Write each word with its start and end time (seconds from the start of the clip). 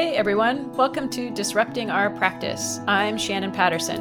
Hey 0.00 0.16
everyone, 0.16 0.72
welcome 0.76 1.10
to 1.10 1.28
Disrupting 1.28 1.90
Our 1.90 2.08
Practice. 2.08 2.80
I'm 2.88 3.18
Shannon 3.18 3.52
Patterson. 3.52 4.00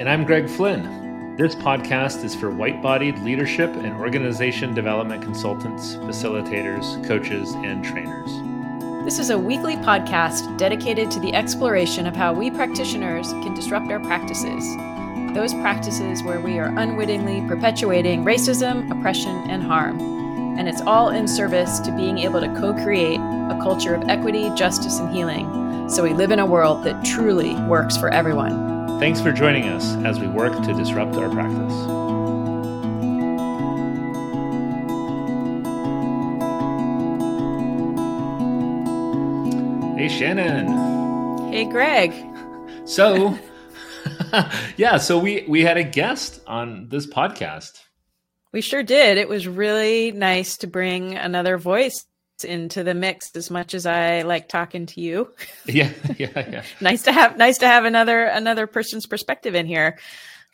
And 0.00 0.08
I'm 0.08 0.24
Greg 0.24 0.48
Flynn. 0.48 1.36
This 1.36 1.54
podcast 1.54 2.24
is 2.24 2.34
for 2.34 2.50
white 2.50 2.80
bodied 2.80 3.18
leadership 3.18 3.68
and 3.76 3.92
organization 4.00 4.72
development 4.72 5.22
consultants, 5.22 5.96
facilitators, 5.96 7.06
coaches, 7.06 7.52
and 7.56 7.84
trainers. 7.84 9.04
This 9.04 9.18
is 9.18 9.28
a 9.28 9.38
weekly 9.38 9.76
podcast 9.76 10.56
dedicated 10.56 11.10
to 11.10 11.20
the 11.20 11.34
exploration 11.34 12.06
of 12.06 12.16
how 12.16 12.32
we 12.32 12.50
practitioners 12.50 13.30
can 13.30 13.52
disrupt 13.52 13.90
our 13.90 14.00
practices. 14.00 14.64
Those 15.34 15.52
practices 15.52 16.22
where 16.22 16.40
we 16.40 16.58
are 16.58 16.74
unwittingly 16.78 17.46
perpetuating 17.46 18.24
racism, 18.24 18.90
oppression, 18.90 19.36
and 19.50 19.62
harm. 19.62 20.23
And 20.56 20.68
it's 20.68 20.80
all 20.82 21.10
in 21.10 21.26
service 21.26 21.80
to 21.80 21.92
being 21.96 22.18
able 22.18 22.40
to 22.40 22.48
co 22.60 22.72
create 22.74 23.18
a 23.18 23.58
culture 23.62 23.94
of 23.94 24.08
equity, 24.08 24.50
justice, 24.54 24.98
and 24.98 25.14
healing 25.14 25.64
so 25.86 26.02
we 26.02 26.14
live 26.14 26.30
in 26.30 26.38
a 26.38 26.46
world 26.46 26.82
that 26.84 27.04
truly 27.04 27.54
works 27.66 27.94
for 27.96 28.08
everyone. 28.08 28.98
Thanks 28.98 29.20
for 29.20 29.32
joining 29.32 29.68
us 29.68 29.94
as 29.96 30.18
we 30.18 30.26
work 30.26 30.54
to 30.64 30.72
disrupt 30.72 31.14
our 31.16 31.28
practice. 31.28 31.74
Hey, 39.98 40.08
Shannon. 40.08 41.52
Hey, 41.52 41.66
Greg. 41.66 42.14
So, 42.86 43.38
yeah, 44.78 44.96
so 44.96 45.18
we 45.18 45.44
we 45.46 45.62
had 45.62 45.76
a 45.76 45.84
guest 45.84 46.40
on 46.46 46.88
this 46.88 47.06
podcast. 47.06 47.78
We 48.54 48.60
sure 48.60 48.84
did. 48.84 49.18
It 49.18 49.28
was 49.28 49.48
really 49.48 50.12
nice 50.12 50.58
to 50.58 50.68
bring 50.68 51.16
another 51.16 51.58
voice 51.58 52.06
into 52.44 52.84
the 52.84 52.94
mix 52.94 53.34
as 53.34 53.50
much 53.50 53.74
as 53.74 53.84
I 53.84 54.22
like 54.22 54.48
talking 54.48 54.86
to 54.86 55.00
you. 55.00 55.34
Yeah, 55.66 55.90
yeah, 56.18 56.28
yeah. 56.36 56.62
nice 56.80 57.02
to 57.02 57.12
have 57.12 57.36
nice 57.36 57.58
to 57.58 57.66
have 57.66 57.84
another 57.84 58.26
another 58.26 58.68
person's 58.68 59.06
perspective 59.06 59.56
in 59.56 59.66
here. 59.66 59.98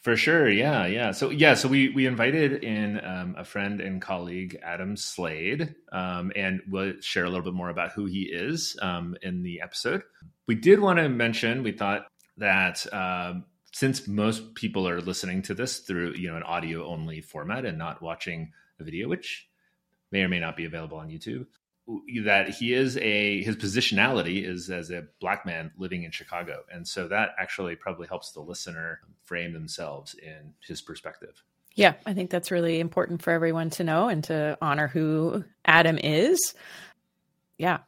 For 0.02 0.16
sure, 0.16 0.48
yeah, 0.48 0.86
yeah. 0.86 1.10
So 1.10 1.28
yeah, 1.28 1.52
so 1.52 1.68
we 1.68 1.90
we 1.90 2.06
invited 2.06 2.64
in 2.64 3.04
um, 3.04 3.34
a 3.36 3.44
friend 3.44 3.82
and 3.82 4.00
colleague, 4.00 4.58
Adam 4.62 4.96
Slade, 4.96 5.74
um, 5.92 6.32
and 6.34 6.62
we'll 6.70 6.94
share 7.02 7.26
a 7.26 7.28
little 7.28 7.44
bit 7.44 7.52
more 7.52 7.68
about 7.68 7.92
who 7.92 8.06
he 8.06 8.22
is 8.22 8.78
um, 8.80 9.14
in 9.20 9.42
the 9.42 9.60
episode. 9.60 10.04
We 10.46 10.54
did 10.54 10.80
want 10.80 11.00
to 11.00 11.08
mention 11.10 11.62
we 11.62 11.72
thought 11.72 12.06
that 12.38 12.86
um, 12.94 13.44
since 13.72 14.06
most 14.06 14.54
people 14.54 14.88
are 14.88 15.00
listening 15.00 15.42
to 15.42 15.54
this 15.54 15.78
through 15.80 16.14
you 16.14 16.28
know 16.28 16.36
an 16.36 16.42
audio 16.42 16.86
only 16.86 17.20
format 17.20 17.64
and 17.64 17.78
not 17.78 18.02
watching 18.02 18.52
a 18.78 18.84
video, 18.84 19.08
which 19.08 19.48
may 20.10 20.22
or 20.22 20.28
may 20.28 20.40
not 20.40 20.56
be 20.56 20.64
available 20.64 20.98
on 20.98 21.08
YouTube, 21.08 21.46
that 22.24 22.50
he 22.50 22.72
is 22.72 22.96
a 22.98 23.42
his 23.42 23.56
positionality 23.56 24.44
is 24.46 24.70
as 24.70 24.90
a 24.90 25.06
black 25.20 25.46
man 25.46 25.70
living 25.76 26.04
in 26.04 26.10
Chicago, 26.10 26.62
and 26.72 26.86
so 26.86 27.08
that 27.08 27.30
actually 27.38 27.76
probably 27.76 28.06
helps 28.06 28.32
the 28.32 28.40
listener 28.40 29.00
frame 29.24 29.52
themselves 29.52 30.14
in 30.14 30.54
his 30.66 30.80
perspective. 30.80 31.42
Yeah, 31.74 31.94
I 32.04 32.14
think 32.14 32.30
that's 32.30 32.50
really 32.50 32.80
important 32.80 33.22
for 33.22 33.32
everyone 33.32 33.70
to 33.70 33.84
know 33.84 34.08
and 34.08 34.24
to 34.24 34.58
honor 34.60 34.88
who 34.88 35.44
Adam 35.64 35.98
is. 35.98 36.54
Yeah. 37.58 37.78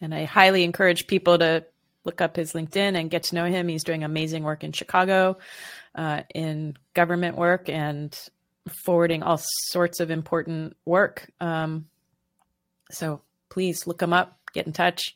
And 0.00 0.14
I 0.14 0.24
highly 0.24 0.64
encourage 0.64 1.06
people 1.06 1.38
to 1.38 1.64
look 2.04 2.20
up 2.20 2.36
his 2.36 2.52
LinkedIn 2.52 2.98
and 2.98 3.10
get 3.10 3.24
to 3.24 3.34
know 3.34 3.46
him. 3.46 3.68
He's 3.68 3.84
doing 3.84 4.04
amazing 4.04 4.42
work 4.42 4.62
in 4.62 4.72
Chicago 4.72 5.38
uh, 5.94 6.22
in 6.34 6.76
government 6.94 7.36
work 7.36 7.68
and 7.68 8.16
forwarding 8.84 9.22
all 9.22 9.40
sorts 9.70 10.00
of 10.00 10.10
important 10.10 10.76
work. 10.84 11.30
Um, 11.40 11.86
so 12.90 13.22
please 13.50 13.86
look 13.86 14.02
him 14.02 14.12
up, 14.12 14.38
get 14.52 14.66
in 14.66 14.72
touch. 14.72 15.14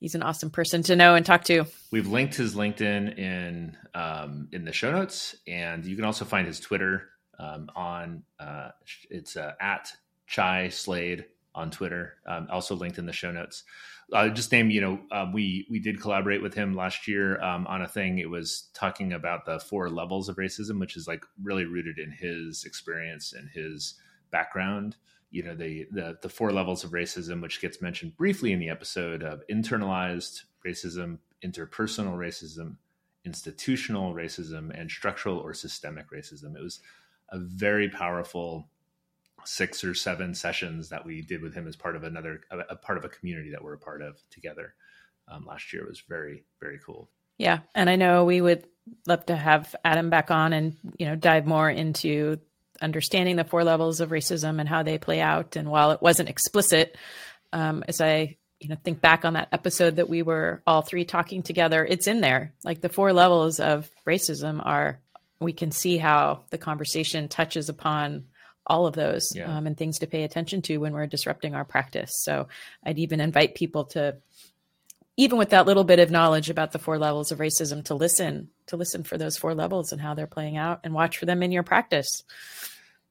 He's 0.00 0.14
an 0.14 0.22
awesome 0.22 0.50
person 0.50 0.82
to 0.84 0.96
know 0.96 1.14
and 1.14 1.24
talk 1.24 1.44
to. 1.44 1.64
We've 1.90 2.06
linked 2.06 2.34
his 2.34 2.54
LinkedIn 2.54 3.18
in 3.18 3.76
um, 3.94 4.48
in 4.52 4.64
the 4.64 4.72
show 4.72 4.90
notes, 4.90 5.36
and 5.46 5.84
you 5.84 5.96
can 5.96 6.04
also 6.04 6.24
find 6.24 6.46
his 6.46 6.60
Twitter 6.60 7.08
um, 7.38 7.70
on 7.74 8.22
uh, 8.38 8.70
it's 9.08 9.36
uh, 9.36 9.52
at 9.60 9.90
Chi 10.30 10.68
Slade 10.68 11.24
on 11.54 11.70
Twitter. 11.70 12.16
Um, 12.26 12.48
also 12.50 12.74
linked 12.74 12.98
in 12.98 13.06
the 13.06 13.12
show 13.12 13.30
notes. 13.30 13.64
Just 14.12 14.52
name, 14.52 14.70
you 14.70 14.80
know, 14.80 15.00
uh, 15.10 15.26
we 15.32 15.66
we 15.70 15.78
did 15.78 16.00
collaborate 16.00 16.42
with 16.42 16.54
him 16.54 16.74
last 16.74 17.08
year 17.08 17.40
um, 17.42 17.66
on 17.66 17.82
a 17.82 17.88
thing. 17.88 18.18
It 18.18 18.28
was 18.30 18.68
talking 18.74 19.12
about 19.12 19.46
the 19.46 19.58
four 19.58 19.88
levels 19.90 20.28
of 20.28 20.36
racism, 20.36 20.78
which 20.78 20.96
is 20.96 21.08
like 21.08 21.24
really 21.42 21.64
rooted 21.64 21.98
in 21.98 22.10
his 22.10 22.64
experience 22.64 23.32
and 23.32 23.48
his 23.48 23.94
background 24.30 24.96
you 25.34 25.42
know 25.42 25.54
the, 25.54 25.84
the 25.90 26.16
the 26.22 26.28
four 26.28 26.52
levels 26.52 26.84
of 26.84 26.92
racism 26.92 27.42
which 27.42 27.60
gets 27.60 27.82
mentioned 27.82 28.16
briefly 28.16 28.52
in 28.52 28.60
the 28.60 28.68
episode 28.68 29.22
of 29.24 29.42
internalized 29.50 30.42
racism 30.64 31.18
interpersonal 31.44 32.16
racism 32.16 32.76
institutional 33.24 34.14
racism 34.14 34.70
and 34.78 34.88
structural 34.88 35.38
or 35.38 35.52
systemic 35.52 36.10
racism 36.12 36.54
it 36.56 36.62
was 36.62 36.80
a 37.30 37.38
very 37.38 37.88
powerful 37.88 38.68
six 39.44 39.84
or 39.84 39.94
seven 39.94 40.34
sessions 40.34 40.88
that 40.88 41.04
we 41.04 41.22
did 41.22 41.42
with 41.42 41.54
him 41.54 41.66
as 41.66 41.76
part 41.76 41.96
of 41.96 42.04
another 42.04 42.40
a, 42.50 42.76
part 42.76 42.98
of 42.98 43.04
a 43.04 43.08
community 43.08 43.50
that 43.50 43.62
we're 43.62 43.74
a 43.74 43.78
part 43.78 44.02
of 44.02 44.16
together 44.30 44.74
um, 45.28 45.44
last 45.46 45.72
year 45.72 45.82
it 45.82 45.88
was 45.88 46.02
very 46.08 46.44
very 46.60 46.78
cool 46.84 47.08
yeah 47.38 47.60
and 47.74 47.90
i 47.90 47.96
know 47.96 48.24
we 48.24 48.40
would 48.40 48.66
love 49.06 49.24
to 49.26 49.36
have 49.36 49.74
adam 49.84 50.10
back 50.10 50.30
on 50.30 50.52
and 50.52 50.76
you 50.98 51.06
know 51.06 51.16
dive 51.16 51.46
more 51.46 51.70
into 51.70 52.38
understanding 52.80 53.36
the 53.36 53.44
four 53.44 53.64
levels 53.64 54.00
of 54.00 54.10
racism 54.10 54.60
and 54.60 54.68
how 54.68 54.82
they 54.82 54.98
play 54.98 55.20
out. 55.20 55.56
And 55.56 55.68
while 55.68 55.90
it 55.92 56.02
wasn't 56.02 56.28
explicit, 56.28 56.96
um, 57.52 57.84
as 57.86 58.00
I 58.00 58.36
you 58.60 58.68
know 58.68 58.76
think 58.82 59.00
back 59.00 59.24
on 59.24 59.34
that 59.34 59.48
episode 59.52 59.96
that 59.96 60.08
we 60.08 60.22
were 60.22 60.62
all 60.66 60.82
three 60.82 61.04
talking 61.04 61.42
together, 61.42 61.84
it's 61.84 62.06
in 62.06 62.20
there. 62.20 62.54
Like 62.64 62.80
the 62.80 62.88
four 62.88 63.12
levels 63.12 63.60
of 63.60 63.90
racism 64.06 64.64
are. 64.64 65.00
We 65.40 65.52
can 65.52 65.72
see 65.72 65.98
how 65.98 66.44
the 66.50 66.58
conversation 66.58 67.28
touches 67.28 67.68
upon 67.68 68.26
all 68.66 68.86
of 68.86 68.94
those 68.94 69.28
yeah. 69.34 69.56
um, 69.56 69.66
and 69.66 69.76
things 69.76 69.98
to 69.98 70.06
pay 70.06 70.24
attention 70.24 70.62
to 70.62 70.78
when 70.78 70.92
we're 70.92 71.06
disrupting 71.06 71.54
our 71.54 71.64
practice. 71.64 72.10
So 72.22 72.48
I'd 72.84 72.98
even 72.98 73.20
invite 73.20 73.54
people 73.54 73.84
to 73.86 74.16
even 75.16 75.38
with 75.38 75.50
that 75.50 75.66
little 75.66 75.84
bit 75.84 76.00
of 76.00 76.10
knowledge 76.10 76.50
about 76.50 76.72
the 76.72 76.78
four 76.78 76.98
levels 76.98 77.30
of 77.30 77.38
racism 77.38 77.84
to 77.84 77.94
listen 77.94 78.48
to 78.66 78.76
listen 78.76 79.04
for 79.04 79.16
those 79.16 79.36
four 79.36 79.54
levels 79.54 79.92
and 79.92 80.00
how 80.00 80.14
they're 80.14 80.26
playing 80.26 80.56
out 80.56 80.80
and 80.82 80.92
watch 80.92 81.18
for 81.18 81.26
them 81.26 81.42
in 81.42 81.52
your 81.52 81.62
practice. 81.62 82.24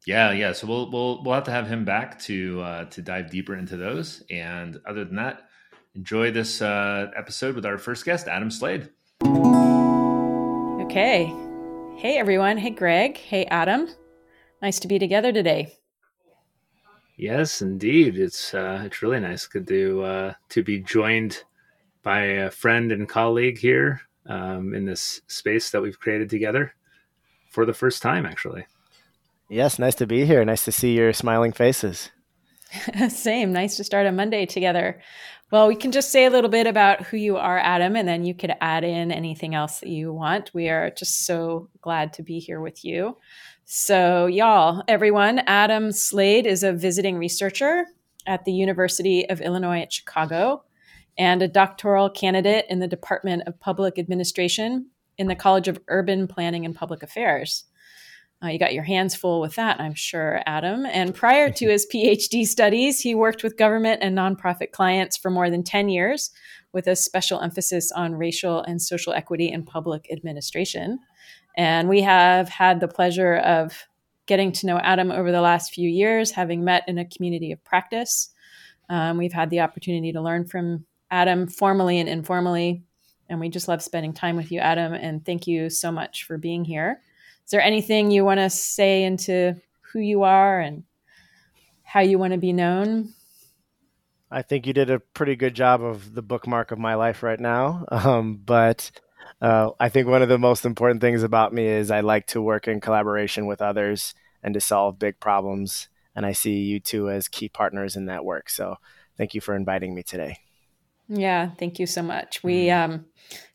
Yeah 0.06 0.32
yeah. 0.32 0.52
So 0.54 0.68
we'll 0.68 0.92
we'll 0.92 1.24
we'll 1.24 1.36
have 1.36 1.46
to 1.46 1.52
have 1.52 1.68
him 1.68 1.86
back 1.86 2.20
to 2.24 2.62
uh, 2.62 2.86
to 2.86 3.02
dive 3.02 3.30
deeper 3.30 3.56
into 3.56 3.78
those. 3.78 4.24
And 4.30 4.80
other 4.86 5.06
than 5.06 5.16
that 5.16 5.48
enjoy 5.96 6.32
this 6.32 6.62
uh, 6.62 7.12
episode 7.16 7.56
with 7.56 7.66
our 7.66 7.78
first 7.78 8.04
guest 8.04 8.28
adam 8.28 8.52
slade. 8.52 8.90
Okay. 10.86 11.34
Hey 11.98 12.18
everyone. 12.18 12.58
Hey 12.58 12.72
greg. 12.72 13.18
Hey 13.18 13.46
adam 13.46 13.88
nice 14.64 14.80
to 14.80 14.88
be 14.88 14.98
together 14.98 15.32
today 15.32 15.72
yes 17.18 17.62
indeed 17.62 18.18
it's 18.18 18.56
uh, 18.56 18.82
it's 18.84 19.04
really 19.04 19.20
nice 19.20 19.48
to 19.48 20.04
uh, 20.04 20.34
to 20.50 20.64
be 20.64 20.80
joined 20.80 21.44
by 22.02 22.22
a 22.22 22.52
friend 22.52 22.92
and 22.92 23.08
colleague 23.08 23.58
here 23.58 24.02
um, 24.26 24.74
in 24.74 24.86
this 24.86 25.22
space 25.28 25.72
that 25.72 25.82
we've 25.82 26.00
created 26.00 26.30
together 26.30 26.74
for 27.50 27.66
the 27.66 27.74
first 27.74 28.02
time, 28.02 28.26
actually. 28.26 28.66
Yes, 29.50 29.80
nice 29.80 29.96
to 29.96 30.08
be 30.08 30.26
here. 30.26 30.44
Nice 30.44 30.66
to 30.66 30.72
see 30.72 30.96
your 30.96 31.14
smiling 31.14 31.52
faces. 31.52 32.10
Same. 33.10 33.54
Nice 33.54 33.78
to 33.78 33.84
start 33.84 34.08
a 34.08 34.12
Monday 34.12 34.46
together. 34.46 35.02
Well, 35.52 35.68
we 35.68 35.76
can 35.76 35.92
just 35.92 36.12
say 36.12 36.26
a 36.26 36.32
little 36.32 36.50
bit 36.50 36.66
about 36.66 37.04
who 37.04 37.18
you 37.18 37.38
are, 37.38 37.60
Adam, 37.60 37.96
and 37.96 38.08
then 38.08 38.26
you 38.26 38.34
could 38.34 38.56
add 38.60 38.84
in 38.84 39.12
anything 39.12 39.54
else 39.54 39.82
that 39.82 39.90
you 39.90 40.12
want. 40.12 40.52
We 40.54 40.70
are 40.70 40.90
just 40.90 41.28
so 41.28 41.70
glad 41.82 42.14
to 42.14 42.24
be 42.24 42.40
here 42.40 42.60
with 42.60 42.84
you. 42.84 43.18
So, 43.66 44.26
y'all, 44.26 44.84
everyone, 44.90 45.40
Adam 45.40 45.94
Slade 45.94 46.46
is 46.46 46.64
a 46.64 46.74
visiting 46.74 47.18
researcher 47.18 47.86
at 48.28 48.44
the 48.44 48.52
University 48.52 49.28
of 49.30 49.40
Illinois 49.40 49.80
at 49.80 49.94
Chicago 49.94 50.64
and 51.18 51.42
a 51.42 51.48
doctoral 51.48 52.10
candidate 52.10 52.66
in 52.70 52.80
the 52.80 52.90
Department 52.90 53.44
of 53.48 53.60
Public 53.62 53.98
Administration 53.98 54.88
in 55.18 55.28
the 55.28 55.36
College 55.36 55.70
of 55.70 55.80
Urban 55.88 56.28
Planning 56.28 56.66
and 56.66 56.76
Public 56.76 57.04
Affairs. 57.04 57.64
Uh, 58.44 58.48
you 58.48 58.60
got 58.60 58.74
your 58.74 58.84
hands 58.84 59.16
full 59.16 59.40
with 59.40 59.56
that, 59.56 59.80
I'm 59.80 59.94
sure, 59.94 60.42
Adam. 60.46 60.86
And 60.86 61.16
prior 61.16 61.50
to 61.50 61.70
his 61.70 61.88
PhD 61.94 62.46
studies, 62.46 63.00
he 63.00 63.16
worked 63.16 63.44
with 63.44 63.58
government 63.58 64.04
and 64.04 64.18
nonprofit 64.18 64.72
clients 64.72 65.16
for 65.16 65.32
more 65.32 65.50
than 65.50 65.64
10 65.64 65.88
years 65.88 66.32
with 66.74 66.88
a 66.88 66.98
special 66.98 67.40
emphasis 67.40 67.94
on 67.94 68.16
racial 68.16 68.62
and 68.62 68.82
social 68.82 69.14
equity 69.14 69.50
in 69.50 69.64
public 69.64 70.12
administration. 70.12 71.00
And 71.56 71.88
we 71.88 72.02
have 72.02 72.50
had 72.50 72.80
the 72.80 72.88
pleasure 72.88 73.36
of 73.38 73.88
getting 74.26 74.52
to 74.54 74.66
know 74.66 74.78
Adam 74.78 75.12
over 75.12 75.32
the 75.32 75.42
last 75.42 75.74
few 75.74 75.90
years, 75.90 76.32
having 76.32 76.64
met 76.64 76.84
in 76.88 76.98
a 76.98 77.06
community 77.06 77.52
of 77.52 77.64
practice. 77.64 78.30
Um, 78.90 79.18
we've 79.18 79.34
had 79.34 79.50
the 79.50 79.62
opportunity 79.62 80.12
to 80.14 80.22
learn 80.22 80.46
from 80.46 80.86
Adam 81.12 81.48
formally 81.48 82.00
and 82.00 82.10
informally. 82.10 82.84
And 83.30 83.40
we 83.40 83.50
just 83.50 83.68
love 83.68 83.82
spending 83.82 84.14
time 84.14 84.36
with 84.36 84.52
you, 84.52 84.60
Adam. 84.60 84.94
And 84.94 85.26
thank 85.26 85.48
you 85.48 85.70
so 85.70 85.92
much 85.92 86.26
for 86.26 86.38
being 86.38 86.66
here. 86.66 87.02
Is 87.46 87.52
there 87.52 87.62
anything 87.62 88.12
you 88.12 88.24
want 88.26 88.40
to 88.40 88.50
say 88.50 89.04
into 89.04 89.56
who 89.82 90.00
you 90.00 90.24
are 90.24 90.60
and 90.60 90.84
how 91.84 92.02
you 92.02 92.18
want 92.18 92.34
to 92.34 92.40
be 92.40 92.54
known? 92.54 93.14
I 94.32 94.42
think 94.42 94.66
you 94.66 94.74
did 94.74 94.90
a 94.90 95.00
pretty 95.00 95.36
good 95.36 95.54
job 95.54 95.84
of 95.84 96.16
the 96.16 96.24
bookmark 96.24 96.72
of 96.72 96.80
my 96.80 96.96
life 96.96 97.22
right 97.24 97.40
now. 97.40 97.86
Um, 97.92 98.42
but 98.44 98.92
uh, 99.44 99.72
I 99.78 99.90
think 99.90 100.08
one 100.08 100.22
of 100.22 100.30
the 100.30 100.40
most 100.40 100.66
important 100.66 101.02
things 101.02 101.22
about 101.22 101.54
me 101.54 101.68
is 101.68 101.92
I 101.92 102.00
like 102.00 102.28
to 102.28 102.42
work 102.42 102.70
in 102.70 102.80
collaboration 102.80 103.46
with 103.46 103.62
others 103.62 104.16
and 104.42 104.54
to 104.54 104.62
solve 104.62 104.98
big 104.98 105.20
problems. 105.20 105.90
And 106.16 106.26
I 106.26 106.32
see 106.32 106.62
you 106.62 106.80
two 106.80 107.10
as 107.10 107.28
key 107.28 107.50
partners 107.50 107.98
in 107.98 108.06
that 108.06 108.24
work. 108.24 108.50
So 108.50 108.78
thank 109.18 109.34
you 109.34 109.42
for 109.42 109.54
inviting 109.54 109.94
me 109.94 110.02
today. 110.02 110.38
Yeah, 111.10 111.50
thank 111.60 111.78
you 111.78 111.86
so 111.86 112.02
much. 112.02 112.42
We 112.42 112.68
mm-hmm. 112.68 112.94
um, 112.94 113.06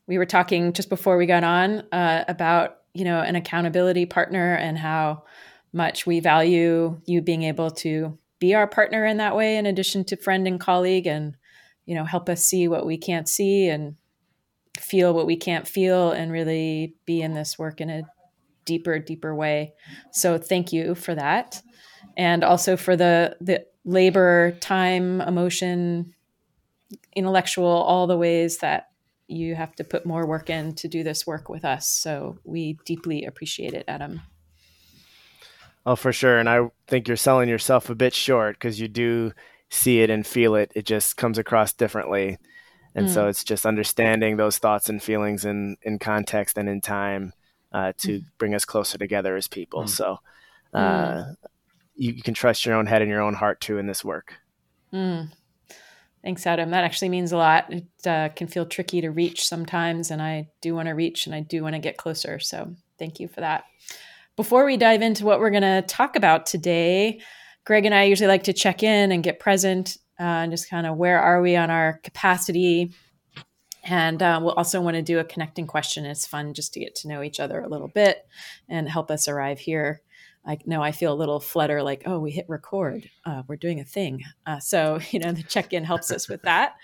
we 0.05 0.19
were 0.19 0.27
talking 0.27 0.73
just 0.73 0.89
before 0.89 1.17
we 1.17 1.25
got 1.25 1.43
on 1.43 1.83
uh, 1.91 2.23
about 2.27 2.77
you 2.93 3.03
know 3.03 3.21
an 3.21 3.35
accountability 3.35 4.05
partner 4.05 4.53
and 4.53 4.77
how 4.77 5.23
much 5.73 6.05
we 6.05 6.19
value 6.19 7.01
you 7.05 7.21
being 7.21 7.43
able 7.43 7.71
to 7.71 8.17
be 8.39 8.53
our 8.53 8.67
partner 8.67 9.05
in 9.05 9.17
that 9.17 9.35
way 9.35 9.57
in 9.57 9.65
addition 9.65 10.03
to 10.03 10.15
friend 10.15 10.47
and 10.47 10.59
colleague 10.59 11.07
and 11.07 11.35
you 11.85 11.95
know 11.95 12.05
help 12.05 12.29
us 12.29 12.43
see 12.43 12.67
what 12.67 12.85
we 12.85 12.97
can't 12.97 13.27
see 13.27 13.67
and 13.67 13.95
feel 14.79 15.13
what 15.13 15.25
we 15.25 15.35
can't 15.35 15.67
feel 15.67 16.11
and 16.11 16.31
really 16.31 16.95
be 17.05 17.21
in 17.21 17.33
this 17.33 17.57
work 17.57 17.81
in 17.81 17.89
a 17.89 18.03
deeper 18.65 18.99
deeper 18.99 19.33
way 19.33 19.73
so 20.11 20.37
thank 20.37 20.71
you 20.71 20.93
for 20.93 21.15
that 21.15 21.61
and 22.17 22.43
also 22.43 22.77
for 22.77 22.95
the 22.95 23.35
the 23.41 23.65
labor 23.83 24.51
time 24.59 25.21
emotion 25.21 26.13
intellectual 27.15 27.67
all 27.67 28.05
the 28.05 28.17
ways 28.17 28.59
that 28.59 28.89
you 29.27 29.55
have 29.55 29.75
to 29.75 29.83
put 29.83 30.05
more 30.05 30.25
work 30.25 30.49
in 30.49 30.73
to 30.73 30.87
do 30.87 31.03
this 31.03 31.25
work 31.25 31.49
with 31.49 31.65
us 31.65 31.87
so 31.89 32.37
we 32.43 32.77
deeply 32.85 33.25
appreciate 33.25 33.73
it 33.73 33.85
adam 33.87 34.21
Oh, 35.85 35.95
for 35.95 36.13
sure. 36.13 36.37
And 36.37 36.49
I 36.49 36.69
think 36.87 37.07
you're 37.07 37.17
selling 37.17 37.49
yourself 37.49 37.89
a 37.89 37.95
bit 37.95 38.13
short 38.13 38.55
because 38.55 38.79
you 38.79 38.87
do 38.87 39.31
see 39.69 40.01
it 40.01 40.09
and 40.09 40.25
feel 40.25 40.55
it. 40.55 40.71
It 40.75 40.85
just 40.85 41.17
comes 41.17 41.37
across 41.37 41.73
differently. 41.73 42.37
And 42.95 43.07
mm. 43.07 43.09
so 43.09 43.27
it's 43.27 43.43
just 43.43 43.65
understanding 43.65 44.37
those 44.37 44.57
thoughts 44.57 44.89
and 44.89 45.01
feelings 45.01 45.45
in, 45.45 45.77
in 45.83 45.99
context 45.99 46.57
and 46.57 46.67
in 46.67 46.81
time 46.81 47.33
uh, 47.71 47.93
to 47.99 48.19
mm. 48.19 48.25
bring 48.37 48.55
us 48.55 48.65
closer 48.65 48.97
together 48.97 49.35
as 49.35 49.47
people. 49.47 49.83
Mm. 49.83 49.89
So 49.89 50.17
uh, 50.73 50.79
mm. 50.79 51.35
you, 51.95 52.13
you, 52.13 52.23
can 52.23 52.33
trust 52.33 52.65
your 52.65 52.75
own 52.75 52.87
head 52.87 53.01
and 53.01 53.09
your 53.09 53.21
own 53.21 53.35
heart 53.35 53.61
too 53.61 53.77
in 53.77 53.87
this 53.87 54.03
work. 54.03 54.35
Mm. 54.93 55.31
Thanks, 56.23 56.45
Adam. 56.45 56.71
That 56.71 56.83
actually 56.83 57.09
means 57.09 57.31
a 57.31 57.37
lot. 57.37 57.71
It 57.71 58.07
uh, 58.07 58.29
can 58.29 58.47
feel 58.47 58.65
tricky 58.65 59.01
to 59.01 59.09
reach 59.09 59.47
sometimes, 59.47 60.11
and 60.11 60.21
I 60.21 60.49
do 60.61 60.75
want 60.75 60.87
to 60.87 60.93
reach 60.93 61.25
and 61.27 61.35
I 61.35 61.39
do 61.39 61.63
want 61.63 61.75
to 61.75 61.79
get 61.79 61.95
closer. 61.95 62.39
So 62.39 62.75
thank 62.97 63.19
you 63.19 63.27
for 63.27 63.39
that. 63.39 63.63
Before 64.35 64.65
we 64.65 64.77
dive 64.77 65.01
into 65.01 65.25
what 65.25 65.39
we're 65.39 65.49
going 65.49 65.63
to 65.63 65.81
talk 65.83 66.15
about 66.15 66.45
today, 66.45 67.21
Greg 67.65 67.85
and 67.85 67.95
I 67.95 68.03
usually 68.03 68.27
like 68.27 68.43
to 68.43 68.53
check 68.53 68.83
in 68.83 69.11
and 69.11 69.23
get 69.23 69.39
present 69.39 69.97
uh, 70.19 70.43
and 70.43 70.51
just 70.51 70.69
kind 70.69 70.85
of 70.85 70.97
where 70.97 71.19
are 71.19 71.41
we 71.41 71.55
on 71.55 71.69
our 71.69 71.99
capacity. 72.03 72.91
And 73.83 74.21
uh, 74.21 74.39
we'll 74.41 74.53
also 74.53 74.81
want 74.81 74.95
to 74.95 75.01
do 75.01 75.19
a 75.19 75.23
connecting 75.23 75.65
question. 75.65 76.05
It's 76.05 76.27
fun 76.27 76.53
just 76.53 76.73
to 76.73 76.79
get 76.79 76.95
to 76.95 77.07
know 77.07 77.23
each 77.23 77.39
other 77.39 77.61
a 77.61 77.69
little 77.69 77.87
bit 77.87 78.27
and 78.67 78.89
help 78.89 79.09
us 79.09 79.27
arrive 79.27 79.59
here. 79.59 80.01
I 80.45 80.57
know 80.65 80.81
I 80.81 80.91
feel 80.91 81.13
a 81.13 81.15
little 81.15 81.39
flutter 81.39 81.81
like, 81.83 82.03
oh, 82.05 82.19
we 82.19 82.31
hit 82.31 82.45
record. 82.49 83.09
Uh, 83.25 83.43
we're 83.47 83.55
doing 83.55 83.79
a 83.79 83.85
thing. 83.85 84.23
Uh, 84.45 84.59
so, 84.59 84.99
you 85.11 85.19
know, 85.19 85.31
the 85.31 85.43
check 85.43 85.73
in 85.73 85.83
helps 85.83 86.11
us 86.11 86.27
with 86.27 86.41
that. 86.43 86.75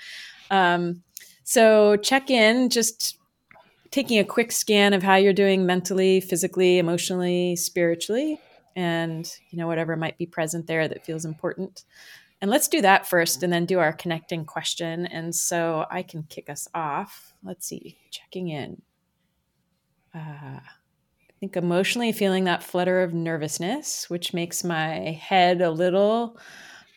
Um, 0.50 1.04
so, 1.44 1.96
check 1.98 2.30
in, 2.30 2.70
just 2.70 3.18
taking 3.92 4.20
a 4.20 4.24
quick 4.26 4.52
scan 4.52 4.94
of 4.94 5.04
how 5.04 5.16
you're 5.16 5.34
doing 5.34 5.66
mentally, 5.66 6.20
physically, 6.20 6.80
emotionally, 6.80 7.56
spiritually, 7.56 8.40
and 8.76 9.32
you 9.50 9.58
know 9.58 9.68
whatever 9.68 9.96
might 9.96 10.18
be 10.18 10.26
present 10.26 10.68
there 10.68 10.88
that 10.88 11.06
feels 11.06 11.24
important. 11.24 11.84
And 12.42 12.52
let's 12.52 12.68
do 12.68 12.82
that 12.82 13.08
first 13.08 13.44
and 13.44 13.52
then 13.52 13.66
do 13.66 13.80
our 13.80 13.94
connecting 13.94 14.46
question. 14.46 15.06
And 15.06 15.34
so 15.34 15.86
I 15.90 16.04
can 16.04 16.24
kick 16.24 16.50
us 16.50 16.68
off. 16.74 17.34
Let's 17.44 17.68
see, 17.68 17.98
checking 18.12 18.50
in. 18.50 18.82
Uh, 20.14 20.60
I 20.60 21.40
think 21.40 21.58
emotionally 21.58 22.12
feeling 22.12 22.46
that 22.46 22.64
flutter 22.64 23.02
of 23.04 23.14
nervousness, 23.14 24.10
which 24.10 24.34
makes 24.34 24.64
my 24.64 25.20
head 25.22 25.62
a 25.62 25.72
little 25.72 26.38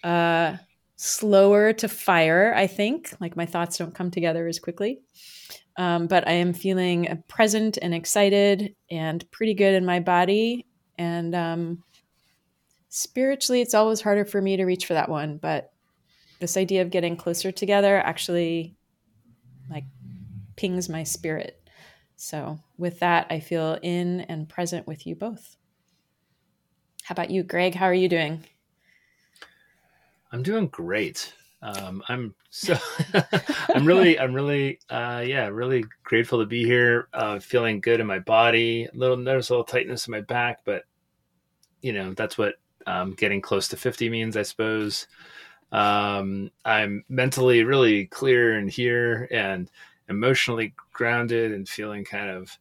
uh, 0.04 0.56
slower 0.96 1.72
to 1.72 1.88
fire, 1.88 2.52
I 2.54 2.66
think. 2.66 3.12
Like 3.20 3.36
my 3.36 3.46
thoughts 3.46 3.78
don't 3.78 3.94
come 3.94 4.10
together 4.10 4.46
as 4.46 4.58
quickly. 4.58 5.00
Um, 5.76 6.08
but 6.08 6.26
I 6.26 6.32
am 6.32 6.52
feeling 6.52 7.22
present 7.28 7.78
and 7.80 7.94
excited 7.94 8.74
and 8.90 9.28
pretty 9.30 9.54
good 9.54 9.74
in 9.74 9.84
my 9.84 10.00
body. 10.00 10.66
And 10.98 11.34
um, 11.34 11.84
spiritually, 12.98 13.60
it's 13.60 13.74
always 13.74 14.00
harder 14.00 14.24
for 14.24 14.42
me 14.42 14.56
to 14.56 14.64
reach 14.64 14.86
for 14.86 14.94
that 14.94 15.08
one. 15.08 15.38
But 15.38 15.72
this 16.40 16.56
idea 16.56 16.82
of 16.82 16.90
getting 16.90 17.16
closer 17.16 17.52
together 17.52 17.98
actually 17.98 18.76
like 19.70 19.84
pings 20.56 20.88
my 20.88 21.04
spirit. 21.04 21.60
So 22.16 22.58
with 22.76 22.98
that, 23.00 23.28
I 23.30 23.40
feel 23.40 23.78
in 23.82 24.22
and 24.22 24.48
present 24.48 24.86
with 24.86 25.06
you 25.06 25.14
both. 25.14 25.56
How 27.04 27.12
about 27.12 27.30
you, 27.30 27.42
Greg? 27.42 27.74
How 27.74 27.86
are 27.86 27.94
you 27.94 28.08
doing? 28.08 28.44
I'm 30.32 30.42
doing 30.42 30.66
great. 30.66 31.32
Um, 31.62 32.02
I'm 32.08 32.34
so 32.50 32.76
I'm 33.74 33.84
really 33.84 34.18
I'm 34.18 34.32
really 34.32 34.78
uh, 34.90 35.24
yeah 35.26 35.48
really 35.48 35.84
grateful 36.04 36.40
to 36.40 36.46
be 36.46 36.64
here. 36.64 37.08
Uh, 37.12 37.38
feeling 37.38 37.80
good 37.80 38.00
in 38.00 38.06
my 38.06 38.18
body. 38.18 38.84
A 38.84 38.96
little 38.96 39.16
there's 39.16 39.50
a 39.50 39.54
little 39.54 39.64
tightness 39.64 40.06
in 40.06 40.12
my 40.12 40.20
back, 40.20 40.60
but 40.64 40.82
you 41.80 41.92
know 41.92 42.12
that's 42.14 42.36
what 42.36 42.56
um, 42.88 43.12
getting 43.12 43.40
close 43.40 43.68
to 43.68 43.76
50 43.76 44.08
means, 44.08 44.36
I 44.36 44.42
suppose. 44.42 45.06
Um, 45.72 46.50
I'm 46.64 47.04
mentally 47.08 47.62
really 47.62 48.06
clear 48.06 48.56
and 48.58 48.70
here, 48.70 49.28
and 49.30 49.70
emotionally 50.08 50.74
grounded, 50.92 51.52
and 51.52 51.68
feeling 51.68 52.04
kind 52.04 52.30
of 52.30 52.56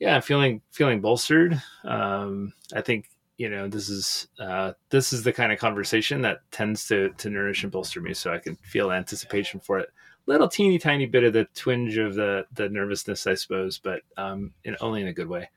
yeah 0.00 0.20
feeling 0.20 0.62
feeling 0.70 1.00
bolstered. 1.00 1.60
Um, 1.84 2.54
I 2.74 2.80
think 2.80 3.10
you 3.36 3.50
know 3.50 3.68
this 3.68 3.88
is 3.88 4.28
uh, 4.38 4.72
this 4.90 5.12
is 5.12 5.22
the 5.22 5.32
kind 5.32 5.52
of 5.52 5.58
conversation 5.58 6.22
that 6.22 6.38
tends 6.50 6.86
to 6.88 7.10
to 7.18 7.28
nourish 7.30 7.62
and 7.62 7.72
bolster 7.72 8.00
me 8.00 8.14
so 8.14 8.32
i 8.32 8.38
can 8.38 8.56
feel 8.56 8.92
anticipation 8.92 9.60
for 9.60 9.78
it 9.78 9.88
little 10.26 10.48
teeny 10.48 10.78
tiny 10.78 11.06
bit 11.06 11.24
of 11.24 11.32
the 11.32 11.44
twinge 11.54 11.96
of 11.96 12.14
the 12.14 12.46
the 12.54 12.68
nervousness 12.68 13.26
i 13.26 13.34
suppose 13.34 13.78
but 13.78 14.02
um 14.16 14.52
in, 14.64 14.76
only 14.80 15.00
in 15.00 15.08
a 15.08 15.12
good 15.12 15.28
way 15.28 15.48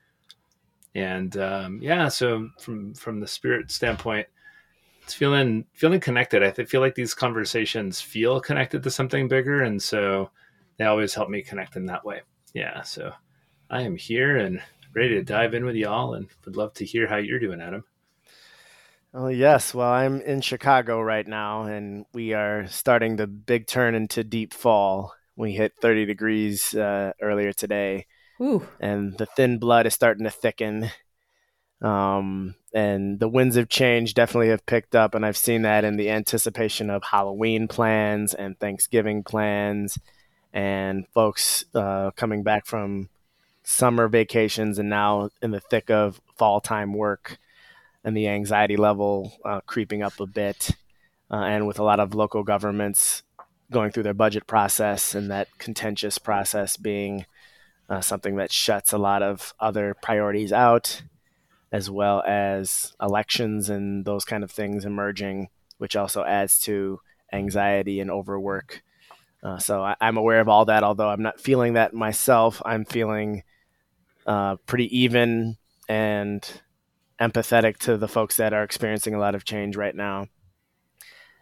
and 0.94 1.36
um 1.36 1.78
yeah 1.82 2.08
so 2.08 2.48
from 2.58 2.94
from 2.94 3.20
the 3.20 3.26
spirit 3.26 3.70
standpoint 3.70 4.26
it's 5.02 5.14
feeling 5.14 5.64
feeling 5.72 6.00
connected 6.00 6.42
i 6.42 6.50
feel 6.50 6.80
like 6.80 6.94
these 6.94 7.14
conversations 7.14 8.00
feel 8.00 8.40
connected 8.40 8.82
to 8.82 8.90
something 8.90 9.28
bigger 9.28 9.62
and 9.62 9.82
so 9.82 10.30
they 10.78 10.84
always 10.84 11.14
help 11.14 11.28
me 11.28 11.42
connect 11.42 11.76
in 11.76 11.86
that 11.86 12.04
way 12.04 12.20
yeah 12.54 12.82
so 12.82 13.12
i 13.70 13.82
am 13.82 13.96
here 13.96 14.36
and 14.38 14.60
ready 14.94 15.14
to 15.14 15.22
dive 15.22 15.54
in 15.54 15.64
with 15.64 15.76
y'all 15.76 16.14
and 16.14 16.28
would 16.44 16.56
love 16.56 16.72
to 16.74 16.84
hear 16.84 17.06
how 17.06 17.16
you're 17.16 17.38
doing, 17.38 17.60
Adam. 17.60 17.84
Oh, 19.14 19.28
yes. 19.28 19.72
Well, 19.72 19.88
I'm 19.88 20.20
in 20.20 20.40
Chicago 20.40 21.00
right 21.00 21.26
now, 21.26 21.62
and 21.62 22.04
we 22.12 22.34
are 22.34 22.66
starting 22.68 23.16
the 23.16 23.26
big 23.26 23.66
turn 23.66 23.94
into 23.94 24.22
deep 24.24 24.52
fall. 24.52 25.14
We 25.36 25.52
hit 25.52 25.72
30 25.80 26.04
degrees 26.04 26.74
uh, 26.74 27.12
earlier 27.20 27.52
today, 27.52 28.06
Ooh. 28.40 28.66
and 28.78 29.16
the 29.18 29.26
thin 29.26 29.58
blood 29.58 29.86
is 29.86 29.94
starting 29.94 30.24
to 30.24 30.30
thicken. 30.30 30.90
Um, 31.80 32.56
and 32.74 33.20
the 33.20 33.28
winds 33.28 33.56
have 33.56 33.68
changed, 33.68 34.16
definitely 34.16 34.48
have 34.48 34.66
picked 34.66 34.94
up, 34.94 35.14
and 35.14 35.24
I've 35.24 35.36
seen 35.36 35.62
that 35.62 35.84
in 35.84 35.96
the 35.96 36.10
anticipation 36.10 36.90
of 36.90 37.04
Halloween 37.04 37.68
plans 37.68 38.34
and 38.34 38.58
Thanksgiving 38.58 39.22
plans, 39.22 39.98
and 40.52 41.06
folks 41.14 41.64
uh, 41.74 42.10
coming 42.16 42.42
back 42.42 42.66
from 42.66 43.08
summer 43.62 44.08
vacations 44.08 44.78
and 44.78 44.88
now 44.88 45.28
in 45.42 45.50
the 45.50 45.60
thick 45.60 45.90
of 45.90 46.20
fall 46.36 46.58
time 46.60 46.94
work 46.94 47.38
and 48.02 48.16
the 48.16 48.26
anxiety 48.26 48.78
level 48.78 49.32
uh, 49.44 49.60
creeping 49.66 50.02
up 50.02 50.18
a 50.20 50.26
bit 50.26 50.70
uh, 51.30 51.36
and 51.36 51.66
with 51.66 51.78
a 51.78 51.82
lot 51.82 52.00
of 52.00 52.14
local 52.14 52.42
governments 52.42 53.22
going 53.70 53.90
through 53.92 54.02
their 54.02 54.14
budget 54.14 54.46
process 54.46 55.14
and 55.14 55.30
that 55.30 55.48
contentious 55.58 56.16
process 56.16 56.78
being 56.78 57.26
uh, 57.88 58.00
something 58.00 58.36
that 58.36 58.52
shuts 58.52 58.92
a 58.92 58.98
lot 58.98 59.22
of 59.22 59.54
other 59.58 59.94
priorities 60.02 60.52
out 60.52 61.02
as 61.70 61.90
well 61.90 62.22
as 62.26 62.94
elections 63.00 63.68
and 63.68 64.04
those 64.04 64.24
kind 64.24 64.42
of 64.42 64.50
things 64.50 64.84
emerging 64.84 65.48
which 65.78 65.96
also 65.96 66.24
adds 66.24 66.58
to 66.58 67.00
anxiety 67.32 68.00
and 68.00 68.10
overwork 68.10 68.82
uh, 69.42 69.58
so 69.58 69.82
I, 69.82 69.96
am 70.00 70.16
aware 70.16 70.40
of 70.40 70.48
all 70.48 70.64
that 70.66 70.82
although 70.82 71.08
i'm 71.08 71.22
not 71.22 71.40
feeling 71.40 71.74
that 71.74 71.94
myself 71.94 72.62
i'm 72.64 72.84
feeling 72.84 73.42
uh, 74.26 74.56
pretty 74.66 74.96
even 74.96 75.56
and 75.88 76.60
empathetic 77.20 77.78
to 77.78 77.96
the 77.96 78.08
folks 78.08 78.36
that 78.36 78.52
are 78.52 78.62
experiencing 78.62 79.14
a 79.14 79.18
lot 79.18 79.34
of 79.34 79.44
change 79.44 79.76
right 79.76 79.94
now. 79.94 80.26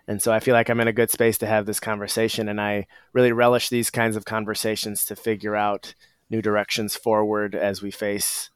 And 0.09 0.23
so 0.23 0.33
I 0.33 0.39
feel 0.39 0.55
like 0.55 0.69
I'm 0.69 0.81
in 0.81 0.89
a 0.89 0.93
good 0.93 1.11
space 1.11 1.37
to 1.39 1.47
have 1.47 1.67
this 1.67 1.81
conversation. 1.81 2.49
And 2.49 2.61
I 2.61 2.87
really 3.13 3.33
relish 3.33 3.69
these 3.69 3.91
kinds 3.91 4.17
of 4.17 4.25
conversations 4.25 5.05
to 5.07 5.17
figure 5.17 5.57
out 5.57 5.95
new 6.31 6.43
directions 6.43 6.97
forward 6.97 7.55
as 7.55 7.83
we 7.83 7.91
face 7.91 8.51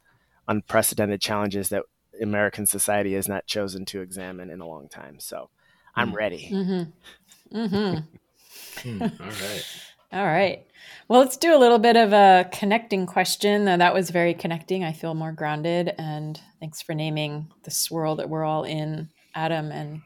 unprecedented 0.48 1.20
challenges 1.20 1.68
that 1.68 1.84
American 2.20 2.66
society 2.66 3.14
has 3.14 3.28
not 3.28 3.46
chosen 3.46 3.84
to 3.86 4.00
examine 4.00 4.50
in 4.50 4.60
a 4.60 4.68
long 4.68 4.88
time. 4.88 5.20
So 5.20 5.50
I'm 5.94 6.12
mm. 6.12 6.16
ready. 6.16 6.50
Mm-hmm. 6.52 7.56
Mm-hmm. 7.58 8.88
Hmm, 8.88 9.02
all 9.02 9.28
right. 9.28 9.64
All 10.12 10.26
right. 10.26 10.66
Well, 11.06 11.20
let's 11.20 11.36
do 11.36 11.54
a 11.54 11.58
little 11.58 11.78
bit 11.78 11.96
of 11.96 12.12
a 12.12 12.48
connecting 12.50 13.06
question. 13.06 13.66
That 13.66 13.94
was 13.94 14.10
very 14.10 14.34
connecting. 14.34 14.82
I 14.82 14.92
feel 14.92 15.14
more 15.14 15.30
grounded. 15.30 15.94
And 15.98 16.40
thanks 16.58 16.82
for 16.82 16.94
naming 16.94 17.46
the 17.62 17.70
swirl 17.70 18.16
that 18.16 18.28
we're 18.28 18.42
all 18.42 18.64
in, 18.64 19.08
Adam, 19.36 19.70
and 19.70 20.02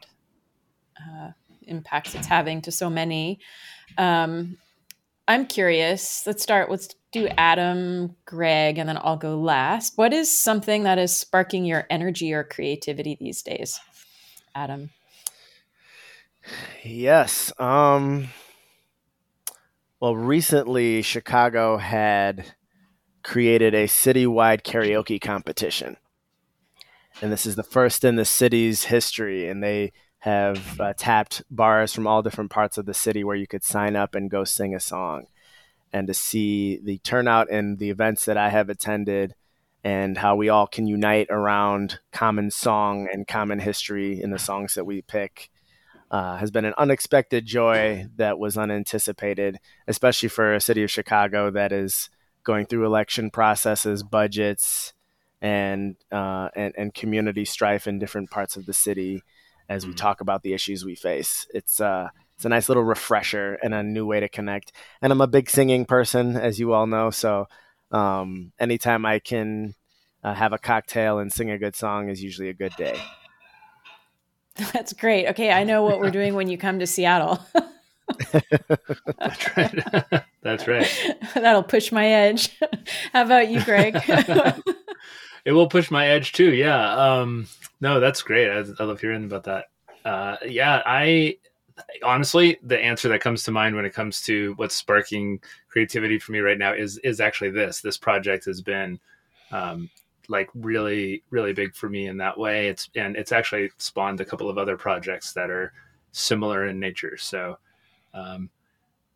uh, 1.01 1.31
impacts 1.63 2.15
it's 2.15 2.27
having 2.27 2.61
to 2.63 2.71
so 2.71 2.91
many. 2.91 3.41
Um, 3.97 4.59
I'm 5.27 5.47
curious. 5.47 6.27
Let's 6.27 6.43
start. 6.43 6.71
Let's 6.71 6.95
do 7.13 7.29
Adam, 7.39 8.17
Greg, 8.27 8.77
and 8.77 8.89
then 8.89 8.99
I'll 9.01 9.17
go 9.17 9.39
last. 9.39 9.97
What 9.97 10.13
is 10.13 10.37
something 10.37 10.83
that 10.83 10.99
is 10.99 11.17
sparking 11.17 11.65
your 11.65 11.87
energy 11.89 12.33
or 12.35 12.45
creativity 12.45 13.17
these 13.19 13.41
days, 13.43 13.81
Adam? 14.55 14.91
Yes. 16.83 17.53
Um, 17.59 18.29
well, 20.01 20.15
recently 20.15 21.01
Chicago 21.01 21.79
had 21.79 22.55
created 23.23 23.75
a 23.75 23.87
citywide 23.87 24.63
karaoke 24.63 25.21
competition. 25.21 25.97
And 27.23 27.33
this 27.33 27.47
is 27.47 27.57
the 27.57 27.63
first 27.63 28.05
in 28.05 28.17
the 28.17 28.25
city's 28.27 28.85
history. 28.85 29.49
And 29.49 29.63
they 29.63 29.93
have 30.25 30.81
uh, 30.81 30.95
tapped 30.97 31.43
bars 31.51 31.93
from 31.93 32.07
all 32.07 32.23
different 32.23 32.51
parts 32.51 32.79
of 32.79 32.87
the 32.87 32.95
city 32.95 33.23
where 33.23 33.37
you 33.37 33.47
could 33.47 33.63
sign 33.63 33.95
up 33.95 34.15
and 34.15 34.31
go 34.31 34.43
sing 34.43 34.75
a 34.75 34.81
song. 34.81 35.27
And 35.93 36.07
to 36.07 36.15
see 36.15 36.81
the 36.83 36.97
turnout 36.97 37.51
in 37.51 37.77
the 37.77 37.91
events 37.91 38.25
that 38.25 38.39
I 38.39 38.49
have 38.49 38.71
attended 38.71 39.35
and 39.85 40.17
how 40.17 40.35
we 40.35 40.49
all 40.49 40.67
can 40.67 40.87
unite 40.87 41.27
around 41.29 41.99
common 42.11 42.51
song 42.51 43.07
and 43.13 43.29
common 43.29 43.59
history 43.59 44.19
in 44.19 44.31
the 44.31 44.39
songs 44.39 44.73
that 44.73 44.87
we 44.87 45.03
pick 45.03 45.51
uh, 46.11 46.39
has 46.39 46.51
been 46.51 46.65
an 46.65 46.73
unexpected 46.79 47.45
joy 47.45 48.07
that 48.17 48.39
was 48.39 48.57
unanticipated, 48.57 49.59
especially 49.87 50.31
for 50.31 50.55
a 50.55 50.61
city 50.61 50.83
of 50.83 50.91
Chicago 50.91 51.51
that 51.51 51.71
is 51.71 52.09
going 52.45 52.65
through 52.65 52.87
election 52.87 53.31
processes, 53.31 54.03
budgets, 54.03 54.95
and 55.43 55.97
uh, 56.11 56.49
and, 56.57 56.73
and 56.79 56.95
community 56.95 57.45
strife 57.45 57.87
in 57.87 57.99
different 57.99 58.31
parts 58.31 58.57
of 58.57 58.65
the 58.65 58.73
city 58.73 59.23
as 59.69 59.85
we 59.85 59.93
mm-hmm. 59.93 59.97
talk 59.97 60.21
about 60.21 60.43
the 60.43 60.53
issues 60.53 60.85
we 60.85 60.95
face. 60.95 61.47
It's 61.55 61.81
uh, 61.81 62.09
it's 62.37 62.45
a 62.45 62.49
nice 62.49 62.69
little 62.69 62.83
refresher 62.83 63.59
and 63.63 63.75
a 63.75 63.83
new 63.83 64.07
way 64.07 64.21
to 64.21 64.29
connect. 64.29 64.73
And 65.01 65.13
I'm 65.13 65.21
a 65.21 65.27
big 65.27 65.49
singing 65.49 65.85
person, 65.85 66.37
as 66.37 66.59
you 66.59 66.73
all 66.73 66.87
know, 66.87 67.11
so 67.11 67.47
um, 67.91 68.53
anytime 68.59 69.07
I 69.07 69.21
can 69.21 69.75
uh, 70.23 70.35
have 70.35 70.53
a 70.53 70.59
cocktail 70.59 71.19
and 71.19 71.33
sing 71.33 71.51
a 71.51 71.59
good 71.59 71.77
song 71.77 72.09
is 72.09 72.23
usually 72.23 72.49
a 72.49 72.55
good 72.55 72.75
day. 72.77 73.01
That's 74.73 74.93
great. 74.93 75.29
Okay, 75.29 75.53
I 75.53 75.65
know 75.65 75.83
what 75.83 76.01
we're 76.01 76.11
doing 76.11 76.35
when 76.35 76.49
you 76.49 76.59
come 76.59 76.79
to 76.79 76.87
Seattle. 76.87 77.41
That's 79.19 79.57
right. 79.57 80.25
That's 80.43 80.69
right. 80.69 81.17
That'll 81.35 81.63
push 81.63 81.91
my 81.91 82.07
edge. 82.07 82.57
How 83.13 83.25
about 83.25 83.49
you, 83.49 83.65
Greg? 83.65 83.95
It 85.45 85.53
will 85.53 85.69
push 85.69 85.91
my 85.91 86.07
edge 86.09 86.33
too. 86.33 86.55
Yeah. 86.55 86.95
Um, 86.95 87.47
no, 87.81 88.01
that's 88.01 88.23
great. 88.23 88.51
I, 88.51 88.65
I 88.81 88.85
love 88.85 89.01
hearing 89.01 89.25
about 89.25 89.45
that. 89.45 89.67
Uh, 90.05 90.37
yeah, 90.47 90.83
I 90.85 91.39
honestly, 92.03 92.59
the 92.63 92.79
answer 92.79 93.09
that 93.09 93.21
comes 93.21 93.43
to 93.45 93.51
mind 93.51 93.75
when 93.75 93.85
it 93.85 93.95
comes 93.95 94.23
to 94.23 94.55
what's 94.57 94.75
sparking 94.75 95.41
creativity 95.69 96.19
for 96.19 96.33
me 96.33 96.41
right 96.41 96.59
now 96.59 96.73
is 96.73 96.99
is 96.99 97.21
actually 97.21 97.51
this. 97.51 97.81
This 97.81 97.97
project 97.97 98.45
has 98.45 98.61
been 98.61 98.99
um, 99.51 99.91
like 100.29 100.49
really 100.55 101.23
really 101.31 101.53
big 101.53 101.75
for 101.75 101.89
me 101.89 102.07
in 102.07 102.17
that 102.17 102.39
way 102.39 102.69
it's 102.69 102.89
and 102.97 103.17
it's 103.17 103.33
actually 103.33 103.71
spawned 103.79 104.21
a 104.21 104.25
couple 104.25 104.49
of 104.49 104.59
other 104.59 104.77
projects 104.77 105.33
that 105.33 105.51
are 105.51 105.73
similar 106.13 106.67
in 106.67 106.79
nature 106.79 107.17
so 107.17 107.59
um, 108.15 108.49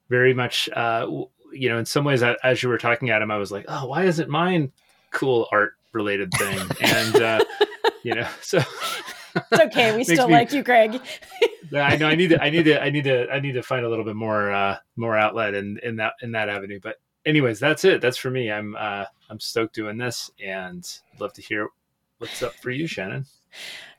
very 0.09 0.35
much 0.35 0.69
uh, 0.75 1.07
you 1.53 1.69
know 1.69 1.79
in 1.79 1.87
some 1.87 2.05
ways 2.05 2.23
as 2.23 2.63
you 2.63 2.69
were 2.69 2.79
talking 2.79 3.09
him 3.09 3.31
i 3.31 3.37
was 3.37 3.53
like 3.53 3.65
oh 3.69 3.87
why 3.87 4.05
isn't 4.05 4.29
mine 4.29 4.71
cool 5.11 5.49
art 5.53 5.78
related 5.93 6.33
thing 6.35 6.59
and 6.81 7.17
uh, 7.17 7.41
you 8.03 8.15
know 8.15 8.27
so 8.41 8.59
it's 9.53 9.63
okay 9.63 9.97
we 9.97 10.05
still 10.05 10.29
me, 10.29 10.35
like 10.35 10.53
you 10.53 10.63
greg 10.63 11.01
i 11.75 11.97
know 11.97 12.07
i 12.07 12.15
need 12.15 12.29
to 12.29 12.43
i 12.43 12.51
need 12.51 12.65
to 12.65 12.83
i 12.83 12.91
need 12.91 13.05
to 13.05 13.29
i 13.31 13.41
need 13.41 13.53
to 13.53 13.63
find 13.63 13.85
a 13.85 13.89
little 13.89 14.05
bit 14.05 14.17
more 14.17 14.53
uh 14.53 14.77
more 14.97 15.17
outlet 15.17 15.55
in 15.55 15.79
in 15.83 15.97
that 15.97 16.15
in 16.23 16.33
that 16.33 16.49
avenue 16.49 16.79
but 16.83 16.97
anyways, 17.29 17.61
that's 17.61 17.85
it. 17.85 18.01
That's 18.01 18.17
for 18.17 18.31
me. 18.31 18.51
I'm 18.51 18.75
uh, 18.77 19.05
I'm 19.31 19.39
stoked 19.39 19.75
doing 19.75 19.99
this, 19.99 20.31
and 20.45 20.87
love 21.21 21.33
to 21.35 21.43
hear 21.43 21.69
what's 22.19 22.43
up 22.43 22.55
for 22.55 22.71
you, 22.71 22.87
Shannon. 22.87 23.27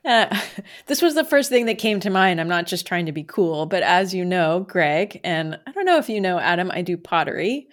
Uh, 0.04 0.38
this 0.86 1.00
was 1.02 1.14
the 1.14 1.24
first 1.24 1.48
thing 1.48 1.66
that 1.66 1.78
came 1.78 2.00
to 2.00 2.10
mind. 2.10 2.40
I'm 2.40 2.48
not 2.48 2.66
just 2.66 2.86
trying 2.86 3.06
to 3.06 3.12
be 3.12 3.24
cool, 3.24 3.66
but 3.66 3.82
as 3.82 4.12
you 4.12 4.24
know, 4.24 4.66
Greg, 4.68 5.20
and 5.24 5.58
I 5.66 5.72
don't 5.72 5.84
know 5.84 5.98
if 5.98 6.08
you 6.08 6.20
know, 6.20 6.38
Adam, 6.38 6.70
I 6.70 6.82
do 6.82 6.96
pottery, 6.96 7.68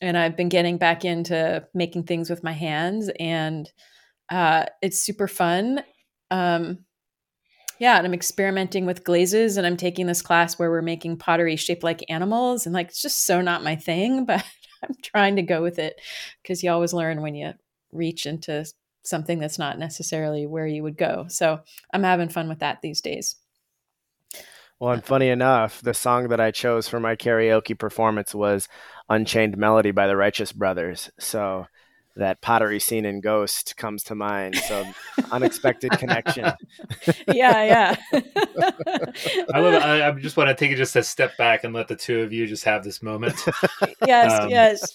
and 0.00 0.16
I've 0.16 0.36
been 0.36 0.48
getting 0.48 0.78
back 0.78 1.04
into 1.04 1.66
making 1.74 2.04
things 2.04 2.30
with 2.30 2.44
my 2.44 2.52
hands, 2.52 3.10
and 3.18 3.70
uh, 4.30 4.66
it's 4.82 4.98
super 4.98 5.28
fun. 5.28 5.82
Um, 6.30 6.80
yeah, 7.78 7.98
and 7.98 8.06
I'm 8.06 8.14
experimenting 8.14 8.86
with 8.86 9.04
glazes, 9.04 9.56
and 9.56 9.66
I'm 9.66 9.76
taking 9.76 10.06
this 10.06 10.22
class 10.22 10.58
where 10.58 10.70
we're 10.70 10.82
making 10.82 11.18
pottery 11.18 11.56
shaped 11.56 11.82
like 11.82 12.04
animals, 12.08 12.66
and 12.66 12.74
like 12.74 12.88
it's 12.88 13.02
just 13.02 13.26
so 13.26 13.40
not 13.40 13.64
my 13.64 13.76
thing, 13.76 14.24
but 14.26 14.44
I'm 14.82 14.94
trying 15.02 15.36
to 15.36 15.42
go 15.42 15.62
with 15.62 15.78
it 15.78 16.00
because 16.42 16.62
you 16.62 16.70
always 16.70 16.92
learn 16.92 17.20
when 17.22 17.34
you 17.34 17.52
reach 17.92 18.26
into 18.26 18.64
something 19.04 19.38
that's 19.38 19.58
not 19.58 19.78
necessarily 19.78 20.46
where 20.46 20.66
you 20.66 20.82
would 20.82 20.96
go. 20.96 21.26
So 21.28 21.60
I'm 21.92 22.02
having 22.02 22.28
fun 22.28 22.48
with 22.48 22.60
that 22.60 22.80
these 22.82 23.00
days. 23.00 23.36
Well, 24.80 24.92
and 24.92 25.04
funny 25.04 25.28
enough, 25.28 25.80
the 25.80 25.94
song 25.94 26.28
that 26.28 26.40
I 26.40 26.50
chose 26.50 26.88
for 26.88 27.00
my 27.00 27.16
karaoke 27.16 27.78
performance 27.78 28.34
was 28.34 28.68
Unchained 29.08 29.56
Melody 29.56 29.92
by 29.92 30.06
the 30.06 30.16
Righteous 30.16 30.52
Brothers. 30.52 31.10
So 31.18 31.66
that 32.16 32.40
pottery 32.40 32.78
scene 32.78 33.04
in 33.04 33.20
Ghost 33.20 33.76
comes 33.76 34.04
to 34.04 34.14
mind. 34.14 34.56
So 34.56 34.84
unexpected 35.32 35.92
connection. 35.92 36.44
yeah, 37.28 37.64
yeah. 37.64 37.96
I 38.12 39.58
love 39.58 39.74
it. 39.74 39.82
I, 39.82 40.08
I, 40.08 40.12
just 40.12 40.36
want 40.36 40.48
to 40.48 40.54
take 40.54 40.70
it 40.70 40.76
just 40.76 40.94
a 40.96 41.02
step 41.02 41.36
back 41.36 41.64
and 41.64 41.74
let 41.74 41.88
the 41.88 41.96
two 41.96 42.22
of 42.22 42.32
you 42.32 42.46
just 42.46 42.64
have 42.64 42.84
this 42.84 43.02
moment. 43.02 43.34
yes, 44.06 44.40
um, 44.40 44.48
yes. 44.48 44.92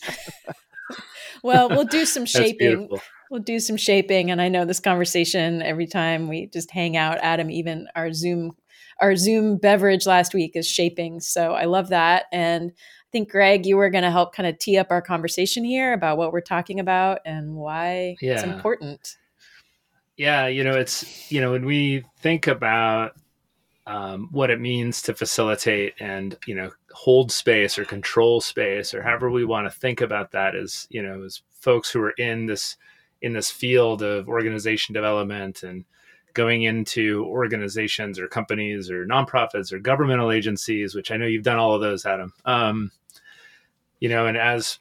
Well, 1.43 1.69
we'll 1.69 1.85
do 1.85 2.05
some 2.05 2.25
shaping. 2.25 2.89
We'll 3.29 3.41
do 3.41 3.59
some 3.59 3.77
shaping, 3.77 4.31
and 4.31 4.41
I 4.41 4.47
know 4.47 4.65
this 4.65 4.79
conversation 4.79 5.61
every 5.61 5.87
time 5.87 6.27
we 6.27 6.47
just 6.47 6.71
hang 6.71 6.97
out. 6.97 7.19
Adam, 7.21 7.51
even 7.51 7.87
our 7.95 8.11
Zoom, 8.11 8.55
our 9.01 9.15
Zoom 9.15 9.57
beverage 9.57 10.05
last 10.05 10.33
week 10.33 10.55
is 10.55 10.67
shaping. 10.67 11.19
So 11.19 11.53
I 11.53 11.65
love 11.65 11.89
that, 11.89 12.25
and 12.31 12.71
I 12.71 13.09
think, 13.11 13.31
Greg, 13.31 13.65
you 13.65 13.75
were 13.75 13.89
going 13.89 14.03
to 14.03 14.11
help 14.11 14.35
kind 14.35 14.47
of 14.47 14.59
tee 14.59 14.77
up 14.77 14.91
our 14.91 15.01
conversation 15.01 15.63
here 15.63 15.93
about 15.93 16.17
what 16.17 16.31
we're 16.31 16.41
talking 16.41 16.79
about 16.79 17.21
and 17.25 17.55
why 17.55 18.15
yeah. 18.21 18.33
it's 18.33 18.43
important. 18.43 19.17
Yeah, 20.15 20.45
you 20.45 20.63
know, 20.63 20.73
it's, 20.73 21.31
you 21.31 21.41
know, 21.41 21.53
when 21.53 21.65
we 21.65 22.03
think 22.19 22.45
about 22.45 23.15
um, 23.87 24.27
what 24.31 24.51
it 24.51 24.59
means 24.59 25.01
to 25.03 25.15
facilitate 25.15 25.95
and, 25.99 26.37
you 26.45 26.53
know, 26.53 26.69
hold 26.91 27.31
space 27.31 27.79
or 27.79 27.85
control 27.85 28.41
space 28.41 28.93
or 28.93 29.01
however 29.01 29.31
we 29.31 29.43
want 29.43 29.65
to 29.65 29.79
think 29.79 30.01
about 30.01 30.31
that 30.33 30.55
as, 30.55 30.85
you 30.91 31.01
know, 31.01 31.23
as 31.23 31.41
folks 31.51 31.89
who 31.89 32.01
are 32.01 32.11
in 32.11 32.45
this, 32.45 32.77
in 33.23 33.33
this 33.33 33.49
field 33.49 34.03
of 34.03 34.29
organization 34.29 34.93
development 34.93 35.63
and, 35.63 35.83
going 36.39 36.63
into 36.63 37.25
organizations 37.25 38.19
or 38.19 38.27
companies 38.27 38.89
or 38.89 39.05
nonprofits 39.05 39.71
or 39.73 39.79
governmental 39.79 40.31
agencies, 40.31 40.95
which 40.95 41.11
I 41.11 41.17
know 41.17 41.25
you've 41.25 41.43
done 41.43 41.59
all 41.59 41.75
of 41.75 41.81
those, 41.81 42.05
Adam. 42.05 42.33
Um, 42.45 42.91
you 43.99 44.07
know 44.07 44.27
and 44.27 44.37
as 44.37 44.79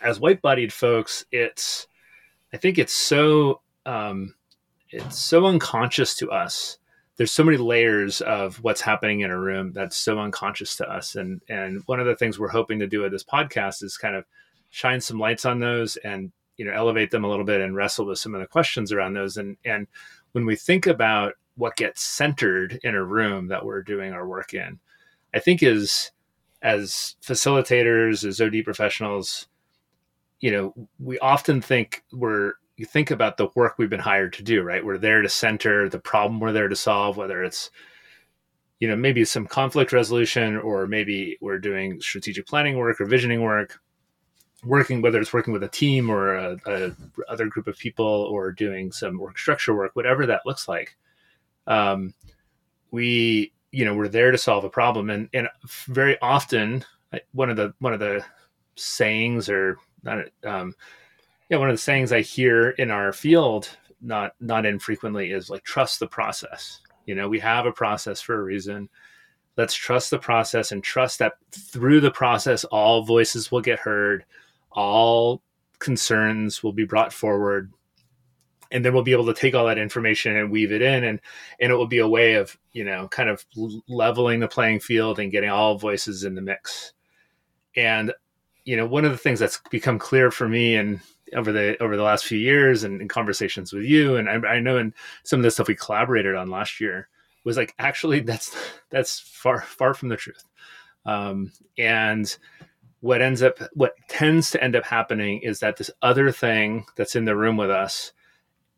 as 0.00 0.18
white 0.18 0.40
bodied 0.40 0.72
folks 0.72 1.26
it's 1.30 1.86
i 2.54 2.56
think 2.56 2.78
it's 2.78 2.94
so 2.94 3.60
um 3.84 4.34
it's 4.92 5.18
so 5.18 5.46
unconscious 5.46 6.16
to 6.16 6.30
us. 6.30 6.78
There's 7.16 7.30
so 7.30 7.44
many 7.44 7.58
layers 7.58 8.20
of 8.22 8.56
what's 8.62 8.80
happening 8.80 9.20
in 9.20 9.30
a 9.30 9.38
room 9.38 9.72
that's 9.72 9.96
so 9.96 10.18
unconscious 10.18 10.76
to 10.76 10.90
us. 10.90 11.16
And 11.16 11.40
and 11.48 11.82
one 11.86 12.00
of 12.00 12.06
the 12.06 12.16
things 12.16 12.38
we're 12.38 12.48
hoping 12.48 12.78
to 12.80 12.86
do 12.86 13.02
with 13.02 13.12
this 13.12 13.24
podcast 13.24 13.82
is 13.82 13.96
kind 13.96 14.16
of 14.16 14.24
shine 14.70 15.00
some 15.00 15.18
lights 15.18 15.44
on 15.44 15.60
those 15.60 15.96
and 15.98 16.32
you 16.56 16.64
know 16.64 16.72
elevate 16.72 17.10
them 17.10 17.24
a 17.24 17.28
little 17.28 17.44
bit 17.44 17.60
and 17.60 17.76
wrestle 17.76 18.06
with 18.06 18.18
some 18.18 18.34
of 18.34 18.40
the 18.40 18.46
questions 18.46 18.92
around 18.92 19.14
those. 19.14 19.36
And 19.36 19.56
and 19.64 19.86
when 20.32 20.46
we 20.46 20.56
think 20.56 20.86
about 20.86 21.34
what 21.56 21.76
gets 21.76 22.02
centered 22.02 22.78
in 22.82 22.94
a 22.94 23.04
room 23.04 23.48
that 23.48 23.64
we're 23.64 23.82
doing 23.82 24.12
our 24.12 24.26
work 24.26 24.54
in 24.54 24.78
i 25.34 25.38
think 25.38 25.62
is 25.62 26.10
as 26.62 27.16
facilitators, 27.22 28.24
as 28.24 28.40
OD 28.40 28.64
professionals, 28.64 29.48
you 30.40 30.50
know, 30.50 30.74
we 30.98 31.18
often 31.18 31.60
think 31.60 32.04
we're 32.12 32.52
you 32.76 32.86
think 32.86 33.10
about 33.10 33.36
the 33.36 33.48
work 33.54 33.74
we've 33.76 33.90
been 33.90 34.00
hired 34.00 34.32
to 34.32 34.42
do, 34.42 34.62
right? 34.62 34.82
We're 34.84 34.96
there 34.96 35.20
to 35.20 35.28
center 35.28 35.88
the 35.90 35.98
problem 35.98 36.40
we're 36.40 36.52
there 36.52 36.68
to 36.68 36.76
solve, 36.76 37.16
whether 37.16 37.42
it's 37.44 37.70
you 38.78 38.88
know 38.88 38.96
maybe 38.96 39.24
some 39.24 39.46
conflict 39.46 39.92
resolution 39.92 40.56
or 40.56 40.86
maybe 40.86 41.36
we're 41.40 41.58
doing 41.58 42.00
strategic 42.00 42.46
planning 42.46 42.78
work 42.78 43.00
or 43.00 43.06
visioning 43.06 43.42
work 43.42 43.80
working 44.64 45.00
whether 45.00 45.20
it's 45.20 45.32
working 45.32 45.52
with 45.52 45.62
a 45.62 45.68
team 45.68 46.10
or 46.10 46.34
a, 46.34 46.56
a 46.66 46.92
other 47.28 47.46
group 47.46 47.66
of 47.66 47.78
people 47.78 48.04
or 48.06 48.52
doing 48.52 48.92
some 48.92 49.18
work 49.18 49.38
structure 49.38 49.74
work 49.74 49.90
whatever 49.94 50.26
that 50.26 50.44
looks 50.44 50.68
like 50.68 50.96
um, 51.66 52.12
we 52.90 53.52
you 53.72 53.84
know 53.84 53.94
we're 53.94 54.08
there 54.08 54.30
to 54.30 54.38
solve 54.38 54.64
a 54.64 54.70
problem. 54.70 55.10
And 55.10 55.28
and 55.32 55.48
very 55.86 56.18
often 56.20 56.84
one 57.32 57.50
of 57.50 57.56
the 57.56 57.74
one 57.78 57.92
of 57.92 58.00
the 58.00 58.24
sayings 58.76 59.48
or 59.48 59.78
um 60.44 60.74
yeah 61.50 61.58
one 61.58 61.68
of 61.68 61.74
the 61.74 61.82
sayings 61.82 62.12
i 62.12 62.22
hear 62.22 62.70
in 62.70 62.90
our 62.90 63.12
field 63.12 63.68
not 64.00 64.32
not 64.40 64.64
infrequently 64.64 65.32
is 65.32 65.50
like 65.50 65.62
trust 65.62 66.00
the 66.00 66.06
process. 66.06 66.80
You 67.06 67.14
know 67.14 67.28
we 67.28 67.38
have 67.40 67.66
a 67.66 67.72
process 67.72 68.20
for 68.20 68.34
a 68.34 68.42
reason. 68.42 68.88
Let's 69.56 69.74
trust 69.74 70.10
the 70.10 70.18
process 70.18 70.72
and 70.72 70.82
trust 70.82 71.18
that 71.18 71.34
through 71.50 72.00
the 72.00 72.10
process 72.10 72.64
all 72.64 73.02
voices 73.02 73.52
will 73.52 73.60
get 73.60 73.78
heard 73.78 74.24
all 74.72 75.42
concerns 75.78 76.62
will 76.62 76.72
be 76.72 76.84
brought 76.84 77.12
forward 77.12 77.72
and 78.70 78.84
then 78.84 78.94
we'll 78.94 79.02
be 79.02 79.12
able 79.12 79.26
to 79.26 79.34
take 79.34 79.54
all 79.54 79.66
that 79.66 79.78
information 79.78 80.36
and 80.36 80.50
weave 80.50 80.72
it 80.72 80.82
in 80.82 81.04
and 81.04 81.20
and 81.58 81.72
it 81.72 81.74
will 81.74 81.86
be 81.86 81.98
a 81.98 82.08
way 82.08 82.34
of 82.34 82.56
you 82.72 82.84
know 82.84 83.08
kind 83.08 83.28
of 83.28 83.44
leveling 83.88 84.40
the 84.40 84.48
playing 84.48 84.80
field 84.80 85.18
and 85.18 85.32
getting 85.32 85.50
all 85.50 85.78
voices 85.78 86.24
in 86.24 86.34
the 86.34 86.42
mix. 86.42 86.92
And 87.76 88.12
you 88.64 88.76
know 88.76 88.86
one 88.86 89.04
of 89.04 89.12
the 89.12 89.18
things 89.18 89.38
that's 89.38 89.60
become 89.70 89.98
clear 89.98 90.30
for 90.30 90.48
me 90.48 90.76
and 90.76 91.00
over 91.34 91.52
the 91.52 91.80
over 91.82 91.96
the 91.96 92.02
last 92.02 92.24
few 92.24 92.38
years 92.38 92.84
and 92.84 93.00
in 93.00 93.08
conversations 93.08 93.72
with 93.72 93.84
you 93.84 94.16
and 94.16 94.28
I, 94.28 94.34
I 94.48 94.60
know 94.60 94.76
in 94.78 94.92
some 95.22 95.40
of 95.40 95.44
the 95.44 95.50
stuff 95.50 95.68
we 95.68 95.76
collaborated 95.76 96.34
on 96.34 96.50
last 96.50 96.80
year 96.80 97.08
was 97.44 97.56
like 97.56 97.74
actually 97.78 98.20
that's 98.20 98.54
that's 98.90 99.20
far 99.20 99.60
far 99.62 99.94
from 99.94 100.08
the 100.08 100.16
truth. 100.16 100.44
Um, 101.06 101.52
and 101.78 102.36
what 103.00 103.22
ends 103.22 103.42
up 103.42 103.58
what 103.72 103.94
tends 104.08 104.50
to 104.50 104.62
end 104.62 104.76
up 104.76 104.84
happening 104.84 105.40
is 105.40 105.60
that 105.60 105.76
this 105.76 105.90
other 106.02 106.30
thing 106.30 106.84
that's 106.96 107.16
in 107.16 107.24
the 107.24 107.36
room 107.36 107.56
with 107.56 107.70
us 107.70 108.12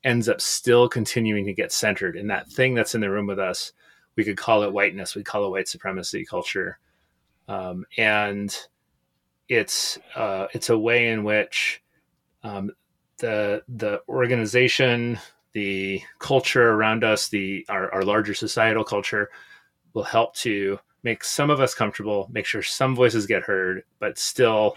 ends 0.05 0.29
up 0.29 0.41
still 0.41 0.89
continuing 0.89 1.45
to 1.47 1.53
get 1.53 1.73
centered 1.73 2.17
in 2.17 2.29
that 2.29 2.51
thing 2.51 2.75
that's 2.75 2.95
in 2.95 3.01
the 3.01 3.11
room 3.11 3.27
with 3.27 3.39
us. 3.39 3.73
We 4.17 4.25
could 4.25 4.37
call 4.37 4.63
it 4.63 4.73
whiteness, 4.73 5.15
we 5.15 5.23
call 5.23 5.47
it 5.47 5.51
white 5.51 5.69
supremacy 5.69 6.25
culture, 6.25 6.79
um, 7.49 7.85
and 7.97 8.57
it's 9.49 9.99
uh, 10.15 10.47
it's 10.53 10.71
a 10.71 10.79
way 10.79 11.09
in 11.09 11.25
which 11.25 11.83
um, 12.43 12.71
the 13.19 13.63
the 13.69 14.03
organization, 14.09 15.19
the 15.53 16.01
culture 16.19 16.71
around 16.71 17.05
us, 17.05 17.29
the 17.29 17.65
our, 17.69 17.93
our 17.93 18.03
larger 18.03 18.35
societal 18.35 18.85
culture, 18.85 19.31
will 19.95 20.05
help 20.05 20.35
to 20.37 20.79
make 21.03 21.25
some 21.25 21.51
of 21.51 21.61
us 21.61 21.75
comfortable, 21.75 22.29
make 22.33 22.47
sure 22.47 22.63
some 22.63 22.95
voices 22.95 23.27
get 23.27 23.43
heard, 23.43 23.85
but 23.99 24.19
still 24.19 24.77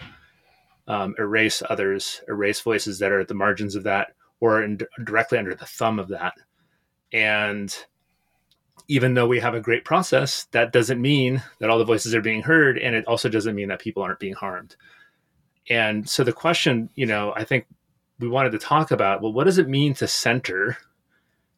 um, 0.88 1.14
erase 1.18 1.62
others, 1.68 2.22
erase 2.28 2.60
voices 2.60 2.98
that 2.98 3.12
are 3.12 3.20
at 3.20 3.28
the 3.28 3.34
margins 3.34 3.74
of 3.74 3.84
that, 3.84 4.12
or 4.40 4.62
in, 4.62 4.78
directly 5.04 5.38
under 5.38 5.54
the 5.54 5.66
thumb 5.66 5.98
of 5.98 6.08
that. 6.08 6.34
And 7.12 7.76
even 8.88 9.14
though 9.14 9.26
we 9.26 9.40
have 9.40 9.54
a 9.54 9.60
great 9.60 9.84
process, 9.84 10.44
that 10.52 10.72
doesn't 10.72 11.00
mean 11.00 11.42
that 11.58 11.70
all 11.70 11.78
the 11.78 11.84
voices 11.84 12.14
are 12.14 12.20
being 12.20 12.42
heard. 12.42 12.78
And 12.78 12.94
it 12.94 13.06
also 13.06 13.28
doesn't 13.28 13.54
mean 13.54 13.68
that 13.68 13.80
people 13.80 14.02
aren't 14.02 14.20
being 14.20 14.34
harmed. 14.34 14.76
And 15.68 16.08
so 16.08 16.22
the 16.22 16.32
question, 16.32 16.88
you 16.94 17.06
know, 17.06 17.32
I 17.34 17.44
think 17.44 17.66
we 18.20 18.28
wanted 18.28 18.52
to 18.52 18.58
talk 18.58 18.90
about 18.92 19.22
well, 19.22 19.32
what 19.32 19.44
does 19.44 19.58
it 19.58 19.68
mean 19.68 19.94
to 19.94 20.06
center 20.06 20.76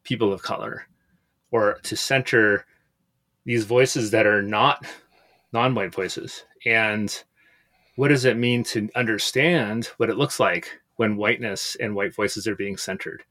people 0.03 0.33
of 0.33 0.43
color 0.43 0.87
or 1.51 1.79
to 1.83 1.97
center 1.97 2.65
these 3.49 3.65
voices 3.65 4.13
that 4.13 4.27
are 4.27 4.43
not 4.43 4.87
non 5.53 5.75
white 5.75 5.93
voices? 5.93 6.45
And 6.65 7.25
what 7.97 8.09
does 8.09 8.25
it 8.25 8.37
mean 8.37 8.63
to 8.65 8.89
understand 8.95 9.87
what 9.97 10.11
it 10.11 10.17
looks 10.17 10.39
like 10.39 10.79
when 10.99 11.17
whiteness 11.17 11.77
and 11.77 11.95
white 11.95 12.15
voices 12.15 12.47
are 12.49 12.57
being 12.57 12.77
centered. 12.77 13.23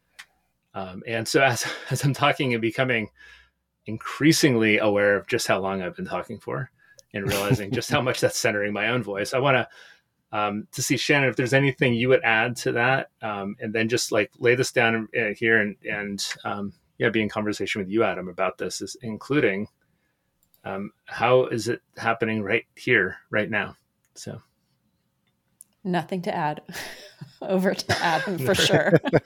Um, 0.74 1.04
and 1.06 1.28
so 1.28 1.42
as, 1.42 1.66
as 1.92 2.04
I'm 2.04 2.14
talking 2.14 2.54
and 2.54 2.62
becoming 2.62 3.10
increasingly 3.86 4.80
aware 4.80 5.16
of 5.16 5.28
just 5.28 5.48
how 5.48 5.60
long 5.60 5.82
I've 5.82 5.96
been 5.96 6.06
talking 6.06 6.40
for 6.40 6.72
and 7.14 7.28
realizing 7.28 7.72
just 7.72 7.92
how 7.92 8.02
much 8.08 8.22
that's 8.22 8.38
centering 8.38 8.74
my 8.74 8.88
own 8.90 9.04
voice, 9.04 9.34
I 9.34 9.40
want 9.40 9.56
to 9.56 9.68
um, 10.30 10.68
to 10.74 10.82
see 10.82 10.98
Shannon 10.98 11.30
if 11.30 11.38
there's 11.38 11.54
anything 11.54 11.94
you 11.94 12.10
would 12.10 12.22
add 12.22 12.58
to 12.58 12.74
that, 12.74 13.12
um, 13.22 13.56
and 13.62 13.72
then 13.72 13.88
just 13.88 14.12
like 14.12 14.30
lay 14.40 14.56
this 14.56 14.74
down 14.74 15.08
uh, 15.18 15.34
here 15.38 15.62
and 15.62 15.78
and 15.90 16.28
um, 16.44 16.74
yeah, 16.98 17.08
be 17.08 17.22
in 17.22 17.30
conversation 17.30 17.80
with 17.80 17.90
you, 17.90 18.04
Adam, 18.04 18.28
about 18.28 18.58
this, 18.58 18.82
is 18.82 18.98
including 19.02 19.68
um, 20.68 20.92
how 21.06 21.46
is 21.46 21.68
it 21.68 21.82
happening 21.98 22.42
right 22.42 22.66
here, 22.76 23.18
right 23.30 23.50
now. 23.50 23.76
So, 24.16 24.42
nothing 25.84 26.22
to 26.24 26.36
add. 26.36 26.62
over 27.42 27.74
to 27.74 27.98
Adam 28.04 28.38
for 28.38 28.56
sure. 28.68 28.94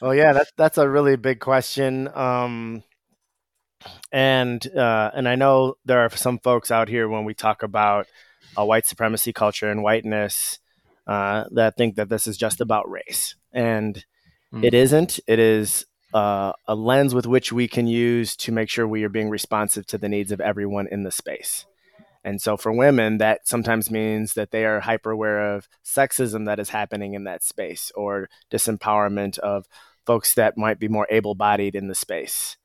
well, 0.00 0.14
yeah, 0.14 0.32
that's 0.32 0.52
that's 0.56 0.78
a 0.78 0.88
really 0.88 1.16
big 1.16 1.40
question. 1.40 2.08
Um, 2.08 2.82
and 4.12 4.64
uh, 4.76 5.10
and 5.14 5.28
I 5.28 5.34
know 5.36 5.74
there 5.84 6.00
are 6.00 6.10
some 6.10 6.38
folks 6.38 6.70
out 6.70 6.88
here 6.88 7.08
when 7.08 7.24
we 7.24 7.34
talk 7.34 7.62
about 7.62 8.06
a 8.56 8.64
white 8.64 8.86
supremacy 8.86 9.32
culture 9.32 9.70
and 9.70 9.82
whiteness 9.82 10.58
uh, 11.06 11.44
that 11.52 11.76
think 11.76 11.96
that 11.96 12.08
this 12.08 12.26
is 12.26 12.36
just 12.36 12.60
about 12.60 12.90
race, 12.90 13.34
and 13.52 14.04
mm. 14.52 14.64
it 14.64 14.74
isn't. 14.74 15.20
It 15.26 15.38
is 15.38 15.86
uh, 16.12 16.52
a 16.66 16.74
lens 16.74 17.14
with 17.14 17.26
which 17.26 17.52
we 17.52 17.68
can 17.68 17.86
use 17.86 18.36
to 18.36 18.52
make 18.52 18.68
sure 18.68 18.86
we 18.86 19.04
are 19.04 19.08
being 19.08 19.28
responsive 19.28 19.86
to 19.86 19.98
the 19.98 20.08
needs 20.08 20.32
of 20.32 20.40
everyone 20.40 20.88
in 20.90 21.02
the 21.02 21.10
space. 21.10 21.66
And 22.22 22.40
so 22.40 22.56
for 22.56 22.72
women, 22.72 23.18
that 23.18 23.48
sometimes 23.48 23.90
means 23.90 24.34
that 24.34 24.50
they 24.50 24.64
are 24.64 24.80
hyper 24.80 25.10
aware 25.10 25.54
of 25.54 25.68
sexism 25.84 26.44
that 26.46 26.58
is 26.58 26.68
happening 26.68 27.14
in 27.14 27.24
that 27.24 27.42
space 27.42 27.90
or 27.94 28.28
disempowerment 28.50 29.38
of 29.38 29.66
folks 30.04 30.34
that 30.34 30.58
might 30.58 30.78
be 30.78 30.88
more 30.88 31.06
able 31.10 31.34
bodied 31.34 31.74
in 31.74 31.88
the 31.88 31.94
space. 31.94 32.56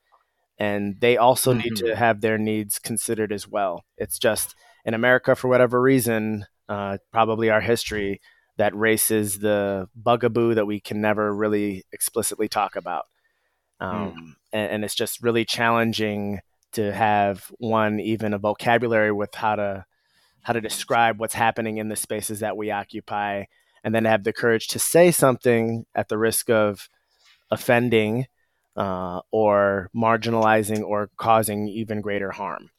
And 0.57 0.99
they 0.99 1.17
also 1.17 1.51
mm-hmm. 1.51 1.61
need 1.61 1.75
to 1.77 1.85
mm-hmm. 1.85 1.97
have 1.97 2.21
their 2.21 2.37
needs 2.37 2.79
considered 2.79 3.31
as 3.31 3.47
well. 3.47 3.83
It's 3.97 4.19
just 4.19 4.55
in 4.83 4.93
America, 4.93 5.35
for 5.35 5.47
whatever 5.47 5.81
reason, 5.81 6.45
uh, 6.67 6.97
probably 7.11 7.49
our 7.49 7.61
history, 7.61 8.21
that 8.57 8.75
race 8.75 9.11
is 9.11 9.39
the 9.39 9.87
bugaboo 9.95 10.53
that 10.55 10.65
we 10.65 10.79
can 10.79 11.01
never 11.01 11.33
really 11.33 11.83
explicitly 11.91 12.47
talk 12.47 12.75
about. 12.75 13.05
Mm. 13.81 13.85
Um, 13.85 14.11
mm. 14.11 14.35
and, 14.53 14.71
and 14.71 14.85
it's 14.85 14.95
just 14.95 15.21
really 15.21 15.45
challenging 15.45 16.39
to 16.73 16.93
have 16.93 17.51
one 17.57 17.99
even 17.99 18.33
a 18.33 18.37
vocabulary 18.37 19.11
with 19.11 19.33
how 19.33 19.55
to 19.55 19.85
how 20.41 20.53
to 20.53 20.61
describe 20.61 21.19
what's 21.19 21.33
happening 21.33 21.77
in 21.77 21.89
the 21.89 21.95
spaces 21.95 22.41
that 22.41 22.55
we 22.55 22.69
occupy 22.69 23.45
and 23.83 23.95
then 23.95 24.05
have 24.05 24.23
the 24.23 24.33
courage 24.33 24.67
to 24.67 24.77
say 24.77 25.09
something 25.09 25.85
at 25.95 26.07
the 26.07 26.17
risk 26.17 26.49
of 26.49 26.89
offending 27.49 28.27
uh, 28.75 29.21
or 29.31 29.89
marginalizing 29.95 30.83
or 30.83 31.09
causing 31.17 31.67
even 31.67 32.01
greater 32.01 32.31
harm 32.31 32.69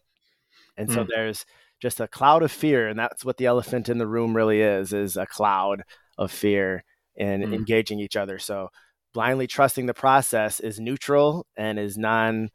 and 0.77 0.93
so 0.93 1.05
mm. 1.05 1.09
there's 1.09 1.47
just 1.81 2.01
a 2.01 2.09
cloud 2.09 2.43
of 2.43 2.53
fear 2.53 2.89
and 2.89 2.99
that's 2.99 3.25
what 3.25 3.39
the 3.39 3.47
elephant 3.47 3.89
in 3.89 3.99
the 3.99 4.07
room 4.07 4.37
really 4.37 4.61
is 4.61 4.93
is 4.93 5.17
a 5.17 5.27
cloud 5.27 5.83
of 6.19 6.31
fear 6.31 6.85
and 7.17 7.43
mm. 7.43 7.55
engaging 7.55 7.99
each 7.99 8.17
other 8.17 8.39
so 8.39 8.69
blindly 9.13 9.47
trusting 9.47 9.87
the 9.87 9.95
process 9.95 10.61
is 10.61 10.81
neutral 10.81 11.47
and 11.57 11.79
is 11.79 11.97
non 11.97 12.51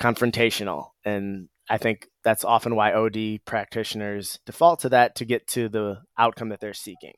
confrontational. 0.00 0.88
And 1.04 1.48
I 1.68 1.78
think 1.78 2.08
that's 2.22 2.44
often 2.44 2.76
why 2.76 2.92
OD 2.92 3.40
practitioners 3.44 4.38
default 4.46 4.80
to 4.80 4.88
that 4.90 5.16
to 5.16 5.24
get 5.24 5.46
to 5.48 5.68
the 5.68 6.02
outcome 6.18 6.50
that 6.50 6.60
they're 6.60 6.74
seeking. 6.74 7.14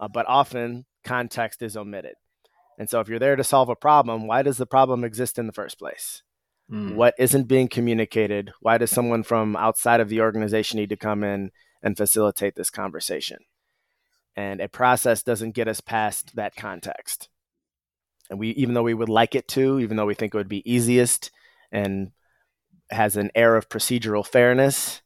Uh, 0.00 0.08
but 0.08 0.26
often 0.26 0.84
context 1.04 1.62
is 1.62 1.76
omitted. 1.76 2.14
And 2.78 2.88
so 2.88 3.00
if 3.00 3.08
you're 3.08 3.18
there 3.18 3.36
to 3.36 3.44
solve 3.44 3.68
a 3.68 3.76
problem, 3.76 4.26
why 4.26 4.42
does 4.42 4.56
the 4.56 4.66
problem 4.66 5.04
exist 5.04 5.38
in 5.38 5.46
the 5.46 5.52
first 5.52 5.78
place? 5.78 6.22
Mm. 6.70 6.94
What 6.94 7.14
isn't 7.18 7.48
being 7.48 7.68
communicated? 7.68 8.52
Why 8.60 8.78
does 8.78 8.90
someone 8.90 9.22
from 9.22 9.56
outside 9.56 10.00
of 10.00 10.08
the 10.08 10.20
organization 10.20 10.78
need 10.78 10.88
to 10.88 10.96
come 10.96 11.22
in 11.22 11.50
and 11.82 11.96
facilitate 11.96 12.54
this 12.54 12.70
conversation? 12.70 13.38
And 14.34 14.60
a 14.60 14.68
process 14.68 15.22
doesn't 15.22 15.54
get 15.54 15.68
us 15.68 15.80
past 15.80 16.34
that 16.36 16.56
context. 16.56 17.28
And 18.32 18.40
we, 18.40 18.48
even 18.52 18.72
though 18.72 18.82
we 18.82 18.94
would 18.94 19.10
like 19.10 19.34
it 19.34 19.46
to, 19.48 19.78
even 19.78 19.98
though 19.98 20.06
we 20.06 20.14
think 20.14 20.32
it 20.32 20.38
would 20.38 20.48
be 20.48 20.62
easiest, 20.64 21.30
and 21.70 22.12
has 22.90 23.18
an 23.18 23.30
air 23.34 23.56
of 23.56 23.68
procedural 23.68 24.26
fairness. 24.26 25.02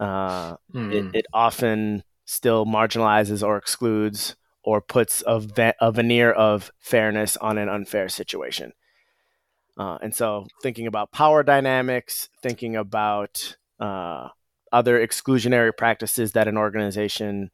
Uh, 0.00 0.56
mm. 0.74 0.90
it, 0.90 1.02
hmm. 1.02 1.10
it, 1.12 1.26
often 1.34 2.02
still 2.24 2.64
marginalizes 2.64 3.46
or 3.46 3.58
excludes 3.58 4.34
or 4.62 4.80
puts 4.80 5.22
a, 5.26 5.74
a 5.78 5.92
veneer 5.92 6.32
of 6.32 6.72
fairness 6.78 7.36
on 7.36 7.58
an 7.58 7.68
unfair 7.68 8.08
situation. 8.08 8.72
Uh, 9.76 9.98
and 10.00 10.14
so, 10.14 10.46
thinking 10.62 10.86
about 10.86 11.12
power 11.12 11.42
dynamics, 11.42 12.30
thinking 12.42 12.76
about 12.76 13.58
uh, 13.78 14.28
other 14.72 15.06
exclusionary 15.06 15.76
practices 15.76 16.32
that 16.32 16.48
an 16.48 16.56
organization 16.56 17.50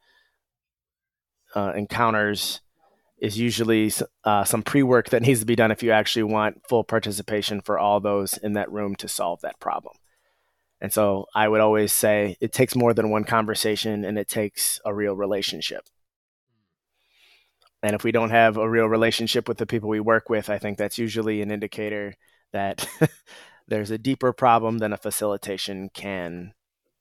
uh, 1.57 1.73
encounters 1.75 2.61
is 3.21 3.39
usually 3.39 3.93
uh, 4.25 4.45
some 4.45 4.63
pre 4.63 4.83
work 4.83 5.11
that 5.11 5.23
needs 5.23 5.41
to 5.41 5.47
be 5.47 5.57
done 5.57 5.71
if 5.71 5.83
you 5.83 5.93
actually 5.93 6.23
want 6.23 6.67
full 6.69 6.85
participation 6.85 7.61
for 7.61 7.79
all 7.79 8.01
those 8.01 8.37
in 8.39 8.55
that 8.55 8.73
room 8.73 8.97
to 8.97 9.09
solve 9.09 9.41
that 9.43 9.61
problem. 9.61 9.95
And 10.81 10.93
so 10.93 11.27
I 11.35 11.47
would 11.47 11.61
always 11.61 11.93
say 11.93 12.37
it 12.41 12.53
takes 12.53 12.75
more 12.75 12.95
than 12.95 13.11
one 13.11 13.25
conversation 13.25 14.05
and 14.05 14.19
it 14.19 14.29
takes 14.29 14.81
a 14.85 14.95
real 14.95 15.15
relationship. 15.15 15.83
And 17.83 17.95
if 17.95 18.05
we 18.05 18.13
don't 18.13 18.31
have 18.31 18.57
a 18.57 18.69
real 18.69 18.87
relationship 18.87 19.49
with 19.49 19.59
the 19.59 19.67
people 19.67 19.89
we 19.89 20.01
work 20.01 20.29
with, 20.31 20.49
I 20.49 20.59
think 20.59 20.79
that's 20.79 20.99
usually 20.99 21.43
an 21.43 21.51
indicator 21.51 22.15
that 22.53 22.87
there's 23.69 23.91
a 23.91 23.99
deeper 23.99 24.33
problem 24.33 24.79
than 24.79 24.93
a 24.93 24.99
facilitation 24.99 25.91
can 25.93 26.55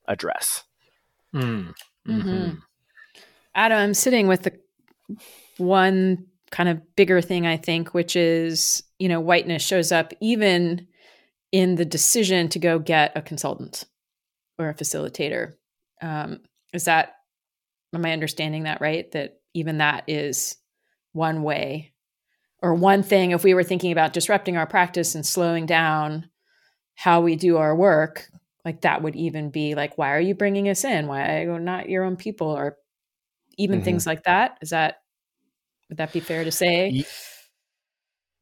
address. 0.06 0.64
Mm. 1.34 1.74
Mhm. 2.06 2.22
Mhm. 2.22 2.58
Adam, 3.54 3.78
I'm 3.78 3.94
sitting 3.94 4.26
with 4.26 4.42
the 4.42 4.58
one 5.60 6.26
kind 6.50 6.68
of 6.68 6.96
bigger 6.96 7.20
thing, 7.20 7.46
I 7.46 7.56
think, 7.56 7.94
which 7.94 8.16
is, 8.16 8.82
you 8.98 9.08
know, 9.08 9.20
whiteness 9.20 9.62
shows 9.62 9.92
up 9.92 10.12
even 10.20 10.88
in 11.52 11.76
the 11.76 11.84
decision 11.84 12.48
to 12.50 12.58
go 12.58 12.78
get 12.78 13.12
a 13.16 13.22
consultant 13.22 13.84
or 14.58 14.68
a 14.68 14.74
facilitator. 14.74 15.54
Um, 16.02 16.40
is 16.72 16.84
that, 16.84 17.14
am 17.94 18.04
I 18.04 18.12
understanding 18.12 18.64
that 18.64 18.80
right? 18.80 19.10
That 19.12 19.40
even 19.54 19.78
that 19.78 20.04
is 20.06 20.56
one 21.12 21.42
way 21.42 21.92
or 22.62 22.74
one 22.74 23.02
thing, 23.02 23.30
if 23.30 23.42
we 23.44 23.54
were 23.54 23.64
thinking 23.64 23.92
about 23.92 24.12
disrupting 24.12 24.56
our 24.56 24.66
practice 24.66 25.14
and 25.14 25.24
slowing 25.24 25.66
down 25.66 26.28
how 26.94 27.20
we 27.20 27.36
do 27.36 27.56
our 27.56 27.74
work, 27.74 28.28
like 28.64 28.82
that 28.82 29.02
would 29.02 29.16
even 29.16 29.50
be 29.50 29.74
like, 29.74 29.96
why 29.96 30.12
are 30.14 30.20
you 30.20 30.34
bringing 30.34 30.68
us 30.68 30.84
in? 30.84 31.06
Why 31.06 31.42
are 31.44 31.58
not 31.58 31.88
your 31.88 32.04
own 32.04 32.16
people? 32.16 32.48
Or 32.48 32.76
even 33.56 33.80
Mhm. 33.80 33.84
things 33.84 34.06
like 34.06 34.24
that. 34.24 34.58
Is 34.60 34.70
that 34.70 34.99
would 35.90 35.98
that 35.98 36.12
be 36.12 36.20
fair 36.20 36.44
to 36.44 36.50
say? 36.50 36.88
Ye- 36.88 37.04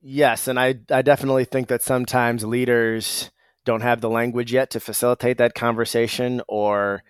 Yes, 0.00 0.46
and 0.46 0.60
I 0.60 0.76
I 0.90 1.02
definitely 1.02 1.44
think 1.44 1.66
that 1.68 1.82
sometimes 1.82 2.44
leaders 2.44 3.32
don't 3.64 3.80
have 3.80 4.00
the 4.00 4.08
language 4.08 4.52
yet 4.52 4.70
to 4.70 4.80
facilitate 4.80 5.38
that 5.38 5.54
conversation 5.54 6.40
or 6.46 7.02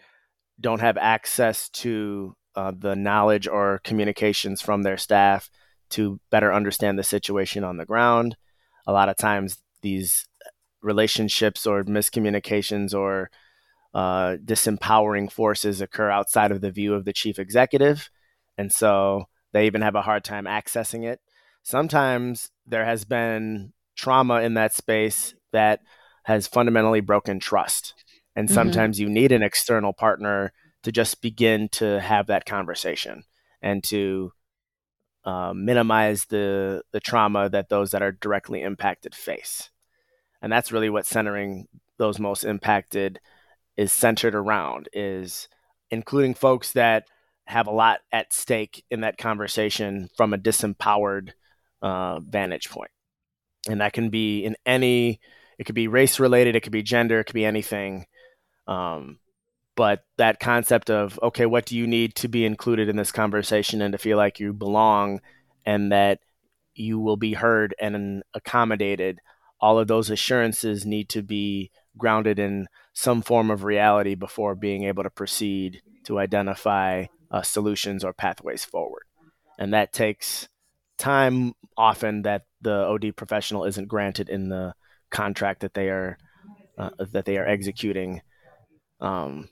don't 0.59 0.81
have 0.81 0.97
access 0.97 1.69
to 1.69 2.35
uh, 2.57 2.73
the 2.77 2.97
knowledge 2.97 3.47
or 3.47 3.81
communications 3.85 4.63
from 4.63 4.83
their 4.83 4.97
staff 4.97 5.51
to 5.91 6.19
better 6.31 6.53
understand 6.53 6.99
the 6.99 7.03
situation 7.05 7.63
on 7.63 7.77
the 7.77 7.85
ground. 7.85 8.37
A 8.87 8.93
lot 8.93 9.11
of 9.11 9.19
times, 9.19 9.59
these 9.83 10.27
relationships 10.81 11.67
or 11.67 11.85
miscommunications 11.85 12.95
or 12.95 13.31
uh, 13.95 14.37
disempowering 14.43 15.31
forces 15.31 15.81
occur 15.83 16.11
outside 16.11 16.51
of 16.51 16.63
the 16.63 16.71
view 16.71 16.95
of 16.95 17.05
the 17.05 17.13
chief 17.13 17.39
executive. 17.39 18.09
And 18.57 18.73
so 18.73 19.27
they 19.53 19.67
even 19.67 19.83
have 19.83 19.95
a 19.95 20.03
hard 20.03 20.25
time 20.25 20.45
accessing 20.45 21.05
it. 21.05 21.21
Sometimes 21.63 22.51
there 22.67 22.85
has 22.85 23.05
been 23.05 23.73
trauma 23.97 24.43
in 24.43 24.55
that 24.55 24.75
space 24.75 25.35
that 25.53 25.81
has 26.25 26.47
fundamentally 26.47 27.01
broken 27.01 27.41
trust. 27.41 27.95
And 28.37 28.49
Mhm. 28.49 28.53
sometimes 28.53 29.01
you 29.01 29.09
need 29.09 29.33
an 29.33 29.43
external 29.43 29.93
partner 29.93 30.53
to 30.83 30.93
just 30.93 31.21
begin 31.23 31.69
to 31.71 32.01
have 32.01 32.27
that 32.29 32.47
conversation 32.47 33.25
and 33.61 33.83
to 33.85 34.33
uh, 35.25 35.53
minimize 35.53 36.27
the 36.27 36.83
the 36.93 37.01
trauma 37.01 37.49
that 37.51 37.69
those 37.69 37.91
that 37.91 38.03
are 38.03 38.13
directly 38.13 38.63
impacted 38.63 39.15
face. 39.15 39.71
And 40.41 40.51
that's 40.53 40.73
really 40.73 40.89
what 40.89 41.07
centering 41.07 41.67
those 41.99 42.19
most 42.19 42.45
impacted 42.45 43.21
is 43.77 43.93
centered 43.93 44.35
around 44.35 44.89
is 44.93 45.49
including 45.91 46.35
folks 46.35 46.73
that 46.73 47.09
have 47.49 47.67
a 47.67 47.73
lot 47.73 48.01
at 48.13 48.33
stake 48.33 48.85
in 48.91 49.01
that 49.01 49.17
conversation 49.17 50.11
from 50.17 50.35
a 50.35 50.39
disempowered 50.39 51.31
uh, 51.81 52.21
vantage 52.21 52.69
point. 52.69 52.91
And 53.67 53.81
that 53.81 53.95
can 53.95 54.11
be 54.11 54.45
in 54.45 54.55
any, 54.67 55.19
it 55.59 55.65
could 55.65 55.75
be 55.75 55.89
race 55.89 56.21
related, 56.21 56.57
it 56.57 56.61
could 56.61 56.73
be 56.73 56.83
gender, 56.83 57.21
it 57.21 57.25
could 57.25 57.35
be 57.35 57.47
anything. 57.47 58.05
Um, 58.67 59.19
but 59.77 60.05
that 60.19 60.41
concept 60.41 60.91
of, 60.91 61.19
okay, 61.23 61.47
what 61.47 61.65
do 61.65 61.75
you 61.75 61.87
need 61.87 62.15
to 62.17 62.29
be 62.29 62.45
included 62.45 62.91
in 62.91 62.97
this 62.97 63.13
conversation 63.13 63.81
and 63.81 63.93
to 63.93 63.99
feel 63.99 64.19
like 64.19 64.39
you 64.39 64.53
belong 64.53 65.23
and 65.65 65.91
that 65.91 66.19
you 66.75 67.01
will 67.01 67.17
be 67.17 67.33
heard 67.33 67.75
and 67.81 68.23
accommodated, 68.35 69.21
all 69.59 69.79
of 69.79 69.89
those 69.89 70.11
assurances 70.11 70.85
need 70.85 71.09
to 71.09 71.23
be 71.23 71.71
grounded 71.97 72.39
in 72.39 72.67
some 72.93 73.23
form 73.23 73.51
of 73.51 73.65
reality 73.65 74.15
before 74.15 74.55
being 74.55 74.85
able 74.85 75.03
to 75.03 75.11
proceed 75.11 75.81
to 76.05 76.19
identify 76.19 77.07
uh, 77.31 77.43
solutions 77.43 78.05
or 78.05 78.13
pathways 78.13 78.65
forward. 78.65 79.03
And 79.59 79.73
that 79.75 79.93
takes 79.93 80.49
time 80.99 81.53
often 81.77 82.23
that 82.23 82.43
the 82.61 82.87
OD 82.87 83.13
professional 83.13 83.65
isn't 83.65 83.89
granted 83.89 84.29
in 84.29 84.49
the 84.49 84.75
contract 85.11 85.61
that 85.61 85.75
they 85.75 85.89
are 85.89 86.19
uh, 86.77 86.91
that 86.99 87.25
they 87.25 87.39
are 87.39 87.47
executing. 87.47 88.23
Um, 89.01 89.49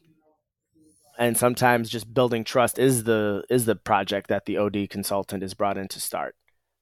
and 1.19 1.37
sometimes 1.37 1.89
just 1.89 2.13
building 2.13 2.45
trust 2.45 2.79
is 2.79 3.05
the 3.05 3.45
is 3.49 3.65
the 3.65 3.77
project 3.77 4.29
that 4.29 4.45
the 4.45 4.59
OD 4.59 4.87
consultant 4.89 5.43
is 5.43 5.55
brought 5.55 5.79
in 5.79 5.89
to 5.89 6.01
start. 6.01 6.37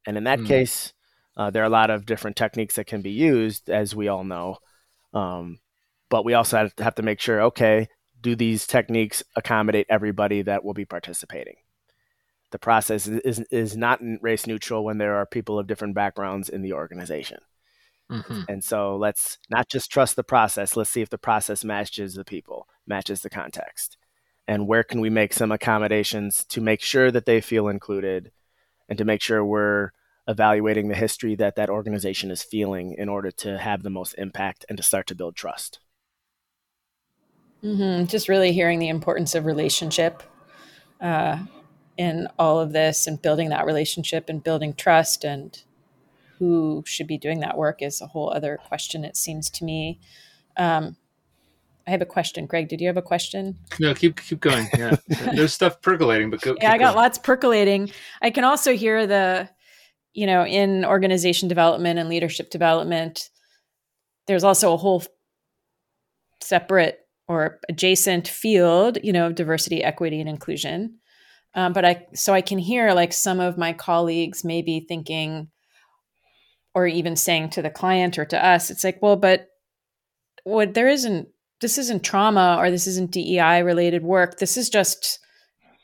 And 0.06 0.16
in 0.16 0.24
that 0.24 0.40
Mm. 0.40 0.46
case, 0.46 0.92
uh, 1.36 1.50
there 1.50 1.62
are 1.62 1.66
a 1.66 1.70
lot 1.70 1.90
of 1.90 2.06
different 2.06 2.36
techniques 2.36 2.74
that 2.76 2.86
can 2.86 3.00
be 3.00 3.10
used, 3.10 3.70
as 3.70 3.94
we 3.94 4.08
all 4.08 4.24
know. 4.24 4.58
Um, 5.12 5.60
but 6.10 6.24
we 6.24 6.34
also 6.34 6.58
have 6.58 6.74
to, 6.76 6.84
have 6.84 6.94
to 6.96 7.02
make 7.02 7.20
sure, 7.20 7.40
okay, 7.42 7.88
do 8.24 8.34
these 8.34 8.66
techniques 8.66 9.22
accommodate 9.36 9.86
everybody 9.90 10.42
that 10.42 10.64
will 10.64 10.72
be 10.72 10.86
participating? 10.86 11.56
The 12.50 12.58
process 12.58 13.06
is, 13.06 13.40
is, 13.50 13.76
not 13.76 14.00
race 14.22 14.46
neutral 14.46 14.82
when 14.82 14.98
there 14.98 15.16
are 15.16 15.26
people 15.26 15.58
of 15.58 15.66
different 15.66 15.94
backgrounds 15.94 16.48
in 16.48 16.62
the 16.62 16.72
organization. 16.72 17.40
Mhm. 18.10 18.46
And 18.48 18.64
so 18.64 18.96
let's 18.96 19.38
not 19.50 19.68
just 19.68 19.90
trust 19.90 20.16
the 20.16 20.24
process. 20.24 20.76
Let's 20.76 20.90
see 20.90 21.02
if 21.02 21.10
the 21.10 21.18
process 21.18 21.64
matches 21.64 22.14
the 22.14 22.24
people, 22.24 22.66
matches 22.86 23.20
the 23.20 23.30
context. 23.30 23.98
And 24.48 24.66
where 24.66 24.84
can 24.84 25.00
we 25.00 25.10
make 25.10 25.32
some 25.32 25.52
accommodations 25.52 26.44
to 26.46 26.60
make 26.60 26.80
sure 26.80 27.10
that 27.10 27.26
they 27.26 27.40
feel 27.40 27.68
included 27.68 28.32
and 28.88 28.96
to 28.98 29.04
make 29.04 29.20
sure 29.20 29.44
we're 29.44 29.90
evaluating 30.26 30.88
the 30.88 30.94
history 30.94 31.34
that 31.34 31.56
that 31.56 31.70
organization 31.70 32.30
is 32.30 32.42
feeling 32.42 32.94
in 32.96 33.08
order 33.08 33.30
to 33.30 33.58
have 33.58 33.82
the 33.82 33.90
most 33.90 34.14
impact 34.14 34.64
and 34.68 34.78
to 34.78 34.82
start 34.82 35.06
to 35.08 35.14
build 35.14 35.36
trust. 35.36 35.80
Hmm 37.64 38.04
Just 38.04 38.28
really 38.28 38.52
hearing 38.52 38.78
the 38.78 38.88
importance 38.88 39.34
of 39.34 39.46
relationship 39.46 40.22
uh, 41.00 41.38
in 41.96 42.28
all 42.38 42.60
of 42.60 42.72
this 42.72 43.06
and 43.06 43.20
building 43.20 43.48
that 43.48 43.64
relationship 43.64 44.28
and 44.28 44.44
building 44.44 44.74
trust 44.74 45.24
and 45.24 45.62
who 46.38 46.82
should 46.86 47.06
be 47.06 47.16
doing 47.16 47.40
that 47.40 47.56
work 47.56 47.80
is 47.80 48.02
a 48.02 48.06
whole 48.06 48.30
other 48.30 48.58
question, 48.66 49.02
it 49.02 49.16
seems 49.16 49.48
to 49.48 49.64
me. 49.64 49.98
Um, 50.58 50.96
I 51.86 51.90
have 51.90 52.02
a 52.02 52.06
question. 52.06 52.46
Greg, 52.46 52.68
did 52.68 52.82
you 52.82 52.86
have 52.86 52.98
a 52.98 53.02
question? 53.02 53.58
No, 53.78 53.94
keep 53.94 54.20
keep 54.20 54.40
going. 54.40 54.68
Yeah, 54.76 54.96
there's 55.08 55.54
stuff 55.54 55.80
percolating, 55.80 56.30
but 56.30 56.40
go. 56.42 56.56
Yeah, 56.60 56.72
I 56.72 56.78
got 56.78 56.92
going. 56.92 56.96
lots 56.96 57.18
percolating. 57.18 57.90
I 58.20 58.30
can 58.30 58.44
also 58.44 58.74
hear 58.74 59.06
the, 59.06 59.48
you 60.12 60.26
know, 60.26 60.44
in 60.44 60.84
organization 60.84 61.48
development 61.48 61.98
and 61.98 62.08
leadership 62.08 62.50
development, 62.50 63.30
there's 64.26 64.44
also 64.44 64.72
a 64.72 64.76
whole 64.76 65.02
separate 66.42 67.03
or 67.28 67.60
adjacent 67.68 68.28
field, 68.28 68.98
you 69.02 69.12
know, 69.12 69.32
diversity, 69.32 69.82
equity, 69.82 70.20
and 70.20 70.28
inclusion. 70.28 70.98
Um, 71.54 71.72
but 71.72 71.84
I, 71.84 72.06
so 72.14 72.34
I 72.34 72.40
can 72.40 72.58
hear 72.58 72.92
like 72.92 73.12
some 73.12 73.40
of 73.40 73.56
my 73.56 73.72
colleagues 73.72 74.44
maybe 74.44 74.84
thinking, 74.86 75.48
or 76.74 76.86
even 76.86 77.14
saying 77.16 77.50
to 77.50 77.62
the 77.62 77.70
client 77.70 78.18
or 78.18 78.24
to 78.24 78.44
us, 78.44 78.70
it's 78.70 78.82
like, 78.82 79.00
well, 79.00 79.16
but 79.16 79.46
what 80.42 80.74
there 80.74 80.88
isn't, 80.88 81.28
this 81.60 81.78
isn't 81.78 82.02
trauma 82.02 82.56
or 82.58 82.70
this 82.70 82.86
isn't 82.86 83.12
DEI 83.12 83.62
related 83.62 84.02
work. 84.02 84.38
This 84.38 84.56
is 84.56 84.68
just 84.68 85.20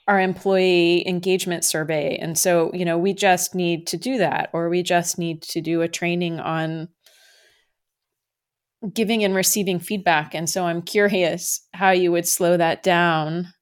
our 0.08 0.20
employee 0.20 1.06
engagement 1.06 1.64
survey. 1.64 2.18
And 2.20 2.36
so, 2.36 2.72
you 2.74 2.84
know, 2.84 2.98
we 2.98 3.14
just 3.14 3.54
need 3.54 3.86
to 3.86 3.96
do 3.96 4.18
that, 4.18 4.50
or 4.52 4.68
we 4.68 4.82
just 4.82 5.18
need 5.18 5.40
to 5.42 5.60
do 5.60 5.82
a 5.82 5.88
training 5.88 6.40
on 6.40 6.88
giving 8.92 9.24
and 9.24 9.34
receiving 9.34 9.78
feedback. 9.78 10.34
And 10.34 10.48
so 10.48 10.64
I'm 10.64 10.82
curious 10.82 11.66
how 11.74 11.90
you 11.90 12.12
would 12.12 12.26
slow 12.26 12.56
that 12.56 12.82
down 12.82 13.52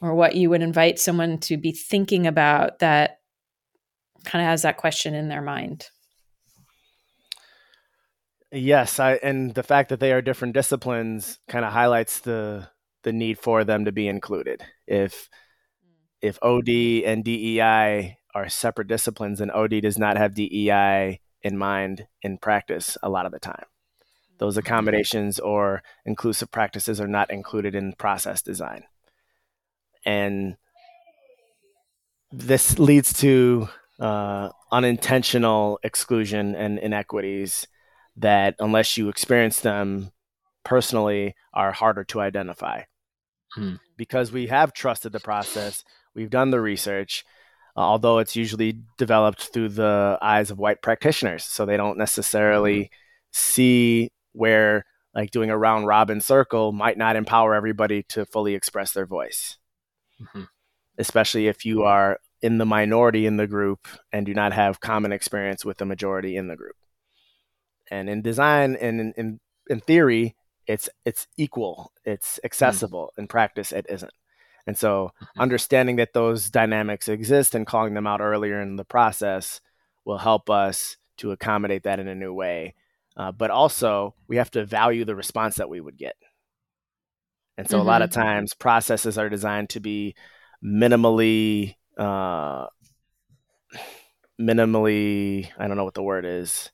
or 0.00 0.14
what 0.14 0.34
you 0.34 0.50
would 0.50 0.62
invite 0.62 0.98
someone 0.98 1.38
to 1.38 1.56
be 1.56 1.72
thinking 1.72 2.26
about 2.26 2.80
that 2.80 3.20
kind 4.24 4.44
of 4.44 4.48
has 4.48 4.62
that 4.62 4.76
question 4.76 5.14
in 5.14 5.28
their 5.28 5.42
mind. 5.42 5.88
Yes, 8.52 9.00
I 9.00 9.14
and 9.14 9.54
the 9.54 9.62
fact 9.62 9.88
that 9.88 9.98
they 9.98 10.12
are 10.12 10.22
different 10.22 10.54
disciplines 10.54 11.40
kind 11.48 11.64
of 11.64 11.72
highlights 11.72 12.20
the 12.20 12.68
the 13.02 13.12
need 13.12 13.38
for 13.38 13.64
them 13.64 13.84
to 13.84 13.92
be 13.92 14.06
included. 14.06 14.62
If 14.86 15.28
if 16.20 16.38
OD 16.40 16.68
and 17.04 17.24
DEI 17.24 18.18
are 18.34 18.48
separate 18.48 18.88
disciplines, 18.88 19.40
and 19.40 19.50
OD 19.50 19.80
does 19.82 19.98
not 19.98 20.16
have 20.16 20.34
DEI 20.34 21.20
in 21.42 21.58
mind 21.58 22.06
in 22.22 22.38
practice 22.38 22.96
a 23.02 23.10
lot 23.10 23.26
of 23.26 23.32
the 23.32 23.38
time. 23.40 23.64
Those 24.38 24.56
accommodations 24.56 25.38
or 25.38 25.82
inclusive 26.04 26.50
practices 26.50 27.00
are 27.00 27.08
not 27.08 27.30
included 27.30 27.74
in 27.74 27.92
process 27.92 28.42
design. 28.42 28.84
And 30.04 30.56
this 32.30 32.78
leads 32.78 33.12
to 33.20 33.68
uh, 34.00 34.48
unintentional 34.72 35.78
exclusion 35.82 36.54
and 36.56 36.78
inequities 36.78 37.66
that, 38.16 38.56
unless 38.58 38.96
you 38.96 39.08
experience 39.08 39.60
them 39.60 40.10
personally, 40.64 41.34
are 41.52 41.72
harder 41.72 42.04
to 42.04 42.20
identify. 42.20 42.82
Hmm. 43.52 43.74
Because 43.96 44.32
we 44.32 44.48
have 44.48 44.72
trusted 44.72 45.12
the 45.12 45.20
process, 45.20 45.84
we've 46.14 46.30
done 46.30 46.50
the 46.50 46.60
research, 46.60 47.24
uh, 47.76 47.80
although 47.80 48.18
it's 48.18 48.34
usually 48.34 48.80
developed 48.98 49.52
through 49.52 49.68
the 49.70 50.18
eyes 50.20 50.50
of 50.50 50.58
white 50.58 50.82
practitioners. 50.82 51.44
So 51.44 51.64
they 51.64 51.76
don't 51.76 51.98
necessarily 51.98 52.90
see 53.32 54.10
where 54.34 54.84
like 55.14 55.30
doing 55.30 55.50
a 55.50 55.56
round 55.56 55.86
robin 55.86 56.20
circle 56.20 56.72
might 56.72 56.98
not 56.98 57.16
empower 57.16 57.54
everybody 57.54 58.02
to 58.02 58.26
fully 58.26 58.54
express 58.54 58.92
their 58.92 59.06
voice. 59.06 59.56
Mm-hmm. 60.20 60.42
Especially 60.98 61.48
if 61.48 61.64
you 61.64 61.82
are 61.82 62.18
in 62.40 62.58
the 62.58 62.66
minority 62.66 63.24
in 63.24 63.38
the 63.38 63.46
group 63.46 63.88
and 64.12 64.26
do 64.26 64.34
not 64.34 64.52
have 64.52 64.80
common 64.80 65.12
experience 65.12 65.64
with 65.64 65.78
the 65.78 65.86
majority 65.86 66.36
in 66.36 66.46
the 66.46 66.56
group. 66.56 66.76
And 67.90 68.08
in 68.08 68.20
design 68.20 68.76
and 68.76 69.00
in, 69.00 69.14
in, 69.16 69.40
in 69.68 69.80
theory, 69.80 70.36
it's 70.66 70.88
it's 71.04 71.26
equal, 71.36 71.92
it's 72.04 72.38
accessible. 72.44 73.12
Mm. 73.16 73.22
In 73.22 73.28
practice, 73.28 73.72
it 73.72 73.86
isn't. 73.88 74.12
And 74.66 74.78
so 74.78 75.12
mm-hmm. 75.22 75.40
understanding 75.40 75.96
that 75.96 76.12
those 76.12 76.50
dynamics 76.50 77.08
exist 77.08 77.54
and 77.54 77.66
calling 77.66 77.94
them 77.94 78.06
out 78.06 78.20
earlier 78.20 78.60
in 78.60 78.76
the 78.76 78.84
process 78.84 79.60
will 80.04 80.18
help 80.18 80.50
us 80.50 80.96
to 81.18 81.32
accommodate 81.32 81.84
that 81.84 82.00
in 82.00 82.08
a 82.08 82.14
new 82.14 82.32
way. 82.32 82.74
Uh, 83.16 83.32
but 83.32 83.50
also, 83.50 84.14
we 84.28 84.36
have 84.36 84.50
to 84.50 84.64
value 84.64 85.04
the 85.04 85.14
response 85.14 85.56
that 85.56 85.68
we 85.68 85.80
would 85.80 85.96
get. 85.96 86.16
And 87.56 87.68
so, 87.68 87.76
mm-hmm. 87.76 87.86
a 87.86 87.90
lot 87.90 88.02
of 88.02 88.10
mm-hmm. 88.10 88.20
times, 88.20 88.54
processes 88.54 89.18
are 89.18 89.28
designed 89.28 89.70
to 89.70 89.80
be 89.80 90.16
minimally, 90.64 91.76
uh, 91.96 92.66
minimally, 94.40 95.48
I 95.58 95.68
don't 95.68 95.76
know 95.76 95.84
what 95.84 95.94
the 95.94 96.02
word 96.02 96.24
is. 96.24 96.70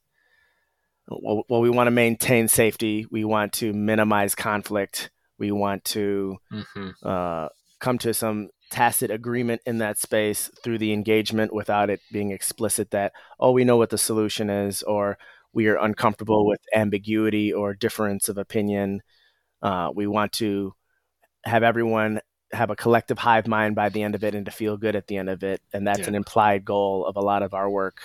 Well, 1.08 1.42
well, 1.48 1.60
we 1.60 1.70
want 1.70 1.88
to 1.88 1.92
maintain 1.92 2.48
safety. 2.48 3.06
We 3.10 3.24
want 3.24 3.52
to 3.54 3.72
minimize 3.72 4.34
conflict. 4.34 5.10
We 5.38 5.50
want 5.50 5.84
to 5.86 6.38
mm-hmm. 6.52 6.90
uh, 7.02 7.48
come 7.80 7.98
to 7.98 8.14
some 8.14 8.50
tacit 8.70 9.10
agreement 9.10 9.60
in 9.66 9.78
that 9.78 9.98
space 9.98 10.50
through 10.62 10.78
the 10.78 10.92
engagement 10.92 11.52
without 11.52 11.90
it 11.90 12.00
being 12.12 12.30
explicit 12.30 12.92
that, 12.92 13.12
oh, 13.40 13.50
we 13.50 13.64
know 13.64 13.76
what 13.76 13.90
the 13.90 13.98
solution 13.98 14.48
is, 14.48 14.82
or 14.84 15.18
we 15.52 15.66
are 15.68 15.76
uncomfortable 15.76 16.46
with 16.46 16.60
ambiguity 16.74 17.52
or 17.52 17.74
difference 17.74 18.28
of 18.28 18.38
opinion. 18.38 19.02
Uh, 19.62 19.90
we 19.94 20.06
want 20.06 20.32
to 20.32 20.74
have 21.44 21.62
everyone 21.62 22.20
have 22.52 22.70
a 22.70 22.76
collective 22.76 23.18
hive 23.18 23.46
mind 23.46 23.74
by 23.74 23.88
the 23.88 24.02
end 24.02 24.14
of 24.14 24.24
it 24.24 24.34
and 24.34 24.46
to 24.46 24.52
feel 24.52 24.76
good 24.76 24.96
at 24.96 25.06
the 25.06 25.16
end 25.16 25.30
of 25.30 25.42
it. 25.42 25.60
And 25.72 25.86
that's 25.86 26.00
yeah. 26.00 26.08
an 26.08 26.14
implied 26.14 26.64
goal 26.64 27.06
of 27.06 27.16
a 27.16 27.20
lot 27.20 27.42
of 27.42 27.54
our 27.54 27.70
work 27.70 28.00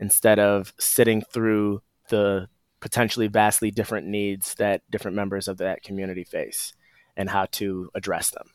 instead 0.00 0.38
of 0.38 0.72
sitting 0.78 1.22
through 1.32 1.82
the 2.08 2.48
potentially 2.80 3.28
vastly 3.28 3.70
different 3.70 4.06
needs 4.06 4.54
that 4.54 4.82
different 4.90 5.16
members 5.16 5.48
of 5.48 5.58
that 5.58 5.82
community 5.82 6.24
face 6.24 6.72
and 7.16 7.30
how 7.30 7.46
to 7.46 7.90
address 7.94 8.30
them. 8.30 8.46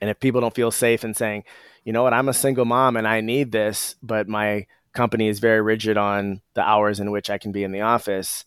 And 0.00 0.08
if 0.08 0.20
people 0.20 0.40
don't 0.40 0.54
feel 0.54 0.70
safe 0.70 1.04
in 1.04 1.14
saying, 1.14 1.44
you 1.84 1.92
know 1.92 2.02
what, 2.02 2.14
I'm 2.14 2.28
a 2.28 2.34
single 2.34 2.64
mom 2.64 2.96
and 2.96 3.06
I 3.06 3.20
need 3.20 3.52
this, 3.52 3.96
but 4.02 4.28
my 4.28 4.66
company 4.92 5.28
is 5.28 5.38
very 5.38 5.60
rigid 5.60 5.96
on 5.96 6.42
the 6.54 6.62
hours 6.62 7.00
in 7.00 7.10
which 7.10 7.30
I 7.30 7.38
can 7.38 7.52
be 7.52 7.64
in 7.64 7.72
the 7.72 7.80
office, 7.80 8.44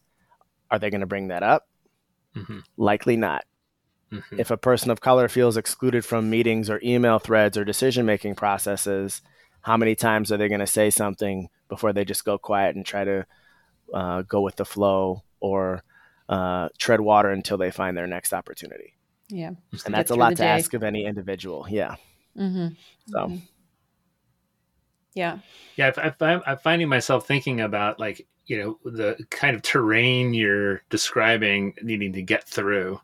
are 0.70 0.80
they 0.80 0.90
going 0.90 1.02
to 1.02 1.08
bring 1.08 1.30
that 1.30 1.44
up? 1.44 1.68
Mm-hmm. 2.36 2.60
Likely 2.78 3.18
not. 3.18 3.46
Mm-hmm. 4.12 4.40
If 4.40 4.52
a 4.52 4.58
person 4.58 4.92
of 4.92 5.02
color 5.02 5.28
feels 5.28 5.58
excluded 5.58 6.06
from 6.06 6.30
meetings 6.30 6.70
or 6.70 6.80
email 6.84 7.20
threads 7.20 7.58
or 7.58 7.66
decision 7.66 8.06
making 8.06 8.36
processes, 8.36 9.22
how 9.62 9.78
many 9.78 9.96
times 9.96 10.32
are 10.32 10.38
they 10.38 10.48
going 10.48 10.60
to 10.60 10.68
say 10.68 10.90
something 10.90 11.50
before 11.70 11.92
they 11.92 12.06
just 12.06 12.24
go 12.24 12.38
quiet 12.38 12.76
and 12.76 12.86
try 12.86 13.04
to 13.04 13.26
uh, 13.94 14.22
go 14.24 14.42
with 14.42 14.56
the 14.56 14.66
flow 14.66 15.24
or 15.40 15.84
uh, 16.30 16.70
tread 16.78 17.02
water 17.02 17.30
until 17.30 17.58
they 17.58 17.72
find 17.72 17.98
their 17.98 18.08
next 18.08 18.34
opportunity? 18.34 18.94
Yeah. 19.30 19.52
And 19.86 19.94
that's 19.94 20.12
a 20.12 20.16
lot 20.16 20.30
to 20.32 20.36
day. 20.36 20.48
ask 20.48 20.74
of 20.76 20.84
any 20.84 21.06
individual. 21.06 21.66
Yeah. 21.68 21.96
Mm-hmm. 22.38 22.68
So. 23.08 23.38
Yeah. 25.16 25.40
Yeah. 25.76 25.92
I, 25.98 26.14
I, 26.22 26.42
I'm 26.46 26.58
finding 26.58 26.90
myself 26.90 27.28
thinking 27.28 27.62
about 27.62 28.00
like, 28.00 28.28
you 28.46 28.58
know, 28.60 28.92
the 28.92 29.18
kind 29.32 29.56
of 29.56 29.64
terrain 29.64 30.34
you're 30.34 30.84
describing 30.90 31.74
needing 31.82 32.14
to 32.14 32.22
get 32.22 32.44
through 32.48 33.02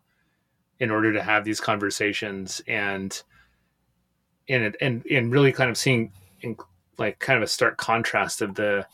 in 0.80 0.92
order 0.92 1.14
to 1.14 1.24
have 1.24 1.44
these 1.44 1.60
conversations 1.60 2.62
and, 2.68 3.24
and, 4.48 4.76
and, 4.82 5.06
and 5.08 5.32
really 5.32 5.52
kind 5.52 5.70
of 5.70 5.78
seeing 5.78 6.12
in, 6.42 6.56
like 6.98 7.18
kind 7.20 7.38
of 7.38 7.44
a 7.44 7.48
stark 7.48 7.78
contrast 7.78 8.42
of 8.42 8.54
the, 8.54 8.86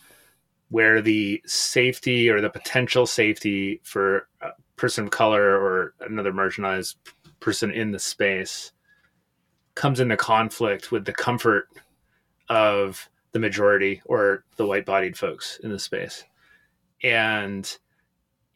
where 0.69 1.01
the 1.01 1.41
safety 1.45 2.29
or 2.29 2.39
the 2.41 2.49
potential 2.49 3.05
safety 3.05 3.81
for 3.83 4.27
a 4.41 4.49
person 4.75 5.05
of 5.05 5.11
color 5.11 5.57
or 5.57 5.93
another 6.01 6.31
marginalized 6.31 6.95
person 7.39 7.71
in 7.71 7.91
the 7.91 7.99
space 7.99 8.71
comes 9.75 9.99
into 9.99 10.17
conflict 10.17 10.91
with 10.91 11.05
the 11.05 11.13
comfort 11.13 11.69
of 12.49 13.09
the 13.31 13.39
majority 13.39 14.01
or 14.05 14.43
the 14.55 14.65
white 14.65 14.85
bodied 14.85 15.17
folks 15.17 15.59
in 15.63 15.71
the 15.71 15.79
space. 15.79 16.23
And 17.03 17.77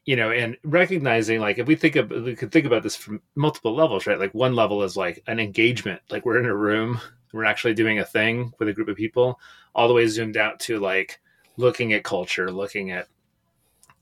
you 0.05 0.15
know, 0.15 0.31
and 0.31 0.57
recognizing 0.63 1.39
like 1.39 1.59
if 1.59 1.67
we 1.67 1.75
think 1.75 1.95
of 1.95 2.09
we 2.09 2.35
could 2.35 2.51
think 2.51 2.65
about 2.65 2.83
this 2.83 2.95
from 2.95 3.21
multiple 3.35 3.75
levels, 3.75 4.07
right? 4.07 4.19
Like 4.19 4.33
one 4.33 4.55
level 4.55 4.81
is 4.83 4.97
like 4.97 5.23
an 5.27 5.39
engagement, 5.39 6.01
like 6.09 6.25
we're 6.25 6.39
in 6.39 6.45
a 6.45 6.55
room, 6.55 6.99
we're 7.33 7.45
actually 7.45 7.75
doing 7.75 7.99
a 7.99 8.05
thing 8.05 8.51
with 8.59 8.67
a 8.67 8.73
group 8.73 8.87
of 8.87 8.97
people, 8.97 9.39
all 9.75 9.87
the 9.87 9.93
way 9.93 10.07
zoomed 10.07 10.37
out 10.37 10.59
to 10.61 10.79
like 10.79 11.19
looking 11.57 11.93
at 11.93 12.03
culture, 12.03 12.51
looking 12.51 12.91
at 12.91 13.07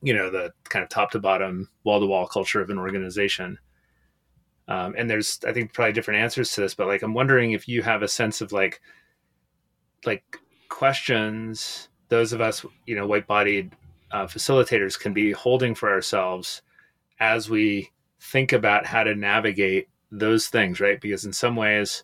you 0.02 0.13
know 0.13 0.30
the 0.30 0.54
kind 0.69 0.84
of 0.84 0.89
top 0.89 1.12
to 1.12 1.19
bottom, 1.19 1.69
wall 1.84 1.99
to 1.99 2.06
wall 2.06 2.28
culture 2.28 2.62
of 2.62 2.69
an 2.69 2.80
organization. 2.80 3.60
Um, 4.69 4.93
and 4.95 5.10
there's, 5.10 5.39
I 5.47 5.52
think, 5.52 5.73
probably 5.73 5.93
different 5.93 6.21
answers 6.21 6.52
to 6.52 6.62
this, 6.62 6.75
but 6.75 6.86
like, 6.86 7.02
I'm 7.02 7.15
wondering 7.15 7.54
if 7.54 7.67
you 7.67 7.82
have 7.82 8.04
a 8.04 8.08
sense 8.08 8.39
of 8.39 8.52
like, 8.52 8.80
like 10.05 10.39
questions 10.69 11.89
those 12.09 12.33
of 12.33 12.41
us, 12.41 12.65
you 12.85 12.95
know, 12.95 13.07
white-bodied 13.07 13.71
uh, 14.12 14.25
facilitators 14.25 14.99
can 14.99 15.13
be 15.13 15.31
holding 15.31 15.75
for 15.75 15.89
ourselves 15.89 16.62
as 17.19 17.49
we 17.49 17.91
think 18.19 18.51
about 18.51 18.85
how 18.85 19.03
to 19.03 19.15
navigate 19.15 19.88
those 20.12 20.47
things, 20.47 20.79
right? 20.79 20.99
Because 20.99 21.23
in 21.23 21.33
some 21.33 21.55
ways, 21.55 22.03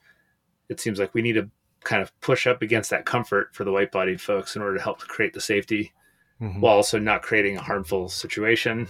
it 0.69 0.79
seems 0.79 0.99
like 0.99 1.13
we 1.13 1.23
need 1.23 1.34
to 1.34 1.49
kind 1.84 2.01
of 2.01 2.17
push 2.21 2.47
up 2.47 2.62
against 2.62 2.89
that 2.91 3.05
comfort 3.05 3.49
for 3.53 3.63
the 3.63 3.71
white-bodied 3.71 4.21
folks 4.21 4.55
in 4.55 4.62
order 4.62 4.77
to 4.77 4.84
help 4.84 4.99
to 4.99 5.05
create 5.05 5.34
the 5.34 5.41
safety, 5.41 5.91
mm-hmm. 6.39 6.62
while 6.62 6.75
also 6.75 6.99
not 6.99 7.21
creating 7.21 7.58
a 7.58 7.62
harmful 7.62 8.08
situation 8.08 8.88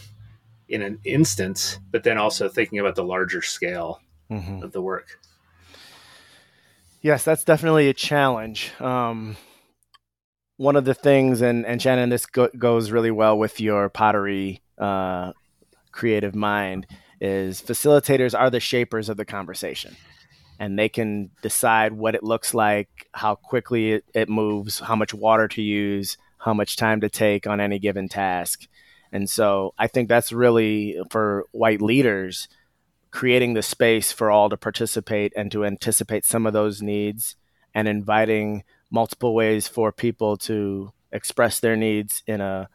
in 0.68 0.82
an 0.82 1.00
instance, 1.06 1.80
but 1.92 2.04
then 2.04 2.18
also 2.18 2.50
thinking 2.50 2.80
about 2.80 2.96
the 2.96 3.04
larger 3.04 3.42
scale 3.42 4.02
mm-hmm. 4.30 4.64
of 4.64 4.72
the 4.72 4.82
work. 4.82 5.20
Yes, 7.06 7.24
that's 7.24 7.44
definitely 7.44 7.88
a 7.88 7.94
challenge. 7.94 8.72
Um, 8.82 9.38
one 10.58 10.76
of 10.76 10.86
the 10.86 10.96
things, 10.96 11.40
and, 11.40 11.64
and 11.64 11.80
Shannon, 11.80 12.10
this 12.10 12.26
go- 12.26 12.50
goes 12.58 12.90
really 12.90 13.12
well 13.12 13.38
with 13.38 13.62
your 13.62 13.90
pottery 13.90 14.64
uh, 14.80 15.34
creative 15.92 16.34
mind, 16.34 16.88
is 17.22 17.62
facilitators 17.62 18.34
are 18.34 18.50
the 18.50 18.60
shapers 18.60 19.08
of 19.08 19.18
the 19.18 19.24
conversation. 19.24 19.96
And 20.58 20.80
they 20.80 20.90
can 20.90 21.30
decide 21.44 21.94
what 21.94 22.16
it 22.16 22.24
looks 22.24 22.56
like, 22.56 22.90
how 23.12 23.36
quickly 23.36 23.92
it, 23.92 24.06
it 24.16 24.28
moves, 24.28 24.80
how 24.80 24.96
much 24.96 25.14
water 25.14 25.48
to 25.50 25.62
use, 25.62 26.18
how 26.40 26.56
much 26.56 26.76
time 26.76 27.02
to 27.02 27.10
take 27.10 27.46
on 27.46 27.62
any 27.62 27.78
given 27.78 28.10
task. 28.10 28.68
And 29.12 29.30
so 29.30 29.76
I 29.78 29.86
think 29.86 30.10
that's 30.10 30.32
really 30.32 31.00
for 31.12 31.46
white 31.52 31.84
leaders 31.84 32.48
creating 33.16 33.54
the 33.54 33.64
space 33.64 34.12
for 34.12 34.30
all 34.30 34.50
to 34.50 34.58
participate 34.58 35.32
and 35.38 35.50
to 35.50 35.64
anticipate 35.64 36.26
some 36.26 36.46
of 36.46 36.52
those 36.52 36.82
needs 36.82 37.38
and 37.74 37.88
inviting 37.88 38.62
multiple 38.92 39.34
ways 39.34 39.70
for 39.70 39.94
people 39.94 40.36
to 40.36 40.92
express 41.14 41.62
their 41.62 41.78
needs 41.78 42.24
in 42.28 42.42
a 42.42 42.68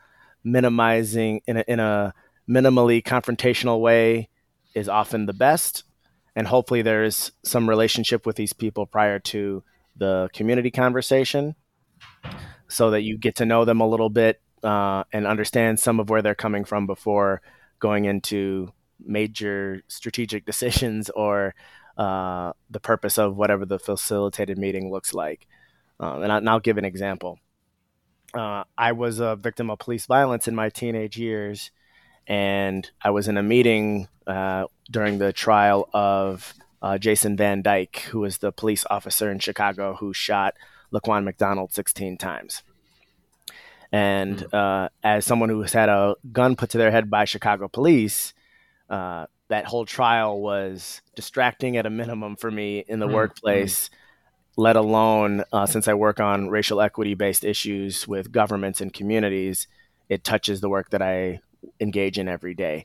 minimizing 0.42 1.42
in 1.46 1.58
a, 1.58 1.64
in 1.68 1.78
a 1.78 2.14
minimally 2.48 3.02
confrontational 3.02 3.80
way 3.82 4.30
is 4.74 4.88
often 4.88 5.26
the 5.26 5.34
best. 5.34 5.84
And 6.34 6.46
hopefully 6.46 6.80
there's 6.80 7.32
some 7.42 7.68
relationship 7.68 8.24
with 8.24 8.36
these 8.36 8.54
people 8.54 8.86
prior 8.86 9.18
to 9.18 9.62
the 9.94 10.30
community 10.32 10.70
conversation 10.70 11.54
so 12.66 12.92
that 12.92 13.02
you 13.02 13.18
get 13.18 13.36
to 13.36 13.44
know 13.44 13.66
them 13.66 13.82
a 13.82 13.86
little 13.86 14.08
bit 14.08 14.40
uh, 14.64 15.04
and 15.12 15.26
understand 15.26 15.78
some 15.78 16.00
of 16.00 16.08
where 16.08 16.22
they're 16.22 16.34
coming 16.34 16.64
from 16.64 16.86
before 16.86 17.42
going 17.78 18.06
into 18.06 18.72
major 19.04 19.82
strategic 19.88 20.44
decisions 20.46 21.10
or 21.10 21.54
uh, 21.96 22.52
the 22.70 22.80
purpose 22.80 23.18
of 23.18 23.36
whatever 23.36 23.66
the 23.66 23.78
facilitated 23.78 24.58
meeting 24.58 24.90
looks 24.90 25.12
like. 25.14 25.46
Um, 25.98 26.22
and, 26.22 26.32
I, 26.32 26.52
will 26.52 26.60
give 26.60 26.78
an 26.78 26.84
example. 26.84 27.38
Uh, 28.32 28.64
I 28.78 28.92
was 28.92 29.20
a 29.20 29.36
victim 29.36 29.70
of 29.70 29.78
police 29.78 30.06
violence 30.06 30.48
in 30.48 30.54
my 30.54 30.70
teenage 30.70 31.18
years, 31.18 31.70
and 32.26 32.90
I 33.02 33.10
was 33.10 33.28
in 33.28 33.36
a 33.36 33.42
meeting 33.42 34.08
uh, 34.26 34.64
during 34.90 35.18
the 35.18 35.32
trial 35.32 35.88
of 35.92 36.54
uh, 36.80 36.96
Jason 36.96 37.36
Van 37.36 37.60
Dyke, 37.60 38.06
who 38.10 38.20
was 38.20 38.38
the 38.38 38.52
police 38.52 38.84
officer 38.88 39.30
in 39.30 39.38
Chicago 39.38 39.96
who 39.96 40.14
shot 40.14 40.54
Laquan 40.92 41.24
McDonald 41.24 41.72
16 41.72 42.16
times. 42.16 42.62
And 43.92 44.38
mm. 44.38 44.54
uh, 44.54 44.88
as 45.02 45.26
someone 45.26 45.48
who 45.48 45.60
has 45.62 45.72
had 45.72 45.88
a 45.88 46.14
gun 46.32 46.56
put 46.56 46.70
to 46.70 46.78
their 46.78 46.90
head 46.90 47.10
by 47.10 47.24
Chicago 47.24 47.68
police, 47.68 48.32
uh, 48.90 49.26
that 49.48 49.66
whole 49.66 49.86
trial 49.86 50.40
was 50.40 51.00
distracting 51.14 51.76
at 51.76 51.86
a 51.86 51.90
minimum 51.90 52.36
for 52.36 52.50
me 52.50 52.84
in 52.86 52.98
the 52.98 53.06
mm. 53.06 53.14
workplace, 53.14 53.88
let 54.56 54.76
alone 54.76 55.44
uh, 55.52 55.66
since 55.66 55.88
I 55.88 55.94
work 55.94 56.20
on 56.20 56.50
racial 56.50 56.80
equity 56.80 57.14
based 57.14 57.44
issues 57.44 58.06
with 58.06 58.32
governments 58.32 58.80
and 58.80 58.92
communities, 58.92 59.68
it 60.08 60.24
touches 60.24 60.60
the 60.60 60.68
work 60.68 60.90
that 60.90 61.02
I 61.02 61.40
engage 61.80 62.18
in 62.18 62.28
every 62.28 62.54
day. 62.54 62.84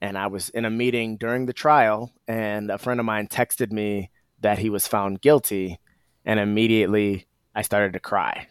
And 0.00 0.18
I 0.18 0.26
was 0.26 0.48
in 0.50 0.64
a 0.64 0.70
meeting 0.70 1.16
during 1.16 1.46
the 1.46 1.52
trial, 1.52 2.12
and 2.28 2.70
a 2.70 2.78
friend 2.78 3.00
of 3.00 3.06
mine 3.06 3.28
texted 3.28 3.72
me 3.72 4.10
that 4.40 4.58
he 4.58 4.68
was 4.68 4.86
found 4.86 5.22
guilty. 5.22 5.78
And 6.24 6.40
immediately 6.40 7.26
I 7.54 7.62
started 7.62 7.92
to 7.92 8.00
cry. 8.00 8.48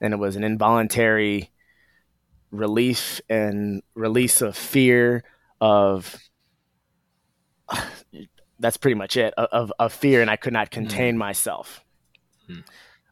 And 0.00 0.12
it 0.12 0.18
was 0.18 0.36
an 0.36 0.44
involuntary 0.44 1.50
relief 2.50 3.20
and 3.28 3.82
release 3.94 4.40
of 4.40 4.56
fear 4.56 5.24
of 5.60 6.16
that's 8.60 8.76
pretty 8.76 8.94
much 8.94 9.16
it 9.16 9.34
of, 9.34 9.72
of 9.78 9.92
fear 9.92 10.20
and 10.20 10.30
i 10.30 10.36
could 10.36 10.52
not 10.52 10.70
contain 10.70 11.14
mm. 11.14 11.18
myself 11.18 11.84
mm. 12.48 12.62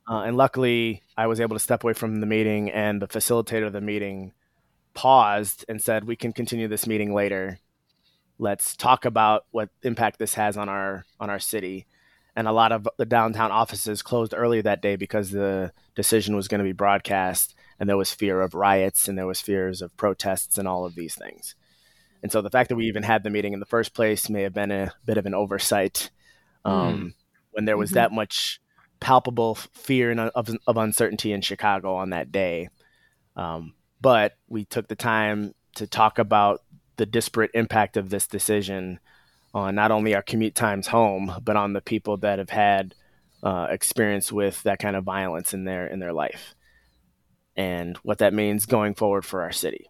Uh, 0.09 0.23
and 0.23 0.37
luckily 0.37 1.03
i 1.17 1.27
was 1.27 1.41
able 1.41 1.57
to 1.57 1.61
step 1.61 1.83
away 1.83 1.93
from 1.93 2.21
the 2.21 2.27
meeting 2.27 2.71
and 2.71 3.03
the 3.03 3.09
facilitator 3.09 3.67
of 3.67 3.73
the 3.73 3.81
meeting 3.81 4.33
paused 4.95 5.65
and 5.69 5.83
said 5.83 6.05
we 6.05 6.17
can 6.17 6.33
continue 6.33 6.69
this 6.69 6.87
meeting 6.87 7.13
later 7.13 7.59
let's 8.39 8.77
talk 8.77 9.05
about 9.05 9.47
what 9.51 9.69
impact 9.83 10.19
this 10.19 10.35
has 10.35 10.57
on 10.57 10.69
our 10.69 11.05
on 11.21 11.29
our 11.29 11.39
city 11.39 11.87
and 12.37 12.47
a 12.47 12.53
lot 12.53 12.71
of 12.71 12.87
the 12.99 13.07
downtown 13.07 13.51
offices 13.51 14.03
closed 14.03 14.35
early 14.37 14.61
that 14.61 14.83
day 14.83 14.95
because 14.95 15.31
the 15.31 15.73
decision 15.95 16.37
was 16.37 16.49
going 16.49 16.59
to 16.59 16.65
be 16.65 16.73
broadcast 16.73 17.55
and 17.81 17.89
there 17.89 17.97
was 17.97 18.13
fear 18.13 18.43
of 18.43 18.55
riots 18.55 19.09
and 19.09 19.17
there 19.17 19.27
was 19.27 19.41
fears 19.41 19.81
of 19.81 19.97
protests 19.97 20.59
and 20.59 20.69
all 20.69 20.85
of 20.85 20.95
these 20.95 21.15
things 21.15 21.55
and 22.23 22.33
so 22.33 22.43
the 22.43 22.51
fact 22.51 22.69
that 22.69 22.77
we 22.77 22.87
even 22.87 23.03
had 23.03 23.23
the 23.23 23.31
meeting 23.31 23.53
in 23.53 23.61
the 23.61 23.67
first 23.67 23.95
place 23.95 24.29
may 24.29 24.43
have 24.43 24.55
been 24.55 24.71
a 24.71 24.93
bit 25.05 25.19
of 25.19 25.27
an 25.27 25.35
oversight 25.35 26.11
um, 26.65 26.97
mm. 26.97 27.15
when 27.53 27.65
there 27.65 27.77
was 27.77 27.91
mm-hmm. 27.91 27.97
that 27.97 28.13
much 28.13 28.61
palpable 29.01 29.55
fear 29.55 30.11
and 30.11 30.21
of, 30.21 30.51
of 30.67 30.77
uncertainty 30.77 31.33
in 31.33 31.41
chicago 31.41 31.95
on 31.95 32.11
that 32.11 32.33
day 32.33 32.69
um, 33.37 33.75
but 34.01 34.37
we 34.49 34.65
took 34.65 34.89
the 34.89 34.97
time 34.97 35.55
to 35.75 35.87
talk 35.87 36.19
about 36.19 36.63
the 36.97 37.07
disparate 37.07 37.51
impact 37.55 37.97
of 37.97 38.11
this 38.11 38.27
decision 38.27 38.99
on 39.55 39.75
not 39.75 39.91
only 39.91 40.15
our 40.15 40.23
commute 40.23 40.55
times 40.55 40.87
home, 40.87 41.33
but 41.43 41.57
on 41.57 41.73
the 41.73 41.81
people 41.81 42.17
that 42.19 42.39
have 42.39 42.51
had 42.51 42.95
uh, 43.43 43.67
experience 43.71 44.33
with 44.33 44.63
that 44.65 44.79
kind 44.79 44.97
of 44.97 45.05
violence 45.05 45.55
in 45.55 45.65
their 45.65 45.87
in 45.87 45.99
their 45.99 46.13
life, 46.13 46.55
and 47.55 47.97
what 47.99 48.19
that 48.19 48.35
means 48.35 48.67
going 48.67 48.95
forward 48.95 49.25
for 49.25 49.43
our 49.43 49.53
city. 49.53 49.87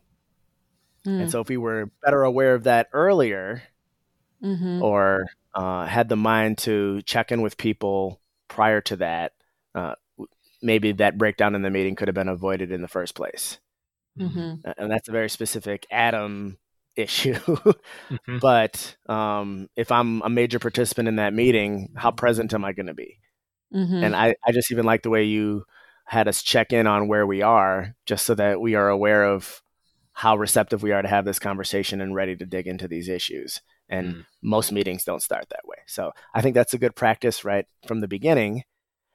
Mm. 1.06 1.22
And 1.22 1.30
so, 1.30 1.40
if 1.40 1.48
we 1.48 1.56
were 1.56 1.90
better 2.02 2.22
aware 2.22 2.54
of 2.54 2.64
that 2.64 2.88
earlier, 2.92 3.62
mm-hmm. 4.42 4.82
or 4.82 5.26
uh, 5.54 5.86
had 5.86 6.08
the 6.08 6.16
mind 6.16 6.58
to 6.58 7.02
check 7.02 7.32
in 7.32 7.42
with 7.42 7.56
people 7.56 8.20
prior 8.48 8.80
to 8.82 8.96
that, 8.96 9.32
uh, 9.74 9.94
maybe 10.62 10.92
that 10.92 11.18
breakdown 11.18 11.54
in 11.54 11.62
the 11.62 11.70
meeting 11.70 11.94
could 11.94 12.08
have 12.08 12.14
been 12.14 12.28
avoided 12.28 12.70
in 12.70 12.82
the 12.82 12.88
first 12.88 13.14
place. 13.14 13.58
Mm-hmm. 14.18 14.68
And 14.78 14.90
that's 14.90 15.08
a 15.08 15.12
very 15.12 15.28
specific 15.28 15.86
Adam 15.90 16.58
issue. 16.96 17.34
mm-hmm. 17.34 18.38
But 18.38 18.96
um, 19.06 19.68
if 19.76 19.92
I'm 19.92 20.22
a 20.22 20.30
major 20.30 20.58
participant 20.58 21.08
in 21.08 21.16
that 21.16 21.34
meeting, 21.34 21.90
how 21.94 22.10
present 22.10 22.54
am 22.54 22.64
I 22.64 22.72
going 22.72 22.86
to 22.86 22.94
be? 22.94 23.18
Mm-hmm. 23.74 24.04
And 24.04 24.16
I, 24.16 24.34
I 24.46 24.52
just 24.52 24.72
even 24.72 24.86
like 24.86 25.02
the 25.02 25.10
way 25.10 25.24
you 25.24 25.64
had 26.06 26.28
us 26.28 26.42
check 26.42 26.72
in 26.72 26.86
on 26.86 27.08
where 27.08 27.26
we 27.26 27.42
are, 27.42 27.94
just 28.06 28.24
so 28.24 28.34
that 28.36 28.60
we 28.60 28.76
are 28.76 28.88
aware 28.88 29.24
of 29.24 29.60
how 30.16 30.34
receptive 30.34 30.82
we 30.82 30.92
are 30.92 31.02
to 31.02 31.08
have 31.08 31.26
this 31.26 31.38
conversation 31.38 32.00
and 32.00 32.14
ready 32.14 32.34
to 32.34 32.46
dig 32.46 32.66
into 32.66 32.88
these 32.88 33.06
issues. 33.06 33.60
And 33.86 34.14
mm. 34.14 34.26
most 34.42 34.72
meetings 34.72 35.04
don't 35.04 35.20
start 35.20 35.44
that 35.50 35.66
way. 35.66 35.76
So 35.86 36.10
I 36.34 36.40
think 36.40 36.54
that's 36.54 36.72
a 36.72 36.78
good 36.78 36.96
practice 36.96 37.44
right 37.44 37.66
from 37.86 38.00
the 38.00 38.08
beginning. 38.08 38.62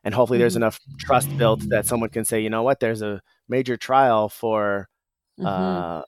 And 0.04 0.14
hopefully 0.14 0.38
there's 0.38 0.54
mm-hmm. 0.54 0.62
enough 0.62 0.80
trust 1.00 1.36
built 1.40 1.62
that 1.70 1.88
someone 1.88 2.12
can 2.12 2.24
say, 2.24 2.42
you 2.42 2.52
know 2.52 2.62
what, 2.62 2.80
there's 2.80 3.02
a 3.02 3.20
major 3.50 3.78
trial 3.78 4.30
for 4.30 4.90
mm-hmm. 5.40 5.48
uh, 5.48 6.04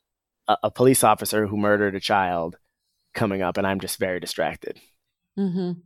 a, 0.47 0.57
a, 0.65 0.71
police 0.71 1.03
officer 1.03 1.47
who 1.47 1.57
murdered 1.57 1.95
a 1.95 1.99
child 1.99 2.57
coming 3.15 3.41
up, 3.41 3.57
and 3.57 3.65
I'm 3.65 3.79
just 3.79 3.97
very 3.97 4.19
distracted. 4.19 4.79
Mm-hmm. 5.39 5.79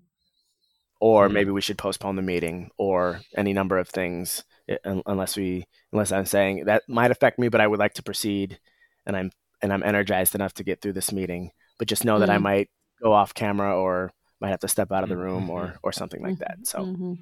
Or 1.00 1.26
mm-hmm. 1.26 1.34
maybe 1.34 1.52
we 1.52 1.62
should 1.62 1.78
postpone 1.78 2.18
the 2.18 2.22
meeting, 2.22 2.72
or 2.78 3.22
any 3.38 3.54
number 3.54 3.78
of 3.78 3.88
things, 3.88 4.44
unless 4.84 5.38
we, 5.38 5.64
unless 5.94 6.12
I'm 6.12 6.26
saying 6.26 6.66
that 6.66 6.84
might 6.90 7.12
affect 7.12 7.40
me, 7.40 7.48
but 7.48 7.62
I 7.62 7.68
would 7.68 7.80
like 7.80 7.94
to 7.94 8.04
proceed, 8.04 8.60
and 9.08 9.18
I'm 9.18 9.32
and 9.64 9.74
I'm 9.74 9.82
energized 9.82 10.36
enough 10.36 10.54
to 10.56 10.64
get 10.64 10.82
through 10.82 10.94
this 10.94 11.12
meeting. 11.12 11.50
But 11.80 11.88
just 11.88 12.06
know 12.06 12.14
mm-hmm. 12.14 12.20
that 12.22 12.30
I 12.30 12.36
mm-hmm. 12.36 12.44
might 12.44 12.70
go 13.02 13.14
off 13.14 13.34
camera, 13.34 13.76
or 13.76 14.12
might 14.40 14.50
have 14.50 14.60
to 14.60 14.68
step 14.68 14.92
out 14.92 15.04
of 15.04 15.10
the 15.10 15.18
room, 15.18 15.50
or 15.50 15.62
mm-hmm. 15.64 15.78
or 15.82 15.92
something 15.92 16.22
like 16.22 16.38
that. 16.40 16.58
So 16.64 16.80
mm-hmm. 16.80 17.14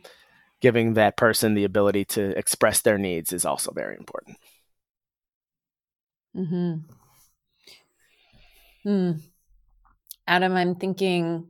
giving 0.59 0.95
that 0.95 1.15
person 1.15 1.53
the 1.53 1.63
ability 1.63 2.03
to 2.05 2.37
express 2.37 2.81
their 2.81 2.97
needs 2.97 3.31
is 3.31 3.45
also 3.45 3.71
very 3.71 3.95
important. 3.95 4.37
Hmm. 6.33 6.73
Hmm. 8.83 9.11
Adam, 10.27 10.53
I'm 10.53 10.75
thinking. 10.75 11.47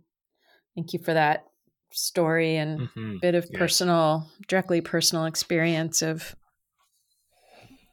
Thank 0.75 0.91
you 0.91 0.99
for 0.99 1.13
that 1.13 1.45
story 1.91 2.57
and 2.57 2.81
mm-hmm. 2.81 3.15
bit 3.21 3.33
of 3.33 3.47
yeah. 3.49 3.57
personal, 3.57 4.29
directly 4.49 4.81
personal 4.81 5.23
experience 5.23 6.01
of 6.01 6.35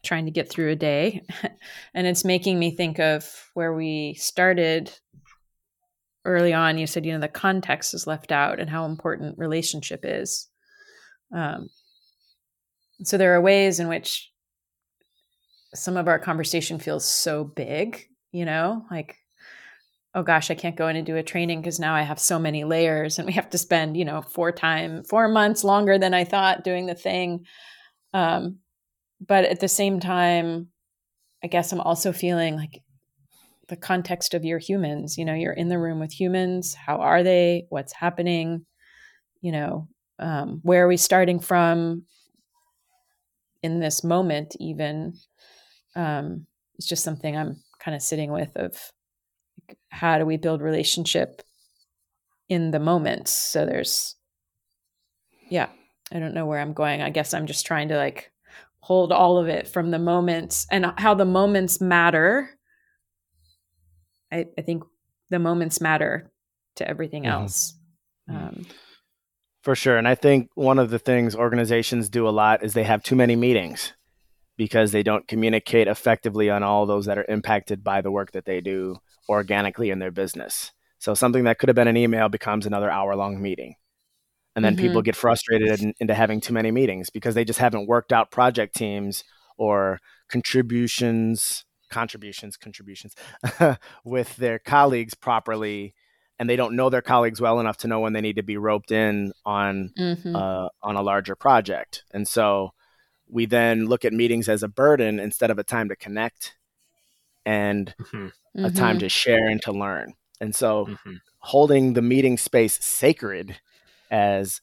trying 0.02 0.24
to 0.24 0.30
get 0.30 0.48
through 0.48 0.70
a 0.70 0.76
day, 0.76 1.22
and 1.94 2.06
it's 2.06 2.24
making 2.24 2.58
me 2.58 2.74
think 2.76 2.98
of 2.98 3.50
where 3.54 3.74
we 3.74 4.14
started 4.14 4.92
early 6.24 6.52
on. 6.52 6.78
You 6.78 6.86
said, 6.86 7.06
you 7.06 7.12
know, 7.12 7.20
the 7.20 7.28
context 7.28 7.94
is 7.94 8.06
left 8.06 8.32
out 8.32 8.60
and 8.60 8.68
how 8.68 8.84
important 8.86 9.38
relationship 9.38 10.00
is. 10.04 10.48
Um, 11.34 11.68
so 13.04 13.18
there 13.18 13.34
are 13.34 13.40
ways 13.40 13.80
in 13.80 13.88
which 13.88 14.30
some 15.74 15.96
of 15.96 16.08
our 16.08 16.18
conversation 16.18 16.78
feels 16.78 17.04
so 17.04 17.44
big, 17.44 18.06
you 18.30 18.44
know, 18.44 18.84
like, 18.90 19.16
oh 20.14 20.22
gosh, 20.22 20.50
I 20.50 20.54
can't 20.54 20.76
go 20.76 20.88
in 20.88 20.96
and 20.96 21.06
do 21.06 21.16
a 21.16 21.22
training 21.22 21.62
because 21.62 21.80
now 21.80 21.94
I 21.94 22.02
have 22.02 22.18
so 22.18 22.38
many 22.38 22.64
layers 22.64 23.18
and 23.18 23.26
we 23.26 23.32
have 23.32 23.48
to 23.50 23.58
spend, 23.58 23.96
you 23.96 24.04
know, 24.04 24.20
four 24.20 24.52
time, 24.52 25.04
four 25.04 25.28
months 25.28 25.64
longer 25.64 25.98
than 25.98 26.12
I 26.12 26.24
thought 26.24 26.64
doing 26.64 26.86
the 26.86 26.94
thing. 26.94 27.46
Um, 28.12 28.58
but 29.26 29.44
at 29.44 29.60
the 29.60 29.68
same 29.68 30.00
time, 30.00 30.68
I 31.42 31.48
guess 31.48 31.72
I'm 31.72 31.80
also 31.80 32.12
feeling 32.12 32.56
like 32.56 32.82
the 33.68 33.76
context 33.76 34.34
of 34.34 34.44
your 34.44 34.58
humans, 34.58 35.18
you 35.18 35.24
know, 35.24 35.34
you're 35.34 35.52
in 35.52 35.68
the 35.68 35.78
room 35.78 35.98
with 35.98 36.12
humans. 36.12 36.74
How 36.74 36.96
are 36.98 37.22
they? 37.22 37.66
What's 37.68 37.92
happening? 37.92 38.66
You 39.40 39.52
know, 39.52 39.88
um, 40.18 40.60
where 40.62 40.84
are 40.84 40.88
we 40.88 40.96
starting 40.96 41.40
from 41.40 42.04
in 43.62 43.80
this 43.80 44.04
moment, 44.04 44.56
even? 44.60 45.14
um, 45.94 46.46
it's 46.76 46.88
just 46.88 47.04
something 47.04 47.36
I'm 47.36 47.62
kind 47.78 47.94
of 47.94 48.02
sitting 48.02 48.32
with 48.32 48.56
of 48.56 48.76
how 49.90 50.18
do 50.18 50.26
we 50.26 50.36
build 50.36 50.62
relationship 50.62 51.42
in 52.48 52.70
the 52.70 52.80
moment. 52.80 53.28
So 53.28 53.66
there's, 53.66 54.16
yeah, 55.48 55.68
I 56.10 56.18
don't 56.18 56.34
know 56.34 56.46
where 56.46 56.60
I'm 56.60 56.72
going. 56.72 57.02
I 57.02 57.10
guess 57.10 57.34
I'm 57.34 57.46
just 57.46 57.66
trying 57.66 57.88
to 57.88 57.96
like 57.96 58.31
hold 58.82 59.12
all 59.12 59.38
of 59.38 59.48
it 59.48 59.68
from 59.68 59.90
the 59.90 59.98
moments 59.98 60.66
and 60.70 60.92
how 60.98 61.14
the 61.14 61.24
moments 61.24 61.80
matter. 61.80 62.50
I, 64.30 64.46
I 64.58 64.62
think 64.62 64.82
the 65.30 65.38
moments 65.38 65.80
matter 65.80 66.30
to 66.76 66.88
everything 66.88 67.22
mm-hmm. 67.22 67.32
else. 67.32 67.74
Mm-hmm. 68.28 68.46
Um, 68.46 68.66
For 69.62 69.76
sure. 69.76 69.96
And 69.96 70.08
I 70.08 70.16
think 70.16 70.50
one 70.54 70.80
of 70.80 70.90
the 70.90 70.98
things 70.98 71.36
organizations 71.36 72.08
do 72.08 72.28
a 72.28 72.30
lot 72.30 72.64
is 72.64 72.74
they 72.74 72.84
have 72.84 73.02
too 73.02 73.16
many 73.16 73.36
meetings 73.36 73.92
because 74.56 74.90
they 74.90 75.02
don't 75.02 75.28
communicate 75.28 75.86
effectively 75.86 76.50
on 76.50 76.62
all 76.62 76.84
those 76.84 77.06
that 77.06 77.18
are 77.18 77.26
impacted 77.28 77.84
by 77.84 78.00
the 78.00 78.10
work 78.10 78.32
that 78.32 78.44
they 78.44 78.60
do 78.60 78.96
organically 79.28 79.90
in 79.90 80.00
their 80.00 80.10
business. 80.10 80.72
So 80.98 81.14
something 81.14 81.44
that 81.44 81.58
could 81.58 81.68
have 81.68 81.76
been 81.76 81.88
an 81.88 81.96
email 81.96 82.28
becomes 82.28 82.66
another 82.66 82.90
hour 82.90 83.14
long 83.14 83.40
meeting. 83.40 83.76
And 84.54 84.64
then 84.64 84.76
mm-hmm. 84.76 84.86
people 84.86 85.02
get 85.02 85.16
frustrated 85.16 85.80
in, 85.80 85.94
into 85.98 86.14
having 86.14 86.40
too 86.40 86.52
many 86.52 86.70
meetings 86.70 87.10
because 87.10 87.34
they 87.34 87.44
just 87.44 87.58
haven't 87.58 87.86
worked 87.86 88.12
out 88.12 88.30
project 88.30 88.76
teams 88.76 89.24
or 89.56 89.98
contributions, 90.30 91.64
contributions, 91.90 92.56
contributions 92.56 93.14
with 94.04 94.36
their 94.36 94.58
colleagues 94.58 95.14
properly. 95.14 95.94
And 96.38 96.50
they 96.50 96.56
don't 96.56 96.74
know 96.74 96.90
their 96.90 97.02
colleagues 97.02 97.40
well 97.40 97.60
enough 97.60 97.78
to 97.78 97.88
know 97.88 98.00
when 98.00 98.14
they 98.14 98.20
need 98.20 98.36
to 98.36 98.42
be 98.42 98.56
roped 98.56 98.90
in 98.90 99.32
on 99.44 99.92
mm-hmm. 99.98 100.34
uh, 100.34 100.68
on 100.82 100.96
a 100.96 101.02
larger 101.02 101.36
project. 101.36 102.04
And 102.12 102.26
so 102.26 102.72
we 103.28 103.46
then 103.46 103.86
look 103.86 104.04
at 104.04 104.12
meetings 104.12 104.48
as 104.48 104.62
a 104.62 104.68
burden 104.68 105.20
instead 105.20 105.50
of 105.50 105.58
a 105.58 105.64
time 105.64 105.88
to 105.88 105.96
connect 105.96 106.56
and 107.46 107.94
mm-hmm. 108.00 108.64
a 108.64 108.70
time 108.70 108.96
mm-hmm. 108.96 109.00
to 109.00 109.08
share 109.08 109.48
and 109.48 109.62
to 109.62 109.72
learn. 109.72 110.14
And 110.40 110.54
so 110.54 110.86
mm-hmm. 110.86 111.14
holding 111.38 111.92
the 111.92 112.02
meeting 112.02 112.36
space 112.36 112.84
sacred 112.84 113.60
as 114.12 114.60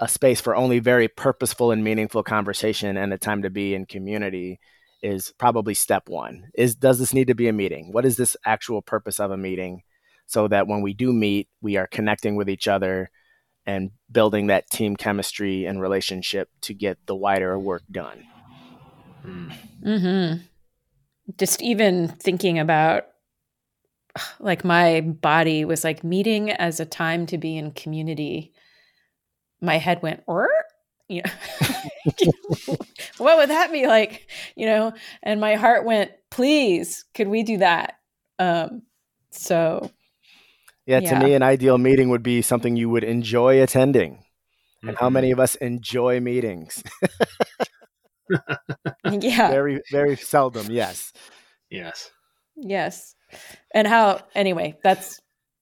a 0.00 0.08
space 0.08 0.40
for 0.40 0.54
only 0.54 0.80
very 0.80 1.08
purposeful 1.08 1.70
and 1.70 1.82
meaningful 1.82 2.22
conversation 2.22 2.96
and 2.96 3.12
a 3.12 3.18
time 3.18 3.42
to 3.42 3.50
be 3.50 3.74
in 3.74 3.86
community 3.86 4.60
is 5.02 5.32
probably 5.38 5.74
step 5.74 6.08
1. 6.08 6.50
Is 6.54 6.74
does 6.74 6.98
this 6.98 7.14
need 7.14 7.28
to 7.28 7.34
be 7.34 7.48
a 7.48 7.52
meeting? 7.52 7.92
What 7.92 8.04
is 8.04 8.16
this 8.16 8.36
actual 8.44 8.82
purpose 8.82 9.20
of 9.20 9.30
a 9.30 9.36
meeting 9.36 9.82
so 10.26 10.48
that 10.48 10.66
when 10.66 10.82
we 10.82 10.92
do 10.92 11.12
meet, 11.12 11.48
we 11.62 11.76
are 11.76 11.86
connecting 11.86 12.36
with 12.36 12.50
each 12.50 12.68
other 12.68 13.10
and 13.64 13.90
building 14.10 14.48
that 14.48 14.68
team 14.70 14.96
chemistry 14.96 15.64
and 15.64 15.80
relationship 15.80 16.48
to 16.62 16.74
get 16.74 16.98
the 17.06 17.14
wider 17.14 17.58
work 17.58 17.82
done. 17.90 18.24
Mm-hmm. 19.84 20.42
just 21.36 21.60
even 21.60 22.08
thinking 22.08 22.58
about 22.58 23.04
like 24.40 24.64
my 24.64 25.00
body 25.00 25.64
was 25.64 25.84
like 25.84 26.02
meeting 26.02 26.50
as 26.50 26.80
a 26.80 26.86
time 26.86 27.26
to 27.26 27.36
be 27.36 27.56
in 27.56 27.72
community. 27.72 28.52
My 29.60 29.78
head 29.78 30.02
went, 30.02 30.22
or 30.26 30.48
you 31.08 31.22
know, 31.22 32.76
what 33.18 33.38
would 33.38 33.50
that 33.50 33.72
be 33.72 33.86
like? 33.86 34.28
You 34.56 34.66
know, 34.66 34.92
and 35.22 35.40
my 35.40 35.54
heart 35.54 35.84
went, 35.84 36.12
please, 36.30 37.04
could 37.14 37.28
we 37.28 37.42
do 37.42 37.58
that? 37.58 37.98
Um, 38.38 38.82
so 39.30 39.90
yeah, 40.86 41.00
to 41.00 41.18
me, 41.18 41.34
an 41.34 41.42
ideal 41.42 41.76
meeting 41.76 42.08
would 42.08 42.22
be 42.22 42.40
something 42.40 42.74
you 42.74 42.88
would 42.88 43.04
enjoy 43.04 43.62
attending. 43.62 44.14
Mm-hmm. 44.14 44.88
And 44.88 44.98
how 44.98 45.10
many 45.10 45.32
of 45.32 45.38
us 45.38 45.54
enjoy 45.56 46.20
meetings? 46.20 46.82
yeah. 49.04 49.50
Very, 49.50 49.82
very 49.90 50.16
seldom. 50.16 50.70
Yes. 50.70 51.12
Yes. 51.70 52.10
Yes. 52.56 53.14
And 53.74 53.86
how, 53.86 54.22
anyway, 54.34 54.78
that's, 54.82 55.20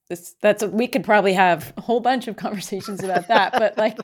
this, 0.09 0.35
that's, 0.41 0.65
we 0.65 0.87
could 0.87 1.05
probably 1.05 1.33
have 1.33 1.73
a 1.77 1.81
whole 1.81 2.01
bunch 2.01 2.29
of 2.29 2.37
conversations 2.37 3.03
about 3.03 3.29
that, 3.29 3.53
but 3.53 3.77
like 3.77 3.99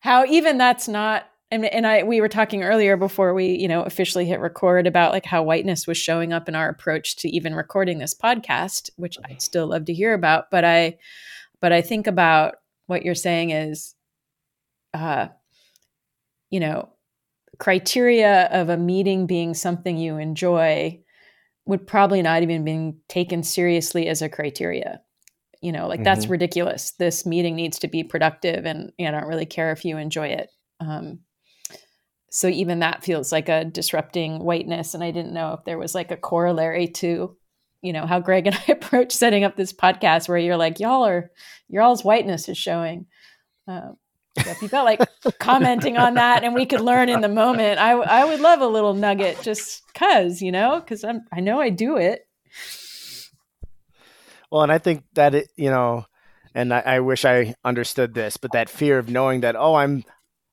how 0.00 0.24
even 0.26 0.58
that's 0.58 0.88
not 0.88 1.26
and 1.50 1.64
and 1.64 1.86
I 1.86 2.04
we 2.04 2.20
were 2.20 2.28
talking 2.28 2.62
earlier 2.62 2.96
before 2.96 3.34
we 3.34 3.48
you 3.48 3.68
know 3.68 3.82
officially 3.82 4.24
hit 4.24 4.40
record 4.40 4.86
about 4.86 5.12
like 5.12 5.26
how 5.26 5.42
whiteness 5.42 5.86
was 5.86 5.98
showing 5.98 6.32
up 6.32 6.48
in 6.48 6.54
our 6.54 6.68
approach 6.68 7.16
to 7.16 7.28
even 7.28 7.54
recording 7.54 7.98
this 7.98 8.14
podcast, 8.14 8.90
which 8.96 9.16
I'd 9.24 9.42
still 9.42 9.66
love 9.66 9.86
to 9.86 9.94
hear 9.94 10.14
about. 10.14 10.50
But 10.50 10.64
I 10.64 10.98
but 11.60 11.72
I 11.72 11.82
think 11.82 12.06
about 12.06 12.56
what 12.86 13.04
you're 13.04 13.14
saying 13.14 13.50
is, 13.50 13.94
uh, 14.94 15.28
you 16.50 16.60
know, 16.60 16.90
criteria 17.58 18.44
of 18.46 18.68
a 18.68 18.76
meeting 18.76 19.26
being 19.26 19.54
something 19.54 19.96
you 19.96 20.18
enjoy 20.18 21.00
would 21.66 21.86
probably 21.86 22.22
not 22.22 22.42
even 22.42 22.64
be 22.64 22.94
taken 23.08 23.42
seriously 23.42 24.08
as 24.08 24.22
a 24.22 24.28
criteria 24.28 25.00
you 25.60 25.72
know 25.72 25.86
like 25.86 25.98
mm-hmm. 25.98 26.04
that's 26.04 26.26
ridiculous. 26.26 26.92
This 26.92 27.26
meeting 27.26 27.56
needs 27.56 27.78
to 27.80 27.88
be 27.88 28.04
productive 28.04 28.64
and 28.66 28.92
i 29.00 29.10
don't 29.10 29.26
really 29.26 29.46
care 29.46 29.72
if 29.72 29.84
you 29.84 29.96
enjoy 29.96 30.28
it. 30.28 30.50
Um, 30.80 31.20
so 32.30 32.46
even 32.46 32.78
that 32.78 33.04
feels 33.04 33.32
like 33.32 33.48
a 33.48 33.64
disrupting 33.64 34.38
whiteness 34.38 34.94
and 34.94 35.02
i 35.02 35.10
didn't 35.10 35.34
know 35.34 35.54
if 35.54 35.64
there 35.64 35.78
was 35.78 35.94
like 35.94 36.10
a 36.12 36.16
corollary 36.16 36.86
to 36.86 37.36
you 37.82 37.92
know 37.92 38.06
how 38.06 38.20
greg 38.20 38.46
and 38.46 38.56
i 38.68 38.72
approach 38.72 39.12
setting 39.12 39.44
up 39.44 39.56
this 39.56 39.72
podcast 39.72 40.28
where 40.28 40.38
you're 40.38 40.56
like 40.56 40.80
y'all 40.80 41.06
are 41.06 41.30
y'all's 41.68 42.04
whiteness 42.04 42.48
is 42.48 42.58
showing. 42.58 43.06
Um, 43.68 43.96
so 44.38 44.50
if 44.50 44.62
you 44.62 44.68
felt 44.68 44.84
like 44.84 45.00
commenting 45.38 45.96
on 45.96 46.14
that 46.14 46.44
and 46.44 46.54
we 46.54 46.66
could 46.66 46.80
learn 46.80 47.08
in 47.08 47.20
the 47.20 47.28
moment 47.28 47.78
i 47.78 47.92
i 47.92 48.24
would 48.24 48.40
love 48.40 48.60
a 48.60 48.66
little 48.66 48.94
nugget 48.94 49.40
just 49.42 49.82
cuz 49.92 50.40
you 50.40 50.52
know 50.52 50.80
cuz 50.86 51.04
i'm 51.04 51.22
i 51.32 51.40
know 51.40 51.60
i 51.60 51.68
do 51.68 51.96
it 51.96 52.26
well 54.50 54.62
and 54.62 54.72
i 54.72 54.78
think 54.78 55.04
that 55.14 55.34
it 55.34 55.48
you 55.56 55.70
know 55.70 56.04
and 56.54 56.74
I, 56.74 56.80
I 56.80 57.00
wish 57.00 57.24
i 57.24 57.54
understood 57.64 58.14
this 58.14 58.36
but 58.36 58.52
that 58.52 58.68
fear 58.68 58.98
of 58.98 59.08
knowing 59.08 59.40
that 59.40 59.56
oh 59.56 59.74
i'm 59.74 60.04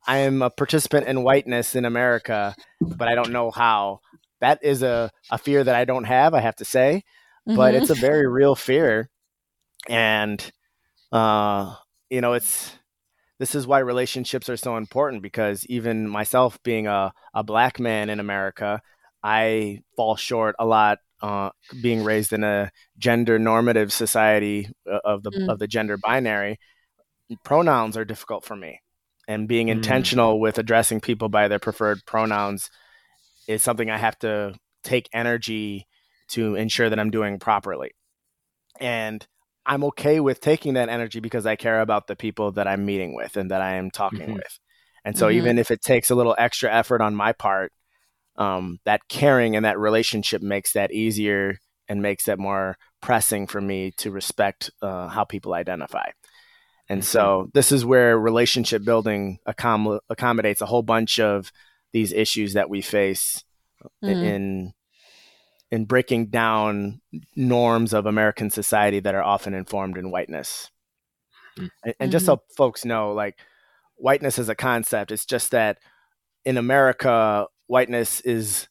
I 0.08 0.20
am 0.20 0.42
a 0.42 0.50
participant 0.50 1.08
in 1.08 1.22
whiteness 1.22 1.76
in 1.76 1.84
America, 1.84 2.56
but 2.80 3.10
I 3.10 3.16
don't 3.16 3.32
know 3.32 3.52
how. 3.52 4.00
That 4.40 4.60
is 4.64 4.82
a, 4.82 5.12
a 5.30 5.38
fear 5.38 5.64
that 5.64 5.76
I 5.76 5.84
don't 5.84 6.06
have, 6.06 6.34
I 6.34 6.40
have 6.40 6.56
to 6.58 6.66
say, 6.66 7.04
mm-hmm. 7.48 7.58
but 7.58 7.76
it's 7.76 7.90
a 7.90 7.96
very 7.96 8.26
real 8.26 8.56
fear. 8.56 9.10
And, 9.90 10.50
uh, 11.12 11.76
you 12.10 12.22
know, 12.22 12.34
it's, 12.34 12.74
this 13.38 13.54
is 13.54 13.68
why 13.68 13.80
relationships 13.80 14.50
are 14.50 14.58
so 14.58 14.78
important 14.78 15.22
because 15.22 15.66
even 15.66 16.08
myself 16.08 16.58
being 16.64 16.88
a, 16.88 17.12
a 17.34 17.44
black 17.44 17.78
man 17.78 18.10
in 18.10 18.22
America, 18.22 18.82
I 19.22 19.82
fall 19.98 20.16
short 20.16 20.56
a 20.58 20.66
lot 20.66 21.00
uh, 21.22 21.50
being 21.82 22.04
raised 22.04 22.34
in 22.34 22.44
a 22.44 22.72
gender 22.98 23.40
normative 23.40 23.92
society 23.92 24.70
uh, 24.90 25.00
of 25.04 25.24
the 25.24 25.32
mm. 25.32 25.50
of 25.50 25.60
the 25.60 25.68
gender 25.68 25.98
binary. 25.98 26.60
Pronouns 27.44 27.98
are 27.98 28.06
difficult 28.06 28.46
for 28.46 28.56
me 28.56 28.80
and 29.28 29.48
being 29.48 29.68
mm. 29.68 29.72
intentional 29.72 30.40
with 30.40 30.58
addressing 30.58 31.02
people 31.02 31.30
by 31.30 31.48
their 31.48 31.60
preferred 31.60 32.04
pronouns 32.06 32.70
is 33.48 33.62
something 33.62 33.90
I 33.90 33.98
have 33.98 34.18
to 34.20 34.56
take 34.84 35.10
energy 35.14 35.86
to 36.30 36.56
ensure 36.56 36.90
that 36.90 37.00
I'm 37.00 37.12
doing 37.12 37.40
properly. 37.40 37.92
And 38.80 39.26
I'm 39.66 39.84
okay 39.86 40.20
with 40.20 40.40
taking 40.40 40.76
that 40.76 40.90
energy 40.90 41.20
because 41.20 41.46
I 41.46 41.56
care 41.56 41.82
about 41.82 42.08
the 42.08 42.16
people 42.16 42.54
that 42.54 42.68
I'm 42.68 42.86
meeting 42.86 43.16
with 43.16 43.36
and 43.36 43.52
that 43.52 43.62
I 43.62 43.74
am 43.74 43.92
talking 43.92 44.20
mm-hmm. 44.20 44.34
with. 44.34 44.60
And 45.04 45.18
so, 45.18 45.28
mm-hmm. 45.28 45.38
even 45.38 45.60
if 45.60 45.72
it 45.72 45.82
takes 45.82 46.10
a 46.10 46.16
little 46.16 46.36
extra 46.38 46.74
effort 46.74 47.02
on 47.02 47.16
my 47.16 47.34
part, 47.34 47.72
um, 48.38 48.80
that 48.86 49.08
caring 49.08 49.56
and 49.56 49.66
that 49.66 49.80
relationship 49.80 50.42
makes 50.42 50.74
that 50.74 50.92
easier 50.92 51.60
and 51.88 52.02
makes 52.02 52.26
that 52.26 52.40
more 52.40 52.78
pressing 53.02 53.48
for 53.48 53.62
me 53.62 53.92
to 53.92 54.12
respect 54.12 54.70
uh, 54.82 55.08
how 55.08 55.24
people 55.24 55.54
identify. 55.54 56.10
And 56.90 57.04
so 57.04 57.50
this 57.54 57.72
is 57.72 57.84
where 57.84 58.18
relationship 58.18 58.84
building 58.84 59.40
accom- 59.48 60.00
accommodates 60.10 60.62
a 60.62 60.66
whole 60.66 60.84
bunch 60.84 61.20
of 61.20 61.52
these 61.92 62.14
issues 62.14 62.54
that 62.54 62.70
we 62.70 62.82
face 62.82 63.44
mm. 64.04 64.10
in 64.10 64.74
in 65.70 65.84
breaking 65.84 66.28
down 66.28 67.02
norms 67.36 67.94
of 67.94 68.06
American 68.06 68.50
society 68.50 69.02
that 69.02 69.16
are 69.16 69.24
often 69.24 69.54
informed 69.54 69.98
in 69.98 70.12
whiteness. 70.12 70.72
Mm. 71.60 71.70
And, 71.84 71.96
and, 72.00 72.12
just 72.12 72.26
so 72.26 72.38
mm-hmm. 72.38 72.54
folks 72.56 72.86
know, 72.86 73.12
like 73.12 73.38
whiteness 73.98 74.40
is 74.40 74.48
a 74.48 74.56
concept, 74.56 75.12
it's 75.12 75.26
just 75.26 75.52
that 75.52 75.80
in 76.46 76.56
America, 76.56 77.48
whiteness 77.68 78.22
is 78.22 78.68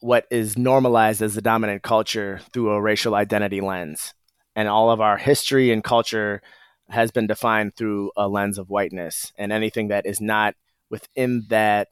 what 0.00 0.26
is 0.30 0.58
normalized 0.58 1.22
as 1.22 1.34
the 1.34 1.42
dominant 1.42 1.82
culture 1.82 2.40
through 2.52 2.70
a 2.70 2.80
racial 2.82 3.14
identity 3.14 3.60
lens. 3.60 4.14
And 4.54 4.68
all 4.68 4.90
of 4.90 5.00
our 5.00 5.16
history 5.16 5.70
and 5.70 5.82
culture 5.82 6.42
has 6.90 7.10
been 7.10 7.26
defined 7.26 7.74
through 7.76 8.10
a 8.16 8.28
lens 8.28 8.58
of 8.58 8.68
whiteness, 8.68 9.32
and 9.38 9.50
anything 9.50 9.88
that 9.88 10.04
is 10.04 10.20
not 10.20 10.54
within 10.90 11.46
that 11.48 11.88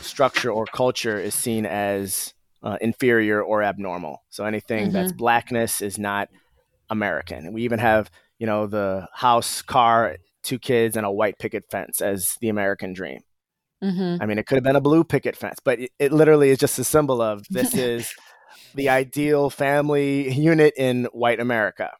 structure 0.00 0.50
or 0.50 0.66
culture 0.66 1.18
is 1.18 1.34
seen 1.34 1.64
as 1.64 2.34
uh, 2.62 2.76
inferior 2.82 3.42
or 3.42 3.62
abnormal. 3.62 4.22
So 4.28 4.44
anything 4.44 4.86
mm-hmm. 4.86 4.92
that's 4.92 5.12
blackness 5.12 5.80
is 5.80 5.98
not 5.98 6.28
American. 6.90 7.54
We 7.54 7.62
even 7.62 7.78
have, 7.78 8.10
you 8.38 8.46
know, 8.46 8.66
the 8.66 9.08
house, 9.14 9.62
car, 9.62 10.16
two 10.42 10.58
kids, 10.58 10.96
and 10.96 11.06
a 11.06 11.10
white 11.10 11.38
picket 11.38 11.70
fence 11.70 12.02
as 12.02 12.36
the 12.42 12.50
American 12.50 12.92
dream. 12.92 13.20
Mm-hmm. 13.82 14.22
I 14.22 14.26
mean, 14.26 14.38
it 14.38 14.46
could 14.46 14.56
have 14.56 14.64
been 14.64 14.76
a 14.76 14.80
blue 14.80 15.04
picket 15.04 15.36
fence, 15.36 15.58
but 15.64 15.80
it, 15.80 15.90
it 15.98 16.12
literally 16.12 16.50
is 16.50 16.58
just 16.58 16.78
a 16.78 16.84
symbol 16.84 17.22
of 17.22 17.44
this 17.50 17.74
is 17.74 18.12
the 18.74 18.88
ideal 18.88 19.50
family 19.50 20.32
unit 20.32 20.74
in 20.76 21.06
white 21.12 21.40
America. 21.40 21.90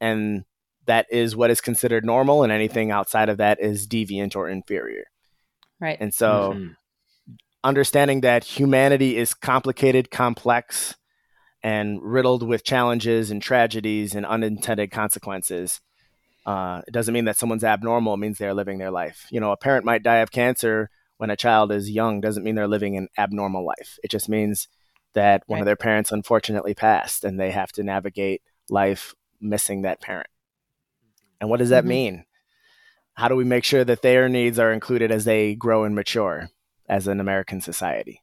And 0.00 0.44
that 0.86 1.06
is 1.10 1.34
what 1.34 1.50
is 1.50 1.60
considered 1.60 2.04
normal, 2.04 2.42
and 2.42 2.52
anything 2.52 2.90
outside 2.90 3.28
of 3.28 3.38
that 3.38 3.60
is 3.60 3.86
deviant 3.86 4.36
or 4.36 4.48
inferior. 4.48 5.04
Right. 5.80 5.96
And 6.00 6.14
so, 6.14 6.52
mm-hmm. 6.54 7.34
understanding 7.64 8.20
that 8.20 8.44
humanity 8.44 9.16
is 9.16 9.34
complicated, 9.34 10.10
complex, 10.10 10.96
and 11.62 12.00
riddled 12.02 12.46
with 12.46 12.64
challenges 12.64 13.30
and 13.30 13.42
tragedies 13.42 14.14
and 14.14 14.24
unintended 14.24 14.90
consequences. 14.90 15.80
Uh, 16.46 16.80
it 16.86 16.92
doesn't 16.92 17.12
mean 17.12 17.24
that 17.24 17.36
someone's 17.36 17.64
abnormal. 17.64 18.14
It 18.14 18.18
means 18.18 18.38
they're 18.38 18.54
living 18.54 18.78
their 18.78 18.92
life. 18.92 19.26
You 19.30 19.40
know, 19.40 19.50
a 19.50 19.56
parent 19.56 19.84
might 19.84 20.04
die 20.04 20.18
of 20.18 20.30
cancer 20.30 20.88
when 21.16 21.28
a 21.28 21.36
child 21.36 21.72
is 21.72 21.90
young. 21.90 22.20
Doesn't 22.20 22.44
mean 22.44 22.54
they're 22.54 22.68
living 22.68 22.96
an 22.96 23.08
abnormal 23.18 23.66
life. 23.66 23.98
It 24.04 24.10
just 24.10 24.28
means 24.28 24.68
that 25.14 25.42
one 25.46 25.56
right. 25.56 25.62
of 25.62 25.66
their 25.66 25.76
parents 25.76 26.12
unfortunately 26.12 26.74
passed, 26.74 27.24
and 27.24 27.40
they 27.40 27.50
have 27.50 27.72
to 27.72 27.82
navigate 27.82 28.42
life 28.70 29.14
missing 29.40 29.82
that 29.82 30.00
parent. 30.00 30.28
And 31.40 31.50
what 31.50 31.58
does 31.58 31.70
that 31.70 31.82
mm-hmm. 31.82 31.88
mean? 31.88 32.24
How 33.14 33.28
do 33.28 33.34
we 33.34 33.44
make 33.44 33.64
sure 33.64 33.84
that 33.84 34.02
their 34.02 34.28
needs 34.28 34.58
are 34.58 34.72
included 34.72 35.10
as 35.10 35.24
they 35.24 35.54
grow 35.54 35.84
and 35.84 35.94
mature 35.94 36.50
as 36.88 37.08
an 37.08 37.18
American 37.18 37.60
society? 37.60 38.22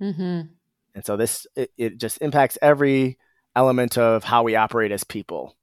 Mm-hmm. 0.00 0.52
And 0.94 1.04
so 1.04 1.16
this 1.16 1.46
it, 1.56 1.70
it 1.76 1.98
just 1.98 2.22
impacts 2.22 2.56
every 2.62 3.18
element 3.54 3.98
of 3.98 4.24
how 4.24 4.44
we 4.44 4.56
operate 4.56 4.92
as 4.92 5.04
people 5.04 5.56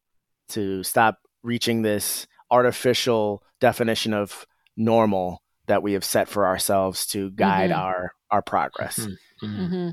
to 0.49 0.83
stop 0.83 1.19
reaching 1.47 1.81
this 1.81 2.27
artificial 2.51 3.41
definition 3.59 4.13
of 4.13 4.45
normal 4.75 5.41
that 5.67 5.81
we 5.81 5.93
have 5.93 6.03
set 6.03 6.27
for 6.27 6.45
ourselves 6.45 7.07
to 7.07 7.31
guide 7.31 7.71
mm-hmm. 7.71 7.79
our 7.79 8.11
our 8.29 8.41
progress. 8.41 8.99
Mm-hmm. 8.99 9.45
mm-hmm. 9.45 9.75
Mm-hmm. 9.75 9.89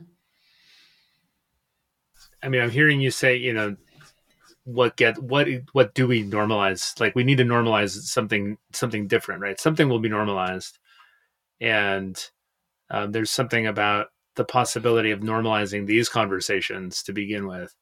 I 2.42 2.48
mean, 2.48 2.60
I'm 2.60 2.70
hearing 2.70 3.00
you 3.00 3.10
say, 3.10 3.36
you 3.36 3.54
know, 3.54 3.76
what 4.64 4.96
get 4.96 5.22
what 5.22 5.46
what 5.72 5.94
do 5.94 6.06
we 6.06 6.24
normalize 6.24 6.98
like 6.98 7.14
we 7.14 7.24
need 7.24 7.38
to 7.38 7.44
normalize 7.44 7.90
something 7.90 8.56
something 8.72 9.06
different 9.06 9.42
right 9.42 9.60
something 9.60 9.90
will 9.90 9.98
be 9.98 10.08
normalized 10.08 10.78
and 11.60 12.30
um, 12.90 13.12
there's 13.12 13.30
something 13.30 13.66
about 13.66 14.06
the 14.36 14.44
possibility 14.44 15.10
of 15.10 15.20
normalizing 15.20 15.86
these 15.86 16.08
conversations 16.08 17.02
to 17.02 17.12
begin 17.12 17.46
with 17.46 17.74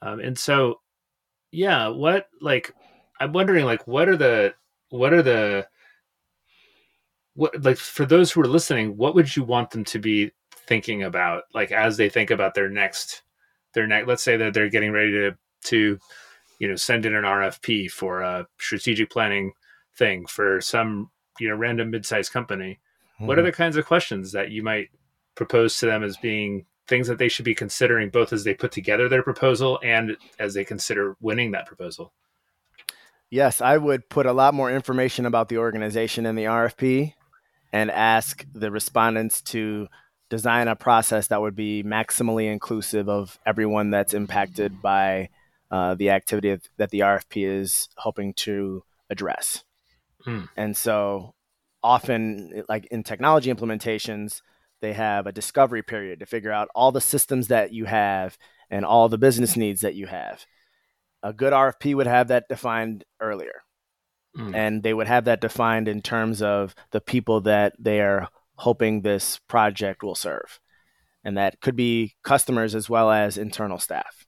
um, 0.00 0.20
and 0.20 0.38
so 0.38 0.76
yeah 1.52 1.88
what 1.88 2.28
like 2.40 2.74
i'm 3.20 3.32
wondering 3.32 3.64
like 3.64 3.86
what 3.86 4.08
are 4.08 4.16
the 4.16 4.54
what 4.90 5.12
are 5.12 5.22
the 5.22 5.66
what 7.34 7.62
like 7.62 7.76
for 7.76 8.04
those 8.04 8.30
who 8.30 8.40
are 8.40 8.46
listening 8.46 8.96
what 8.96 9.14
would 9.14 9.34
you 9.34 9.42
want 9.42 9.70
them 9.70 9.84
to 9.84 9.98
be 9.98 10.30
thinking 10.66 11.02
about 11.02 11.44
like 11.54 11.72
as 11.72 11.96
they 11.96 12.08
think 12.08 12.30
about 12.30 12.54
their 12.54 12.68
next 12.68 13.22
their 13.74 13.86
next 13.86 14.06
let's 14.06 14.22
say 14.22 14.36
that 14.36 14.54
they're 14.54 14.68
getting 14.68 14.92
ready 14.92 15.10
to 15.10 15.32
to 15.62 15.98
you 16.58 16.68
know 16.68 16.76
send 16.76 17.06
in 17.06 17.14
an 17.14 17.24
RFP 17.24 17.90
for 17.90 18.20
a 18.20 18.46
strategic 18.58 19.10
planning 19.10 19.52
thing 19.96 20.26
for 20.26 20.60
some 20.60 21.10
you 21.38 21.48
know 21.48 21.56
random 21.56 21.90
mid-sized 21.90 22.32
company 22.32 22.78
mm-hmm. 23.16 23.26
what 23.26 23.38
are 23.38 23.42
the 23.42 23.52
kinds 23.52 23.76
of 23.76 23.86
questions 23.86 24.32
that 24.32 24.50
you 24.50 24.62
might 24.62 24.88
propose 25.34 25.78
to 25.78 25.86
them 25.86 26.04
as 26.04 26.16
being 26.18 26.64
things 26.90 27.08
that 27.08 27.16
they 27.16 27.28
should 27.28 27.46
be 27.46 27.54
considering 27.54 28.10
both 28.10 28.34
as 28.34 28.44
they 28.44 28.52
put 28.52 28.72
together 28.72 29.08
their 29.08 29.22
proposal 29.22 29.80
and 29.82 30.18
as 30.38 30.52
they 30.52 30.64
consider 30.64 31.16
winning 31.20 31.52
that 31.52 31.66
proposal 31.66 32.12
yes 33.30 33.62
i 33.62 33.78
would 33.78 34.06
put 34.10 34.26
a 34.26 34.32
lot 34.32 34.52
more 34.52 34.70
information 34.70 35.24
about 35.24 35.48
the 35.48 35.56
organization 35.56 36.26
in 36.26 36.34
the 36.34 36.44
rfp 36.44 37.14
and 37.72 37.90
ask 37.90 38.44
the 38.52 38.70
respondents 38.70 39.40
to 39.40 39.88
design 40.28 40.68
a 40.68 40.76
process 40.76 41.26
that 41.26 41.40
would 41.40 41.56
be 41.56 41.82
maximally 41.82 42.50
inclusive 42.50 43.08
of 43.08 43.38
everyone 43.44 43.90
that's 43.90 44.14
impacted 44.14 44.80
by 44.80 45.28
uh, 45.70 45.94
the 45.94 46.10
activity 46.10 46.56
that 46.78 46.90
the 46.90 47.00
RFP 47.00 47.46
is 47.48 47.88
hoping 47.96 48.32
to 48.34 48.82
address. 49.10 49.64
Hmm. 50.24 50.42
And 50.56 50.76
so 50.76 51.34
often, 51.82 52.64
like 52.68 52.86
in 52.86 53.02
technology 53.02 53.52
implementations, 53.52 54.42
they 54.80 54.92
have 54.92 55.26
a 55.26 55.32
discovery 55.32 55.82
period 55.82 56.20
to 56.20 56.26
figure 56.26 56.52
out 56.52 56.68
all 56.74 56.92
the 56.92 57.00
systems 57.00 57.48
that 57.48 57.72
you 57.72 57.84
have 57.84 58.38
and 58.70 58.84
all 58.84 59.08
the 59.08 59.18
business 59.18 59.56
needs 59.56 59.80
that 59.82 59.94
you 59.94 60.06
have. 60.06 60.44
A 61.22 61.32
good 61.32 61.52
RFP 61.52 61.94
would 61.94 62.06
have 62.06 62.28
that 62.28 62.48
defined 62.48 63.04
earlier. 63.20 63.62
Mm. 64.36 64.54
And 64.54 64.82
they 64.82 64.94
would 64.94 65.08
have 65.08 65.24
that 65.24 65.40
defined 65.40 65.88
in 65.88 66.02
terms 66.02 66.40
of 66.40 66.74
the 66.92 67.00
people 67.00 67.40
that 67.42 67.74
they 67.78 68.00
are 68.00 68.28
hoping 68.56 69.02
this 69.02 69.38
project 69.48 70.02
will 70.02 70.14
serve. 70.14 70.60
And 71.24 71.36
that 71.36 71.60
could 71.60 71.76
be 71.76 72.14
customers 72.22 72.74
as 72.74 72.88
well 72.88 73.10
as 73.10 73.36
internal 73.36 73.78
staff. 73.78 74.26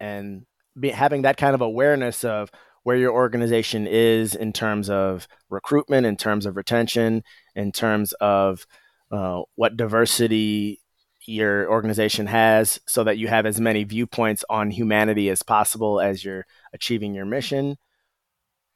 And 0.00 0.46
be, 0.78 0.90
having 0.90 1.22
that 1.22 1.36
kind 1.36 1.54
of 1.54 1.60
awareness 1.60 2.24
of 2.24 2.50
where 2.82 2.96
your 2.96 3.12
organization 3.12 3.86
is 3.86 4.34
in 4.34 4.52
terms 4.52 4.88
of 4.88 5.28
recruitment, 5.50 6.06
in 6.06 6.16
terms 6.16 6.46
of 6.46 6.56
retention, 6.56 7.22
in 7.54 7.72
terms 7.72 8.12
of 8.14 8.66
uh, 9.10 9.42
what 9.56 9.76
diversity 9.76 10.80
your 11.26 11.70
organization 11.70 12.26
has, 12.26 12.80
so 12.86 13.04
that 13.04 13.18
you 13.18 13.28
have 13.28 13.46
as 13.46 13.60
many 13.60 13.84
viewpoints 13.84 14.44
on 14.48 14.70
humanity 14.70 15.28
as 15.28 15.42
possible 15.42 16.00
as 16.00 16.24
you're 16.24 16.46
achieving 16.72 17.14
your 17.14 17.26
mission 17.26 17.76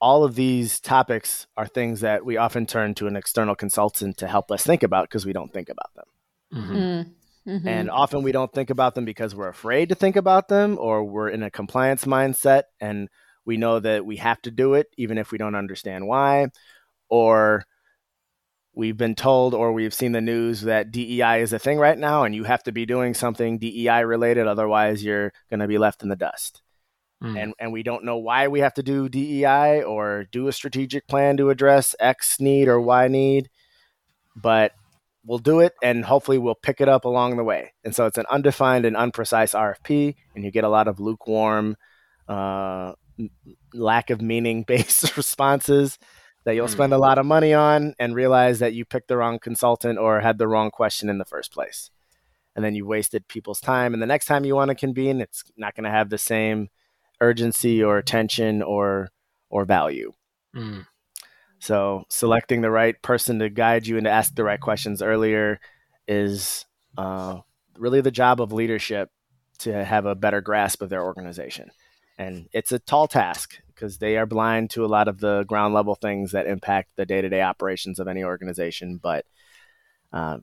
all 0.05 0.23
of 0.23 0.35
these 0.35 0.81
topics 0.81 1.47
are 1.57 1.67
things 1.67 2.01
that 2.01 2.27
we 2.27 2.37
often 2.37 2.67
turn 2.67 2.95
to 2.95 3.07
an 3.07 3.17
external 3.17 3.55
consultant 3.55 4.19
to 4.19 4.29
help 4.29 4.51
us 4.51 4.63
think 4.63 4.83
about 4.83 5.09
because 5.09 5.25
we 5.25 5.33
don't 5.33 5.51
think 5.51 5.71
about 5.71 5.95
them. 5.95 6.05
Mm-hmm. 6.53 6.77
Mm, 6.77 7.11
mm-hmm. 7.49 7.69
And 7.69 7.91
often 7.91 8.23
we 8.23 8.31
don't 8.31 8.53
think 8.53 8.69
about 8.69 8.95
them 8.95 9.07
because 9.07 9.35
we're 9.35 9.49
afraid 9.49 9.89
to 9.89 9.95
think 9.95 10.17
about 10.17 10.49
them 10.49 10.77
or 10.79 11.05
we're 11.05 11.31
in 11.31 11.43
a 11.43 11.51
compliance 11.51 12.05
mindset 12.05 12.65
and 12.81 13.09
we 13.47 13.57
know 13.57 13.81
that 13.81 14.05
we 14.05 14.17
have 14.17 14.43
to 14.43 14.51
do 14.51 14.75
it 14.75 14.89
even 14.99 15.17
if 15.17 15.33
we 15.33 15.39
don't 15.39 15.55
understand 15.55 16.07
why. 16.07 16.49
Or 17.09 17.65
we've 18.75 18.97
been 18.97 19.15
told 19.15 19.55
or 19.55 19.73
we've 19.73 19.95
seen 19.95 20.13
the 20.13 20.21
news 20.21 20.63
that 20.63 20.91
DEI 20.91 21.41
is 21.41 21.53
a 21.53 21.59
thing 21.59 21.79
right 21.79 21.99
now 21.99 22.25
and 22.25 22.35
you 22.35 22.45
have 22.45 22.63
to 22.65 22.73
be 22.73 22.87
doing 22.87 23.15
something 23.15 23.59
DEI 23.59 24.05
related, 24.05 24.47
otherwise, 24.47 25.05
you're 25.05 25.33
going 25.51 25.61
to 25.61 25.69
be 25.69 25.79
left 25.79 26.03
in 26.03 26.09
the 26.09 26.17
dust 26.17 26.63
mm. 27.25 27.41
and 27.41 27.55
and 27.59 27.73
we 27.73 27.83
don't 27.83 28.05
know 28.05 28.17
why 28.17 28.49
we 28.49 28.61
have 28.61 28.75
to 28.75 28.83
do 28.83 29.09
DEI 29.09 29.83
or 29.83 30.25
do 30.31 30.49
a 30.49 30.53
strategic 30.53 31.07
plan 31.07 31.37
to 31.37 31.51
address 31.51 31.95
X 31.99 32.41
need 32.41 32.69
or 32.69 32.81
Y 32.81 33.09
need, 33.09 33.49
but 34.37 34.73
we'll 35.25 35.39
do 35.39 35.61
it 35.61 35.73
and 35.83 36.05
hopefully 36.05 36.39
we'll 36.39 36.55
pick 36.55 36.81
it 36.81 36.89
up 36.89 37.05
along 37.05 37.37
the 37.37 37.45
way. 37.45 37.73
And 37.83 37.95
so 37.95 38.07
it's 38.07 38.19
an 38.19 38.27
undefined 38.31 38.85
and 38.85 38.97
unprecise 38.97 39.53
RFP, 39.53 40.15
and 40.35 40.45
you 40.45 40.51
get 40.51 40.65
a 40.65 40.69
lot 40.69 40.89
of 40.89 41.01
lukewarm, 41.01 41.77
uh, 42.29 42.93
lack 43.73 44.11
of 44.11 44.21
meaning 44.21 44.65
based 44.65 45.17
responses 45.17 45.99
that 46.45 46.55
you'll 46.55 46.67
mm. 46.67 46.73
spend 46.73 46.93
a 46.93 46.99
lot 46.99 47.19
of 47.19 47.27
money 47.27 47.53
on 47.53 47.95
and 47.99 48.15
realize 48.15 48.59
that 48.59 48.75
you 48.75 48.85
picked 48.85 49.09
the 49.09 49.17
wrong 49.17 49.39
consultant 49.39 49.99
or 49.99 50.21
had 50.21 50.39
the 50.39 50.49
wrong 50.49 50.71
question 50.71 51.09
in 51.09 51.19
the 51.19 51.25
first 51.25 51.53
place. 51.53 51.91
And 52.55 52.65
then 52.65 52.75
you 52.75 52.87
wasted 52.87 53.27
people's 53.27 53.61
time. 53.61 53.93
And 53.93 54.03
the 54.03 54.07
next 54.07 54.27
time 54.27 54.45
you 54.45 54.55
want 54.55 54.69
to 54.69 54.75
convene, 54.75 55.21
it's 55.21 55.43
not 55.57 55.75
going 55.75 55.85
to 55.85 55.91
have 55.91 56.11
the 56.11 56.19
same 56.19 56.69
urgency 57.21 57.83
or 57.83 57.99
attention 57.99 58.63
or 58.63 59.09
or 59.51 59.65
value. 59.65 60.13
Mm. 60.55 60.87
So 61.59 62.05
selecting 62.11 62.61
the 62.61 62.71
right 62.71 63.01
person 63.03 63.39
to 63.39 63.49
guide 63.49 63.87
you 63.87 63.97
and 63.97 64.05
to 64.05 64.11
ask 64.11 64.35
the 64.35 64.45
right 64.45 64.61
questions 64.61 65.01
earlier 65.01 65.61
is 66.07 66.67
uh, 66.99 67.41
really 67.79 68.01
the 68.01 68.11
job 68.11 68.41
of 68.41 68.53
leadership 68.53 69.11
to 69.59 69.85
have 69.85 70.07
a 70.07 70.15
better 70.15 70.41
grasp 70.41 70.83
of 70.83 70.91
their 70.91 71.03
organization. 71.03 71.71
And 72.19 72.49
it's 72.53 72.73
a 72.73 72.79
tall 72.79 73.09
task 73.09 73.61
because 73.75 73.99
they 73.99 74.17
are 74.17 74.27
blind 74.27 74.71
to 74.71 74.85
a 74.85 74.87
lot 74.87 75.09
of 75.09 75.21
the 75.21 75.45
ground 75.45 75.75
level 75.75 75.95
things 75.95 76.33
that 76.33 76.47
impact 76.47 76.91
the 76.97 77.07
day 77.07 77.21
to 77.21 77.29
day 77.29 77.43
operations 77.43 77.99
of 77.99 78.09
any 78.09 78.25
organization. 78.25 78.99
But 79.03 79.25
uh, 80.13 80.39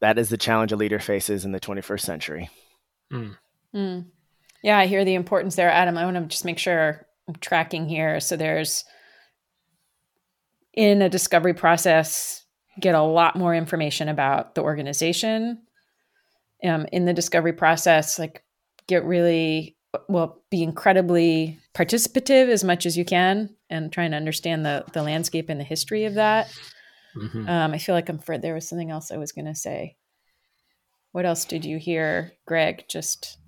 that 0.00 0.18
is 0.18 0.28
the 0.28 0.36
challenge 0.36 0.72
a 0.72 0.76
leader 0.76 0.98
faces 0.98 1.44
in 1.44 1.52
the 1.52 1.60
21st 1.60 2.00
century. 2.00 2.50
Mm. 3.12 3.36
Mm. 3.74 4.06
Yeah, 4.62 4.78
I 4.78 4.86
hear 4.86 5.04
the 5.04 5.14
importance 5.14 5.56
there, 5.56 5.70
Adam. 5.70 5.96
I 5.96 6.04
want 6.04 6.16
to 6.16 6.24
just 6.26 6.44
make 6.44 6.58
sure 6.58 7.06
I'm 7.28 7.34
tracking 7.36 7.88
here. 7.88 8.20
So 8.20 8.36
there's 8.36 8.84
in 10.74 11.02
a 11.02 11.08
discovery 11.08 11.54
process, 11.54 12.44
get 12.78 12.94
a 12.94 13.02
lot 13.02 13.36
more 13.36 13.54
information 13.54 14.08
about 14.08 14.54
the 14.54 14.62
organization. 14.62 15.62
Um, 16.62 16.86
in 16.92 17.06
the 17.06 17.14
discovery 17.14 17.54
process, 17.54 18.18
like 18.18 18.44
get 18.86 19.04
really 19.04 19.76
well, 20.08 20.40
be 20.50 20.62
incredibly 20.62 21.58
participative 21.74 22.48
as 22.48 22.62
much 22.64 22.86
as 22.86 22.96
you 22.96 23.04
can, 23.04 23.54
and 23.68 23.92
trying 23.92 24.12
to 24.12 24.16
understand 24.16 24.64
the 24.64 24.84
the 24.92 25.02
landscape 25.02 25.48
and 25.48 25.60
the 25.60 25.64
history 25.64 26.04
of 26.04 26.14
that. 26.14 26.52
Mm-hmm. 27.16 27.48
Um, 27.48 27.72
I 27.72 27.78
feel 27.78 27.94
like 27.94 28.08
I'm 28.08 28.18
for 28.18 28.38
there 28.38 28.54
was 28.54 28.68
something 28.68 28.90
else 28.90 29.10
I 29.10 29.16
was 29.16 29.32
going 29.32 29.46
to 29.46 29.54
say. 29.54 29.96
What 31.12 31.26
else 31.26 31.44
did 31.44 31.64
you 31.64 31.78
hear, 31.78 32.32
Greg? 32.46 32.84
Just 32.88 33.38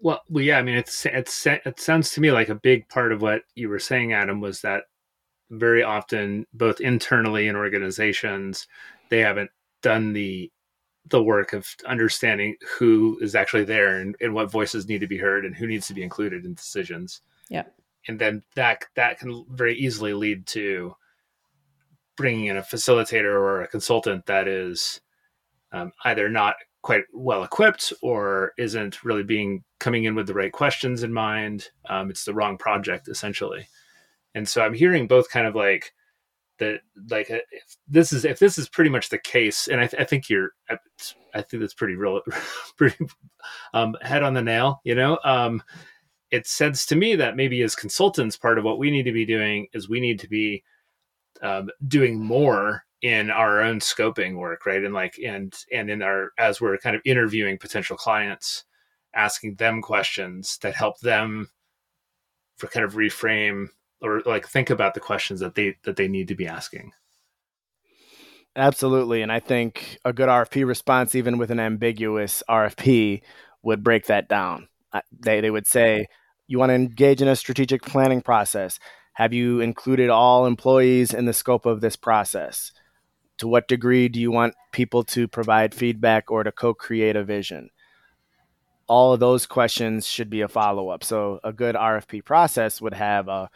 well, 0.00 0.20
well, 0.28 0.44
yeah. 0.44 0.58
I 0.58 0.62
mean, 0.62 0.76
it's 0.76 1.06
it's 1.06 1.46
it 1.46 1.80
sounds 1.80 2.10
to 2.12 2.20
me 2.20 2.30
like 2.30 2.50
a 2.50 2.54
big 2.54 2.88
part 2.88 3.12
of 3.12 3.22
what 3.22 3.42
you 3.54 3.68
were 3.68 3.78
saying, 3.78 4.12
Adam, 4.12 4.40
was 4.40 4.60
that 4.60 4.84
very 5.50 5.82
often, 5.82 6.46
both 6.52 6.80
internally 6.80 7.48
in 7.48 7.56
organizations, 7.56 8.66
they 9.08 9.20
haven't 9.20 9.50
done 9.82 10.12
the 10.12 10.50
the 11.10 11.22
work 11.22 11.52
of 11.52 11.66
understanding 11.86 12.56
who 12.78 13.18
is 13.20 13.34
actually 13.34 13.64
there 13.64 13.98
and, 13.98 14.16
and 14.20 14.34
what 14.34 14.50
voices 14.50 14.88
need 14.88 15.00
to 15.00 15.06
be 15.06 15.18
heard 15.18 15.44
and 15.44 15.54
who 15.54 15.66
needs 15.66 15.86
to 15.88 15.94
be 15.94 16.02
included 16.02 16.44
in 16.44 16.54
decisions. 16.54 17.20
Yeah, 17.48 17.64
and 18.06 18.18
then 18.18 18.42
that 18.54 18.84
that 18.94 19.18
can 19.18 19.44
very 19.50 19.76
easily 19.76 20.14
lead 20.14 20.46
to 20.48 20.94
bringing 22.16 22.46
in 22.46 22.56
a 22.56 22.62
facilitator 22.62 23.32
or 23.32 23.62
a 23.62 23.68
consultant 23.68 24.26
that 24.26 24.48
is 24.48 25.00
um, 25.72 25.92
either 26.04 26.28
not 26.28 26.56
quite 26.82 27.04
well 27.12 27.44
equipped 27.44 27.92
or 28.02 28.52
isn't 28.58 29.04
really 29.04 29.22
being 29.22 29.62
coming 29.78 30.04
in 30.04 30.14
with 30.14 30.26
the 30.26 30.34
right 30.34 30.52
questions 30.52 31.02
in 31.02 31.12
mind. 31.12 31.68
Um, 31.88 32.10
it's 32.10 32.24
the 32.24 32.34
wrong 32.34 32.58
project 32.58 33.08
essentially. 33.08 33.68
And 34.34 34.48
so 34.48 34.62
I'm 34.62 34.74
hearing 34.74 35.06
both 35.06 35.30
kind 35.30 35.46
of 35.46 35.54
like 35.54 35.92
that, 36.58 36.80
like 37.10 37.30
uh, 37.30 37.38
this 37.86 38.12
is, 38.12 38.24
if 38.24 38.38
this 38.38 38.58
is 38.58 38.68
pretty 38.68 38.90
much 38.90 39.08
the 39.08 39.18
case, 39.18 39.68
and 39.68 39.80
I, 39.80 39.86
th- 39.86 40.00
I 40.00 40.04
think 40.04 40.28
you're, 40.28 40.50
I 40.68 41.42
think 41.42 41.60
that's 41.60 41.74
pretty 41.74 41.94
real, 41.94 42.20
pretty 42.76 43.06
um, 43.74 43.96
head 44.02 44.22
on 44.22 44.34
the 44.34 44.42
nail, 44.42 44.80
you 44.84 44.94
know, 44.94 45.18
um, 45.24 45.62
it 46.30 46.46
says 46.46 46.84
to 46.86 46.96
me 46.96 47.16
that 47.16 47.36
maybe 47.36 47.62
as 47.62 47.74
consultants, 47.74 48.36
part 48.36 48.58
of 48.58 48.64
what 48.64 48.78
we 48.78 48.90
need 48.90 49.04
to 49.04 49.12
be 49.12 49.24
doing 49.24 49.66
is 49.72 49.88
we 49.88 50.00
need 50.00 50.18
to 50.20 50.28
be 50.28 50.62
um, 51.42 51.70
doing 51.86 52.22
more 52.22 52.84
in 53.02 53.30
our 53.30 53.60
own 53.60 53.78
scoping 53.78 54.36
work 54.36 54.66
right? 54.66 54.84
And 54.84 54.92
like 54.92 55.18
and 55.24 55.54
and 55.72 55.88
in 55.88 56.02
our 56.02 56.32
as 56.38 56.60
we're 56.60 56.76
kind 56.78 56.96
of 56.96 57.02
interviewing 57.04 57.58
potential 57.58 57.96
clients 57.96 58.64
asking 59.14 59.54
them 59.54 59.80
questions 59.80 60.58
that 60.62 60.74
help 60.74 60.98
them 61.00 61.48
for 62.56 62.66
kind 62.66 62.84
of 62.84 62.94
reframe 62.94 63.68
or 64.00 64.22
like 64.26 64.46
think 64.46 64.70
about 64.70 64.94
the 64.94 65.00
questions 65.00 65.40
that 65.40 65.54
they 65.54 65.76
that 65.84 65.96
they 65.96 66.08
need 66.08 66.28
to 66.28 66.34
be 66.34 66.46
asking. 66.46 66.92
Absolutely 68.56 69.22
and 69.22 69.30
i 69.30 69.38
think 69.38 69.98
a 70.04 70.12
good 70.12 70.28
rfp 70.28 70.66
response 70.66 71.14
even 71.14 71.38
with 71.38 71.52
an 71.52 71.60
ambiguous 71.60 72.42
rfp 72.50 73.22
would 73.62 73.82
break 73.82 74.06
that 74.06 74.28
down. 74.28 74.68
They, 75.20 75.40
they 75.40 75.50
would 75.50 75.66
say 75.66 76.06
you 76.46 76.58
want 76.58 76.70
to 76.70 76.74
engage 76.74 77.20
in 77.20 77.28
a 77.28 77.36
strategic 77.36 77.82
planning 77.82 78.22
process. 78.22 78.78
Have 79.14 79.32
you 79.32 79.60
included 79.60 80.10
all 80.10 80.46
employees 80.46 81.12
in 81.12 81.26
the 81.26 81.32
scope 81.32 81.66
of 81.66 81.80
this 81.80 81.96
process? 81.96 82.72
To 83.38 83.48
what 83.48 83.68
degree 83.68 84.08
do 84.08 84.20
you 84.20 84.30
want 84.30 84.54
people 84.72 85.04
to 85.04 85.28
provide 85.28 85.74
feedback 85.74 86.30
or 86.30 86.42
to 86.42 86.52
co-create 86.52 87.16
a 87.16 87.24
vision? 87.24 87.70
All 88.86 89.12
of 89.12 89.20
those 89.20 89.46
questions 89.46 90.06
should 90.06 90.30
be 90.30 90.40
a 90.40 90.48
follow-up. 90.48 91.04
So 91.04 91.40
a 91.44 91.52
good 91.52 91.74
rfp 91.74 92.24
process 92.24 92.80
would 92.80 92.94
have 92.94 93.28
a 93.28 93.50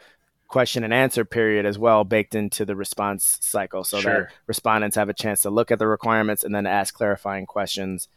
question 0.53 0.83
and 0.83 0.93
answer 0.93 1.25
period 1.25 1.65
as 1.65 1.79
well 1.79 2.03
baked 2.03 2.35
into 2.35 2.63
the 2.63 2.75
response 2.75 3.39
cycle 3.41 3.83
so 3.83 3.99
sure. 3.99 4.13
that 4.13 4.33
respondents 4.45 4.95
have 4.95 5.09
a 5.09 5.13
chance 5.13 5.41
to 5.41 5.49
look 5.49 5.71
at 5.71 5.79
the 5.79 5.87
requirements 5.87 6.43
and 6.43 6.53
then 6.53 6.67
ask 6.67 6.93
clarifying 6.93 7.47
questions 7.47 8.07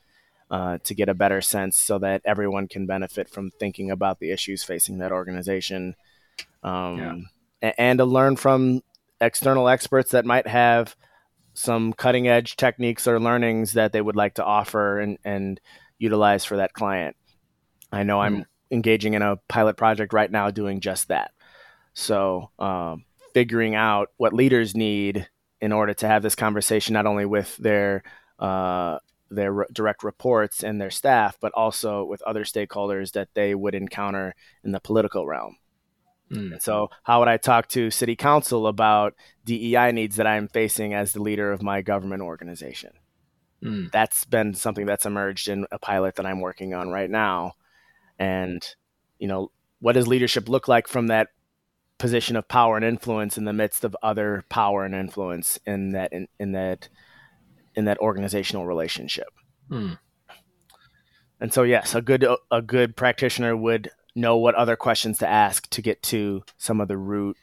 uh, 0.50 0.76
to 0.84 0.94
get 0.94 1.08
a 1.08 1.14
better 1.14 1.40
sense 1.40 1.78
so 1.78 1.98
that 1.98 2.20
everyone 2.26 2.68
can 2.68 2.84
benefit 2.84 3.26
from 3.26 3.50
thinking 3.52 3.90
about 3.90 4.20
the 4.20 4.30
issues 4.30 4.62
facing 4.62 4.98
that 4.98 5.12
organization 5.12 5.96
um, 6.62 7.24
yeah. 7.62 7.72
and, 7.78 8.00
to 8.00 8.04
learn 8.04 8.36
from 8.36 8.82
external 9.18 9.66
experts 9.66 10.10
that 10.10 10.26
might 10.26 10.46
have 10.46 10.94
some 11.54 11.94
cutting 11.94 12.28
edge 12.28 12.54
techniques 12.56 13.08
or 13.08 13.18
learnings 13.18 13.72
that 13.72 13.92
they 13.92 14.02
would 14.02 14.14
like 14.14 14.34
to 14.34 14.44
offer 14.44 15.00
and, 15.00 15.16
and 15.24 15.58
utilize 15.98 16.44
for 16.44 16.58
that 16.58 16.74
client. 16.74 17.16
I 17.90 18.02
know 18.02 18.18
mm-hmm. 18.18 18.40
I'm 18.40 18.46
engaging 18.70 19.14
in 19.14 19.22
a 19.22 19.36
pilot 19.48 19.78
project 19.78 20.12
right 20.12 20.30
now 20.30 20.50
doing 20.50 20.80
just 20.80 21.08
that. 21.08 21.30
So, 21.96 22.50
um, 22.58 23.06
figuring 23.32 23.74
out 23.74 24.10
what 24.18 24.34
leaders 24.34 24.76
need 24.76 25.26
in 25.62 25.72
order 25.72 25.94
to 25.94 26.06
have 26.06 26.22
this 26.22 26.34
conversation, 26.34 26.92
not 26.92 27.06
only 27.06 27.24
with 27.24 27.56
their 27.56 28.02
uh, 28.38 28.98
their 29.30 29.50
re- 29.50 29.66
direct 29.72 30.04
reports 30.04 30.62
and 30.62 30.78
their 30.78 30.90
staff, 30.90 31.38
but 31.40 31.52
also 31.54 32.04
with 32.04 32.20
other 32.22 32.44
stakeholders 32.44 33.12
that 33.12 33.28
they 33.32 33.54
would 33.54 33.74
encounter 33.74 34.34
in 34.62 34.72
the 34.72 34.78
political 34.78 35.26
realm. 35.26 35.56
Mm. 36.30 36.60
So, 36.60 36.90
how 37.02 37.20
would 37.20 37.28
I 37.28 37.38
talk 37.38 37.66
to 37.68 37.90
city 37.90 38.14
council 38.14 38.66
about 38.66 39.14
DEI 39.46 39.90
needs 39.92 40.16
that 40.16 40.26
I'm 40.26 40.48
facing 40.48 40.92
as 40.92 41.14
the 41.14 41.22
leader 41.22 41.50
of 41.50 41.62
my 41.62 41.80
government 41.80 42.20
organization? 42.20 42.90
Mm. 43.62 43.90
That's 43.90 44.26
been 44.26 44.52
something 44.52 44.84
that's 44.84 45.06
emerged 45.06 45.48
in 45.48 45.66
a 45.72 45.78
pilot 45.78 46.16
that 46.16 46.26
I'm 46.26 46.40
working 46.40 46.74
on 46.74 46.90
right 46.90 47.10
now. 47.10 47.54
And, 48.18 48.62
you 49.18 49.28
know, 49.28 49.50
what 49.78 49.92
does 49.92 50.06
leadership 50.06 50.48
look 50.48 50.68
like 50.68 50.88
from 50.88 51.06
that 51.06 51.28
position 51.98 52.36
of 52.36 52.48
power 52.48 52.76
and 52.76 52.84
influence 52.84 53.38
in 53.38 53.44
the 53.44 53.52
midst 53.52 53.84
of 53.84 53.96
other 54.02 54.44
power 54.48 54.84
and 54.84 54.94
influence 54.94 55.58
in 55.66 55.90
that 55.92 56.12
in, 56.12 56.28
in 56.38 56.52
that 56.52 56.88
in 57.74 57.84
that 57.86 57.98
organizational 57.98 58.66
relationship? 58.66 59.28
Mm. 59.70 59.98
And 61.40 61.52
so, 61.52 61.62
yes, 61.62 61.94
a 61.94 62.02
good 62.02 62.26
a 62.50 62.62
good 62.62 62.96
practitioner 62.96 63.56
would 63.56 63.90
know 64.14 64.36
what 64.36 64.54
other 64.54 64.76
questions 64.76 65.18
to 65.18 65.28
ask 65.28 65.68
to 65.70 65.82
get 65.82 66.02
to 66.02 66.42
some 66.56 66.80
of 66.80 66.88
the 66.88 66.96
root 66.96 67.36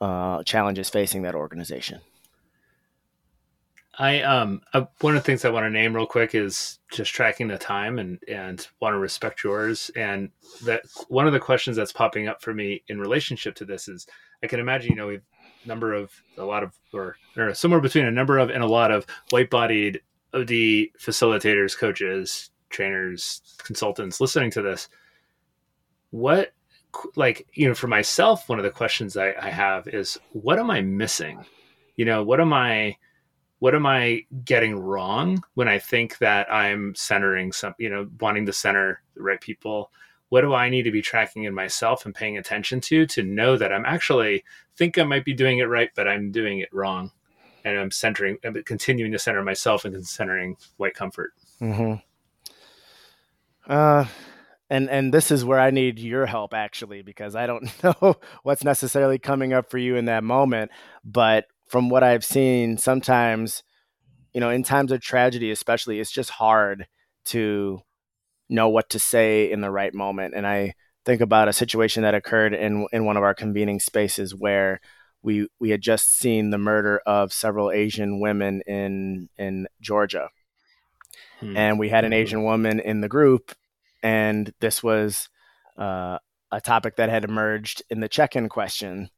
uh, 0.00 0.42
challenges 0.42 0.88
facing 0.88 1.22
that 1.22 1.34
organization. 1.34 2.00
I 3.98 4.20
um 4.22 4.60
I, 4.74 4.86
one 5.00 5.16
of 5.16 5.22
the 5.22 5.26
things 5.26 5.44
I 5.44 5.50
want 5.50 5.64
to 5.64 5.70
name 5.70 5.96
real 5.96 6.06
quick 6.06 6.34
is 6.34 6.78
just 6.92 7.14
tracking 7.14 7.48
the 7.48 7.58
time 7.58 7.98
and 7.98 8.18
and 8.28 8.66
want 8.80 8.94
to 8.94 8.98
respect 8.98 9.42
yours. 9.42 9.90
And 9.96 10.30
that 10.64 10.82
one 11.08 11.26
of 11.26 11.32
the 11.32 11.40
questions 11.40 11.76
that's 11.76 11.92
popping 11.92 12.28
up 12.28 12.42
for 12.42 12.52
me 12.52 12.82
in 12.88 13.00
relationship 13.00 13.54
to 13.56 13.64
this 13.64 13.88
is 13.88 14.06
I 14.42 14.46
can 14.46 14.60
imagine 14.60 14.90
you 14.90 14.96
know 14.96 15.06
we've 15.06 15.22
number 15.64 15.92
of 15.92 16.12
a 16.38 16.44
lot 16.44 16.62
of 16.62 16.74
or, 16.92 17.16
or 17.36 17.54
somewhere 17.54 17.80
between 17.80 18.06
a 18.06 18.10
number 18.10 18.38
of 18.38 18.50
and 18.50 18.62
a 18.62 18.68
lot 18.68 18.90
of 18.90 19.06
white 19.30 19.50
bodied 19.50 20.00
OD 20.34 20.50
facilitators, 21.00 21.76
coaches, 21.76 22.50
trainers, 22.70 23.40
consultants 23.58 24.20
listening 24.20 24.50
to 24.52 24.62
this. 24.62 24.88
What 26.10 26.52
like 27.14 27.46
you 27.54 27.68
know 27.68 27.74
for 27.74 27.88
myself 27.88 28.48
one 28.48 28.58
of 28.58 28.64
the 28.64 28.70
questions 28.70 29.16
I, 29.16 29.34
I 29.40 29.50
have 29.50 29.86
is 29.88 30.18
what 30.32 30.58
am 30.58 30.70
i 30.70 30.80
missing? 30.80 31.44
You 31.96 32.04
know 32.04 32.22
what 32.22 32.40
am 32.40 32.52
i 32.52 32.96
what 33.58 33.74
am 33.74 33.86
i 33.86 34.22
getting 34.44 34.78
wrong 34.78 35.42
when 35.54 35.68
i 35.68 35.78
think 35.78 36.18
that 36.18 36.50
i'm 36.52 36.94
centering 36.94 37.52
some 37.52 37.74
you 37.78 37.88
know 37.88 38.08
wanting 38.20 38.46
to 38.46 38.52
center 38.52 39.02
the 39.14 39.22
right 39.22 39.40
people? 39.40 39.90
What 40.28 40.40
do 40.40 40.54
i 40.54 40.68
need 40.68 40.82
to 40.82 40.90
be 40.90 41.02
tracking 41.02 41.44
in 41.44 41.54
myself 41.54 42.04
and 42.04 42.14
paying 42.14 42.36
attention 42.36 42.80
to 42.82 43.06
to 43.06 43.22
know 43.22 43.56
that 43.56 43.72
i'm 43.72 43.86
actually 43.86 44.44
think 44.76 44.98
i 44.98 45.04
might 45.04 45.24
be 45.24 45.34
doing 45.34 45.58
it 45.58 45.64
right 45.64 45.90
but 45.94 46.08
i'm 46.08 46.30
doing 46.32 46.58
it 46.60 46.68
wrong. 46.72 47.12
And 47.64 47.78
i'm 47.78 47.90
centering 47.90 48.38
i'm 48.44 48.62
continuing 48.64 49.12
to 49.12 49.18
center 49.18 49.42
myself 49.42 49.84
and 49.84 50.06
centering 50.06 50.56
white 50.76 50.94
comfort. 50.94 51.32
Mm-hmm. 51.60 51.94
uh 53.70 54.06
and 54.68 54.90
and 54.90 55.14
this 55.14 55.30
is 55.30 55.44
where 55.44 55.60
I 55.60 55.70
need 55.70 55.98
your 55.98 56.26
help 56.26 56.54
actually 56.54 57.02
because 57.02 57.36
I 57.36 57.46
don't 57.46 57.70
know 57.84 58.16
what's 58.42 58.64
necessarily 58.64 59.18
coming 59.18 59.52
up 59.52 59.70
for 59.70 59.78
you 59.78 59.96
in 59.96 60.06
that 60.06 60.24
moment, 60.24 60.70
but 61.04 61.46
from 61.66 61.88
what 61.88 62.02
I've 62.02 62.24
seen, 62.24 62.78
sometimes 62.78 63.62
you 64.36 64.40
know, 64.40 64.50
in 64.50 64.62
times 64.62 64.92
of 64.92 65.00
tragedy, 65.00 65.50
especially, 65.50 65.98
it's 65.98 66.12
just 66.12 66.28
hard 66.28 66.86
to 67.24 67.80
know 68.50 68.68
what 68.68 68.90
to 68.90 68.98
say 68.98 69.50
in 69.50 69.62
the 69.62 69.70
right 69.70 69.94
moment. 69.94 70.34
And 70.36 70.46
I 70.46 70.74
think 71.06 71.22
about 71.22 71.48
a 71.48 71.54
situation 71.54 72.02
that 72.02 72.14
occurred 72.14 72.52
in 72.52 72.86
in 72.92 73.06
one 73.06 73.16
of 73.16 73.22
our 73.22 73.32
convening 73.32 73.80
spaces 73.80 74.34
where 74.34 74.82
we 75.22 75.48
we 75.58 75.70
had 75.70 75.80
just 75.80 76.18
seen 76.18 76.50
the 76.50 76.58
murder 76.58 77.00
of 77.06 77.32
several 77.32 77.70
Asian 77.70 78.20
women 78.20 78.60
in 78.66 79.30
in 79.38 79.68
Georgia. 79.80 80.28
Hmm. 81.40 81.56
And 81.56 81.78
we 81.78 81.88
had 81.88 82.04
an 82.04 82.12
Asian 82.12 82.44
woman 82.44 82.78
in 82.78 83.00
the 83.00 83.08
group 83.08 83.54
and 84.02 84.52
this 84.60 84.82
was 84.82 85.30
uh, 85.78 86.18
a 86.52 86.60
topic 86.60 86.96
that 86.96 87.08
had 87.08 87.24
emerged 87.24 87.82
in 87.88 88.00
the 88.00 88.08
check-in 88.08 88.50
question. 88.50 89.08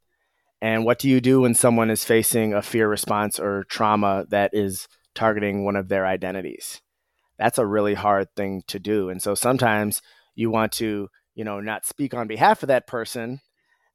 And 0.61 0.85
what 0.85 0.99
do 0.99 1.09
you 1.09 1.21
do 1.21 1.41
when 1.41 1.53
someone 1.53 1.89
is 1.89 2.03
facing 2.03 2.53
a 2.53 2.61
fear 2.61 2.87
response 2.87 3.39
or 3.39 3.63
trauma 3.65 4.25
that 4.29 4.51
is 4.53 4.87
targeting 5.15 5.63
one 5.63 5.75
of 5.75 5.87
their 5.87 6.05
identities? 6.05 6.81
That's 7.37 7.57
a 7.57 7.65
really 7.65 7.93
hard 7.93 8.27
thing 8.35 8.63
to 8.67 8.79
do. 8.79 9.09
And 9.09 9.21
so 9.21 9.35
sometimes 9.35 10.01
you 10.35 10.49
want 10.49 10.73
to, 10.73 11.07
you 11.35 11.43
know, 11.45 11.61
not 11.61 11.85
speak 11.85 12.13
on 12.13 12.27
behalf 12.27 12.63
of 12.63 12.67
that 12.67 12.87
person 12.87 13.39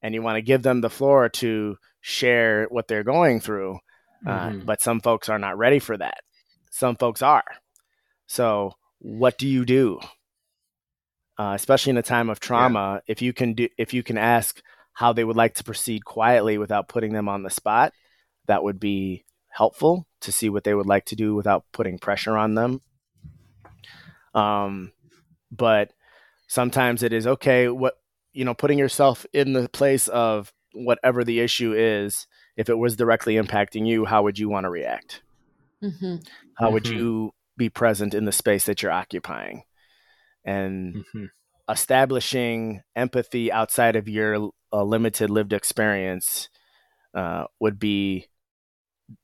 and 0.01 0.15
you 0.15 0.23
want 0.23 0.37
to 0.37 0.43
give 0.43 0.63
them 0.63 0.81
the 0.81 0.91
floor 0.91 1.29
to 1.29 1.77
share 2.01 2.67
what 2.71 2.89
they're 2.89 3.05
going 3.05 3.41
through. 3.41 3.79
Uh, 4.27 4.31
mm-hmm. 4.31 4.61
Uh, 4.61 4.65
but 4.65 4.81
some 4.81 5.01
folks 5.01 5.29
are 5.29 5.39
not 5.39 5.59
ready 5.59 5.79
for 5.79 5.99
that. 5.99 6.19
Some 6.71 6.97
folks 6.97 7.21
are. 7.21 7.45
So, 8.27 8.73
what 9.01 9.37
do 9.37 9.47
you 9.47 9.67
do? 9.67 10.01
uh, 11.39 11.53
especially 11.55 11.91
in 11.91 11.97
a 11.97 12.03
time 12.03 12.31
of 12.31 12.41
trauma, 12.41 12.95
yeah. 12.95 13.13
if 13.13 13.23
you 13.23 13.33
can 13.33 13.55
do, 13.55 13.69
if 13.77 13.93
you 13.93 14.03
can 14.03 14.19
ask 14.19 14.61
how 14.95 15.13
they 15.13 15.25
would 15.25 15.37
like 15.37 15.55
to 15.55 15.65
proceed 15.65 16.05
quietly 16.05 16.59
without 16.59 16.89
putting 16.89 17.13
them 17.13 17.29
on 17.29 17.43
the 17.43 17.51
spot, 17.51 17.93
that 18.47 18.63
would 18.63 18.81
be 18.81 19.25
helpful 19.49 20.07
to 20.21 20.33
see 20.33 20.49
what 20.49 20.65
they 20.65 20.75
would 20.75 20.87
like 20.87 21.05
to 21.07 21.17
do 21.17 21.35
without 21.35 21.65
putting 21.73 21.99
pressure 21.99 22.37
on 22.37 22.55
them. 22.55 22.81
Um, 24.35 24.93
but 25.51 25.93
sometimes 26.49 27.03
it 27.03 27.13
is 27.13 27.27
okay. 27.27 27.69
What 27.69 27.95
you 28.33 28.45
know, 28.45 28.55
putting 28.55 28.79
yourself 28.79 29.25
in 29.33 29.53
the 29.53 29.69
place 29.69 30.09
of 30.09 30.53
whatever 30.73 31.23
the 31.23 31.41
issue 31.41 31.73
is. 31.73 32.27
If 32.57 32.69
it 32.69 32.79
was 32.79 32.97
directly 32.97 33.35
impacting 33.35 33.87
you, 33.87 34.05
how 34.05 34.23
would 34.23 34.39
you 34.39 34.49
want 34.49 34.65
to 34.65 34.71
react? 34.71 35.23
Mm-hmm. 35.83 36.17
How 36.57 36.71
would 36.71 36.85
mm-hmm. 36.85 36.99
you 36.99 37.35
be 37.57 37.69
present 37.69 38.15
in 38.15 38.25
the 38.25 38.33
space 38.33 38.65
that 38.67 38.83
you're 38.83 38.93
occupying? 38.93 39.65
and 40.45 40.95
mm-hmm. 40.95 41.25
establishing 41.71 42.83
empathy 42.95 43.51
outside 43.51 43.97
of 43.97 44.09
your 44.09 44.51
uh, 44.75 44.83
limited 44.83 45.31
lived 45.31 45.53
experience 45.53 46.49
uh, 47.15 47.45
would 47.61 47.79
be 47.79 48.27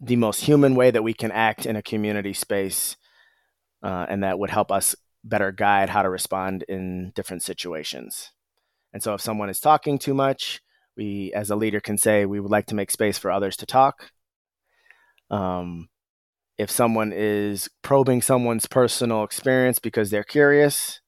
the 0.00 0.16
most 0.16 0.42
human 0.42 0.76
way 0.76 0.92
that 0.92 1.02
we 1.02 1.12
can 1.12 1.32
act 1.32 1.66
in 1.66 1.74
a 1.74 1.82
community 1.82 2.32
space, 2.32 2.96
uh, 3.82 4.06
and 4.08 4.22
that 4.22 4.38
would 4.38 4.50
help 4.50 4.70
us 4.70 4.94
better 5.24 5.50
guide 5.50 5.90
how 5.90 6.02
to 6.02 6.08
respond 6.08 6.64
in 6.68 7.10
different 7.16 7.42
situations. 7.42 8.30
And 8.92 9.02
so, 9.02 9.14
if 9.14 9.20
someone 9.20 9.50
is 9.50 9.58
talking 9.58 9.98
too 9.98 10.14
much, 10.14 10.60
we, 10.96 11.32
as 11.34 11.50
a 11.50 11.56
leader, 11.56 11.80
can 11.80 11.98
say 11.98 12.24
we 12.24 12.38
would 12.38 12.50
like 12.50 12.66
to 12.66 12.74
make 12.76 12.92
space 12.92 13.18
for 13.18 13.30
others 13.30 13.56
to 13.56 13.66
talk. 13.66 14.12
Um, 15.30 15.88
if 16.58 16.70
someone 16.70 17.12
is 17.12 17.68
probing 17.82 18.22
someone's 18.22 18.66
personal 18.66 19.24
experience 19.24 19.78
because 19.78 20.10
they're 20.10 20.22
curious, 20.22 20.99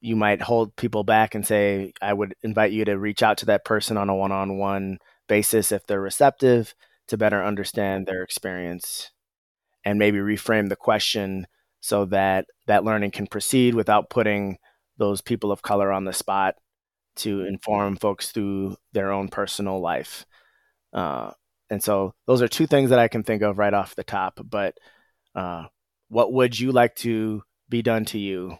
you 0.00 0.16
might 0.16 0.40
hold 0.40 0.74
people 0.76 1.04
back 1.04 1.34
and 1.34 1.46
say, 1.46 1.92
I 2.00 2.12
would 2.12 2.34
invite 2.42 2.72
you 2.72 2.84
to 2.86 2.98
reach 2.98 3.22
out 3.22 3.38
to 3.38 3.46
that 3.46 3.64
person 3.64 3.96
on 3.96 4.08
a 4.08 4.14
one 4.14 4.32
on 4.32 4.58
one 4.58 4.98
basis 5.28 5.72
if 5.72 5.86
they're 5.86 6.00
receptive 6.00 6.74
to 7.08 7.18
better 7.18 7.44
understand 7.44 8.06
their 8.06 8.22
experience 8.22 9.10
and 9.84 9.98
maybe 9.98 10.18
reframe 10.18 10.68
the 10.68 10.76
question 10.76 11.46
so 11.80 12.04
that 12.06 12.46
that 12.66 12.84
learning 12.84 13.10
can 13.10 13.26
proceed 13.26 13.74
without 13.74 14.10
putting 14.10 14.58
those 14.98 15.20
people 15.20 15.50
of 15.50 15.62
color 15.62 15.90
on 15.90 16.04
the 16.04 16.12
spot 16.12 16.54
to 17.16 17.44
inform 17.44 17.96
folks 17.96 18.32
through 18.32 18.76
their 18.92 19.12
own 19.12 19.28
personal 19.28 19.80
life. 19.80 20.24
Uh, 20.92 21.30
and 21.68 21.82
so 21.82 22.14
those 22.26 22.42
are 22.42 22.48
two 22.48 22.66
things 22.66 22.90
that 22.90 22.98
I 22.98 23.08
can 23.08 23.22
think 23.22 23.42
of 23.42 23.58
right 23.58 23.72
off 23.72 23.94
the 23.94 24.04
top. 24.04 24.40
But 24.44 24.76
uh, 25.34 25.66
what 26.08 26.32
would 26.32 26.58
you 26.58 26.72
like 26.72 26.96
to 26.96 27.42
be 27.68 27.82
done 27.82 28.04
to 28.06 28.18
you 28.18 28.58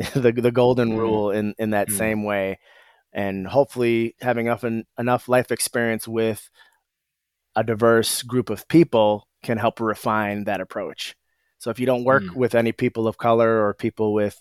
the 0.14 0.32
the 0.32 0.50
golden 0.50 0.92
mm. 0.92 0.98
rule 0.98 1.30
in 1.30 1.54
in 1.58 1.70
that 1.70 1.88
mm. 1.88 1.96
same 1.96 2.24
way, 2.24 2.58
and 3.12 3.46
hopefully 3.46 4.16
having 4.20 4.46
enough 4.46 4.64
enough 4.98 5.28
life 5.28 5.50
experience 5.50 6.08
with 6.08 6.48
a 7.56 7.64
diverse 7.64 8.22
group 8.22 8.50
of 8.50 8.68
people 8.68 9.26
can 9.42 9.58
help 9.58 9.80
refine 9.80 10.44
that 10.44 10.60
approach. 10.60 11.16
So 11.58 11.70
if 11.70 11.78
you 11.78 11.86
don't 11.86 12.04
work 12.04 12.22
mm. 12.22 12.34
with 12.34 12.54
any 12.54 12.72
people 12.72 13.06
of 13.06 13.18
color 13.18 13.66
or 13.66 13.74
people 13.74 14.14
with 14.14 14.40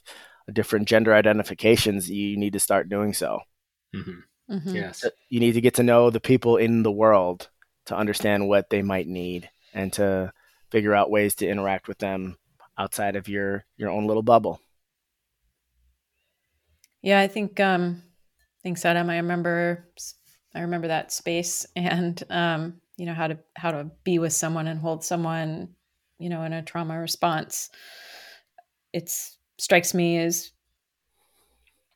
different 0.52 0.88
gender 0.88 1.14
identifications, 1.14 2.10
you 2.10 2.38
need 2.38 2.54
to 2.54 2.60
start 2.60 2.90
doing 2.90 3.14
so. 3.14 3.40
Mm-hmm. 3.96 4.54
Mm-hmm. 4.54 4.76
Yes. 4.76 5.06
You 5.30 5.40
need 5.40 5.54
to 5.54 5.62
get 5.62 5.76
to 5.76 5.84
know 5.84 6.10
the 6.10 6.20
people 6.20 6.58
in 6.58 6.84
the 6.84 6.92
world 6.92 7.50
to 7.88 7.96
understand 7.96 8.48
what 8.48 8.70
they 8.70 8.82
might 8.82 9.08
need 9.08 9.50
and 9.74 9.92
to 9.94 10.32
figure 10.72 10.96
out 10.96 11.12
ways 11.12 11.36
to 11.36 11.48
interact 11.48 11.88
with 11.88 11.98
them 11.98 12.38
outside 12.78 13.16
of 13.16 13.28
your 13.28 13.66
your 13.78 13.90
own 13.90 14.08
little 14.08 14.24
bubble. 14.24 14.62
Yeah, 17.02 17.20
I 17.20 17.28
think 17.28 17.60
um 17.60 18.04
thanks 18.64 18.86
Adam. 18.86 19.10
I 19.10 19.18
remember 19.18 19.88
I 20.54 20.62
remember 20.62 20.88
that 20.88 21.12
space 21.12 21.66
and 21.76 22.22
um 22.30 22.82
you 22.98 23.06
know 23.06 23.14
how 23.14 23.28
to 23.28 23.40
how 23.56 23.72
to 23.72 23.92
be 24.04 24.20
with 24.20 24.34
someone 24.34 24.68
and 24.68 24.80
hold 24.80 25.04
someone 25.04 25.70
you 26.18 26.30
know 26.30 26.44
in 26.44 26.54
a 26.54 26.62
trauma 26.62 27.00
response. 27.00 27.70
It's 28.94 29.38
strikes 29.58 29.94
me 29.94 30.18
as 30.18 30.52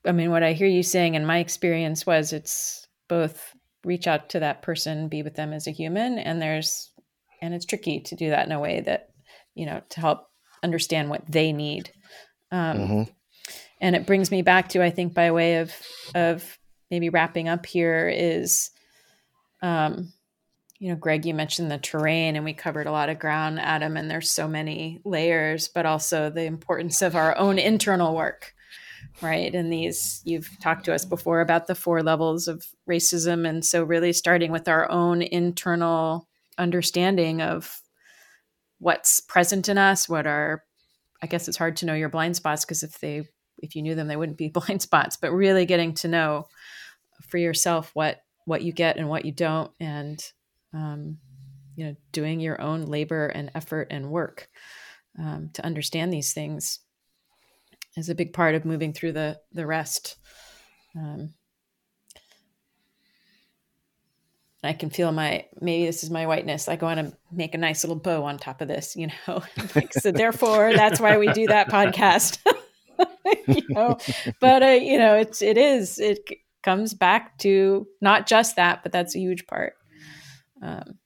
I 0.05 0.11
mean 0.11 0.31
what 0.31 0.43
I 0.43 0.53
hear 0.53 0.67
you 0.67 0.83
saying 0.83 1.15
and 1.15 1.25
my 1.25 1.39
experience 1.39 2.05
was 2.05 2.33
it's 2.33 2.87
both 3.07 3.53
reach 3.85 4.07
out 4.07 4.29
to 4.29 4.39
that 4.39 4.61
person, 4.61 5.09
be 5.09 5.23
with 5.23 5.35
them 5.35 5.51
as 5.51 5.67
a 5.67 5.71
human 5.71 6.17
and 6.17 6.41
there's 6.41 6.91
and 7.41 7.53
it's 7.53 7.65
tricky 7.65 7.99
to 7.99 8.15
do 8.15 8.29
that 8.29 8.45
in 8.45 8.53
a 8.53 8.59
way 8.59 8.79
that 8.81 9.09
you 9.55 9.65
know 9.65 9.81
to 9.89 9.99
help 9.99 10.27
understand 10.63 11.09
what 11.09 11.29
they 11.29 11.51
need. 11.51 11.91
Um, 12.51 12.77
mm-hmm. 12.77 13.03
And 13.81 13.95
it 13.95 14.05
brings 14.05 14.31
me 14.31 14.41
back 14.41 14.69
to 14.69 14.83
I 14.83 14.89
think 14.89 15.13
by 15.13 15.31
way 15.31 15.57
of 15.57 15.73
of 16.15 16.57
maybe 16.89 17.09
wrapping 17.09 17.49
up 17.49 17.65
here 17.65 18.07
is, 18.07 18.69
um, 19.61 20.13
you 20.79 20.89
know, 20.89 20.95
Greg, 20.95 21.25
you 21.25 21.33
mentioned 21.33 21.71
the 21.71 21.77
terrain, 21.77 22.35
and 22.35 22.45
we 22.45 22.53
covered 22.53 22.87
a 22.87 22.91
lot 22.91 23.09
of 23.09 23.19
ground, 23.19 23.59
Adam, 23.59 23.97
and 23.97 24.11
there's 24.11 24.29
so 24.29 24.47
many 24.47 25.01
layers, 25.03 25.67
but 25.67 25.85
also 25.85 26.29
the 26.29 26.43
importance 26.43 27.01
of 27.01 27.15
our 27.15 27.37
own 27.37 27.57
internal 27.57 28.15
work 28.15 28.53
right? 29.21 29.53
And 29.53 29.71
these 29.71 30.21
you've 30.25 30.49
talked 30.61 30.85
to 30.85 30.93
us 30.93 31.05
before 31.05 31.41
about 31.41 31.67
the 31.67 31.75
four 31.75 32.01
levels 32.01 32.47
of 32.47 32.65
racism. 32.89 33.47
And 33.47 33.65
so 33.65 33.83
really 33.83 34.13
starting 34.13 34.51
with 34.51 34.67
our 34.67 34.89
own 34.89 35.21
internal 35.21 36.27
understanding 36.57 37.41
of 37.41 37.81
what's 38.79 39.19
present 39.19 39.69
in 39.69 39.77
us, 39.77 40.09
what 40.09 40.27
are 40.27 40.63
I 41.21 41.27
guess 41.27 41.47
it's 41.47 41.57
hard 41.57 41.77
to 41.77 41.85
know 41.85 41.93
your 41.93 42.09
blind 42.09 42.35
spots 42.35 42.65
because 42.65 42.83
if 42.83 42.99
they 42.99 43.23
if 43.63 43.75
you 43.75 43.81
knew 43.81 43.95
them 43.95 44.07
they 44.07 44.15
wouldn't 44.15 44.37
be 44.37 44.49
blind 44.53 44.81
spots, 44.81 45.17
but 45.17 45.31
really 45.31 45.65
getting 45.65 45.93
to 45.95 46.07
know 46.07 46.47
for 47.27 47.37
yourself 47.37 47.91
what 47.93 48.21
what 48.45 48.61
you 48.61 48.73
get 48.73 48.97
and 48.97 49.07
what 49.07 49.25
you 49.25 49.31
don't 49.31 49.71
and 49.79 50.31
um, 50.73 51.17
you 51.75 51.85
know 51.85 51.95
doing 52.11 52.39
your 52.39 52.61
own 52.61 52.85
labor 52.85 53.27
and 53.27 53.51
effort 53.55 53.87
and 53.89 54.11
work 54.11 54.49
um, 55.17 55.49
to 55.53 55.65
understand 55.65 56.11
these 56.11 56.33
things 56.33 56.79
is 57.95 58.09
a 58.09 58.15
big 58.15 58.33
part 58.33 58.55
of 58.55 58.65
moving 58.65 58.91
through 58.91 59.13
the 59.13 59.39
the 59.53 59.65
rest 59.65 60.17
um, 60.95 61.33
I 64.63 64.71
can 64.73 64.89
feel 64.89 65.11
my 65.11 65.45
maybe 65.59 65.85
this 65.85 66.03
is 66.03 66.09
my 66.09 66.25
whiteness. 66.25 66.67
Like 66.67 66.81
I 66.81 66.85
want 66.85 66.99
to 66.99 67.17
make 67.31 67.53
a 67.53 67.57
nice 67.57 67.83
little 67.83 67.97
bow 67.97 68.23
on 68.23 68.37
top 68.37 68.61
of 68.61 68.69
this, 68.69 68.95
you 68.95 69.07
know. 69.07 69.43
like, 69.75 69.93
so 69.93 70.11
therefore, 70.11 70.73
that's 70.73 71.01
why 71.01 71.17
we 71.17 71.27
do 71.33 71.47
that 71.47 71.69
podcast. 71.69 72.39
you 73.47 73.63
know, 73.69 73.97
but 74.39 74.63
uh, 74.63 74.67
you 74.67 74.97
know, 74.97 75.15
it's 75.15 75.41
it 75.41 75.57
is 75.57 75.99
it 75.99 76.19
comes 76.63 76.93
back 76.93 77.37
to 77.39 77.87
not 78.01 78.27
just 78.27 78.55
that, 78.55 78.83
but 78.83 78.91
that's 78.91 79.15
a 79.15 79.19
huge 79.19 79.45
part. 79.47 79.73
Um, 80.61 80.99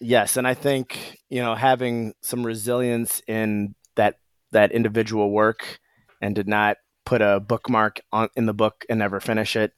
yes, 0.00 0.36
and 0.36 0.46
I 0.46 0.54
think 0.54 1.18
you 1.28 1.40
know 1.40 1.54
having 1.54 2.14
some 2.22 2.44
resilience 2.44 3.22
in 3.26 3.74
that 3.96 4.16
that 4.52 4.72
individual 4.72 5.30
work 5.30 5.78
and 6.20 6.34
did 6.34 6.48
not 6.48 6.76
put 7.04 7.22
a 7.22 7.40
bookmark 7.40 8.00
on 8.12 8.28
in 8.36 8.46
the 8.46 8.54
book 8.54 8.84
and 8.88 8.98
never 8.98 9.20
finish 9.20 9.56
it 9.56 9.72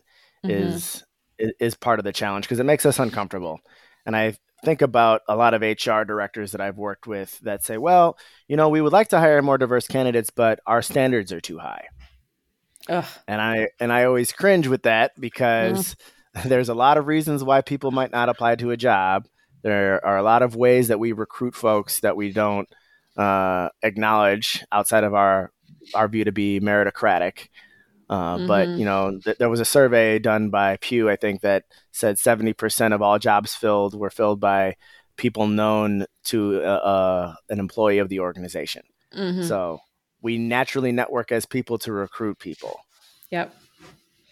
mm-hmm. 0.44 0.50
is 0.50 1.04
is 1.38 1.74
part 1.74 1.98
of 1.98 2.04
the 2.04 2.12
challenge 2.12 2.44
because 2.44 2.60
it 2.60 2.64
makes 2.64 2.86
us 2.86 2.98
uncomfortable. 2.98 3.60
And 4.06 4.14
I 4.14 4.36
think 4.64 4.82
about 4.82 5.22
a 5.28 5.36
lot 5.36 5.54
of 5.54 5.62
HR 5.62 6.02
directors 6.04 6.52
that 6.52 6.60
I've 6.60 6.78
worked 6.78 7.06
with 7.06 7.38
that 7.40 7.64
say, 7.64 7.78
well, 7.78 8.18
you 8.48 8.56
know, 8.56 8.68
we 8.68 8.80
would 8.80 8.92
like 8.92 9.08
to 9.08 9.18
hire 9.18 9.42
more 9.42 9.58
diverse 9.58 9.86
candidates, 9.86 10.30
but 10.30 10.60
our 10.66 10.82
standards 10.82 11.32
are 11.32 11.40
too 11.40 11.58
high. 11.58 11.86
Ugh. 12.88 13.04
And 13.26 13.40
I 13.40 13.68
and 13.80 13.92
I 13.92 14.04
always 14.04 14.32
cringe 14.32 14.68
with 14.68 14.82
that 14.82 15.18
because 15.18 15.96
mm. 16.36 16.42
there's 16.44 16.68
a 16.68 16.74
lot 16.74 16.98
of 16.98 17.06
reasons 17.06 17.42
why 17.42 17.60
people 17.60 17.90
might 17.90 18.12
not 18.12 18.28
apply 18.28 18.56
to 18.56 18.70
a 18.70 18.76
job. 18.76 19.26
There 19.62 20.04
are 20.04 20.18
a 20.18 20.22
lot 20.22 20.42
of 20.42 20.56
ways 20.56 20.88
that 20.88 21.00
we 21.00 21.12
recruit 21.12 21.54
folks 21.54 22.00
that 22.00 22.16
we 22.16 22.32
don't 22.32 22.68
uh, 23.16 23.70
acknowledge 23.82 24.62
outside 24.70 25.04
of 25.04 25.14
our 25.14 25.50
our 25.94 26.08
view 26.08 26.24
to 26.24 26.32
be 26.32 26.60
meritocratic. 26.60 27.48
Uh, 28.14 28.36
mm-hmm. 28.36 28.46
But 28.46 28.68
you 28.68 28.84
know, 28.84 29.18
th- 29.18 29.38
there 29.38 29.50
was 29.50 29.58
a 29.58 29.64
survey 29.64 30.20
done 30.20 30.50
by 30.50 30.76
Pew, 30.76 31.10
I 31.10 31.16
think, 31.16 31.40
that 31.40 31.64
said 31.90 32.16
70% 32.16 32.94
of 32.94 33.02
all 33.02 33.18
jobs 33.18 33.56
filled 33.56 33.98
were 33.98 34.10
filled 34.10 34.38
by 34.38 34.76
people 35.16 35.48
known 35.48 36.06
to 36.26 36.62
uh, 36.62 36.66
uh, 36.66 37.34
an 37.50 37.58
employee 37.58 37.98
of 37.98 38.08
the 38.08 38.20
organization. 38.20 38.82
Mm-hmm. 39.12 39.42
So 39.42 39.80
we 40.22 40.38
naturally 40.38 40.92
network 40.92 41.32
as 41.32 41.44
people 41.44 41.76
to 41.78 41.92
recruit 41.92 42.38
people. 42.38 42.78
Yep. 43.30 43.52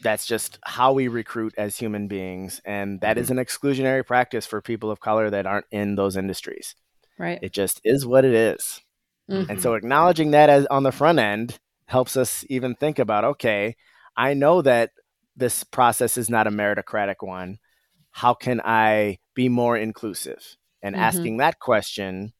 That's 0.00 0.26
just 0.26 0.60
how 0.64 0.92
we 0.92 1.08
recruit 1.08 1.54
as 1.58 1.76
human 1.76 2.06
beings, 2.06 2.60
and 2.64 3.00
that 3.00 3.18
is 3.18 3.30
mm-hmm. 3.30 3.38
an 3.38 3.44
exclusionary 3.44 4.06
practice 4.06 4.46
for 4.46 4.60
people 4.60 4.92
of 4.92 5.00
color 5.00 5.28
that 5.30 5.46
aren't 5.46 5.66
in 5.72 5.96
those 5.96 6.16
industries. 6.16 6.76
Right. 7.18 7.40
It 7.42 7.52
just 7.52 7.80
is 7.82 8.06
what 8.06 8.24
it 8.24 8.34
is. 8.34 8.80
Mm-hmm. 9.28 9.50
And 9.50 9.62
so 9.62 9.74
acknowledging 9.74 10.32
that 10.32 10.50
as 10.50 10.66
on 10.66 10.84
the 10.84 10.92
front 10.92 11.18
end 11.18 11.58
helps 11.92 12.16
us 12.16 12.44
even 12.48 12.74
think 12.74 12.98
about 12.98 13.22
okay, 13.22 13.76
I 14.16 14.32
know 14.32 14.62
that 14.62 14.90
this 15.36 15.62
process 15.62 16.16
is 16.16 16.30
not 16.30 16.46
a 16.46 16.50
meritocratic 16.50 17.16
one. 17.20 17.58
How 18.10 18.32
can 18.34 18.60
I 18.64 19.18
be 19.34 19.48
more 19.50 19.76
inclusive? 19.76 20.56
And 20.82 20.94
mm-hmm. 20.94 21.04
asking 21.04 21.36
that 21.36 21.58
question 21.58 22.32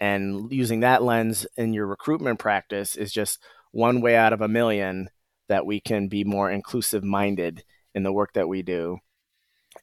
and 0.00 0.52
using 0.52 0.80
that 0.80 1.02
lens 1.02 1.46
in 1.56 1.72
your 1.74 1.86
recruitment 1.86 2.40
practice 2.40 2.96
is 2.96 3.12
just 3.12 3.38
one 3.70 4.00
way 4.00 4.16
out 4.16 4.32
of 4.32 4.40
a 4.40 4.48
million 4.48 5.10
that 5.48 5.64
we 5.64 5.80
can 5.80 6.08
be 6.08 6.24
more 6.24 6.50
inclusive 6.50 7.04
minded 7.04 7.62
in 7.94 8.02
the 8.02 8.12
work 8.12 8.32
that 8.34 8.48
we 8.48 8.62
do. 8.62 8.98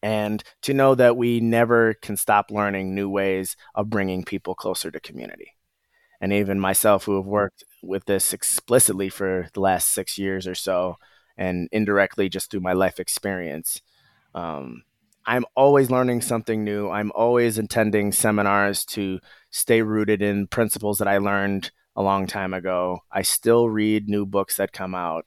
And 0.02 0.44
to 0.64 0.74
know 0.74 0.94
that 0.96 1.16
we 1.16 1.40
never 1.40 1.94
can 1.94 2.18
stop 2.18 2.52
learning 2.52 2.94
new 2.94 3.10
ways 3.10 3.56
of 3.76 3.90
bringing 3.90 4.26
people 4.26 4.56
closer 4.56 4.92
to 4.92 5.00
community 5.00 5.54
and 6.24 6.32
even 6.32 6.58
myself 6.58 7.04
who 7.04 7.18
have 7.18 7.26
worked 7.26 7.66
with 7.82 8.06
this 8.06 8.32
explicitly 8.32 9.10
for 9.10 9.50
the 9.54 9.60
last 9.60 9.90
six 9.90 10.18
years 10.18 10.48
or 10.48 10.56
so 10.56 10.96
and 11.36 11.68
indirectly 11.74 12.30
just 12.30 12.50
through 12.50 12.62
my 12.62 12.72
life 12.72 12.98
experience. 12.98 13.82
Um, 14.34 14.84
i'm 15.26 15.44
always 15.54 15.92
learning 15.92 16.22
something 16.22 16.64
new. 16.64 16.90
I'm 16.90 17.12
always 17.14 17.58
attending 17.58 18.14
seminars 18.14 18.86
to 18.96 19.20
stay 19.52 19.82
rooted 19.82 20.22
in 20.22 20.48
principles 20.48 20.98
that 21.00 21.10
i 21.10 21.18
learned 21.18 21.72
a 21.94 22.02
long 22.02 22.26
time 22.26 22.54
ago. 22.54 23.00
I 23.12 23.24
still 23.24 23.70
read 23.70 24.08
new 24.08 24.26
books 24.26 24.56
that 24.56 24.72
come 24.72 24.96
out. 24.96 25.26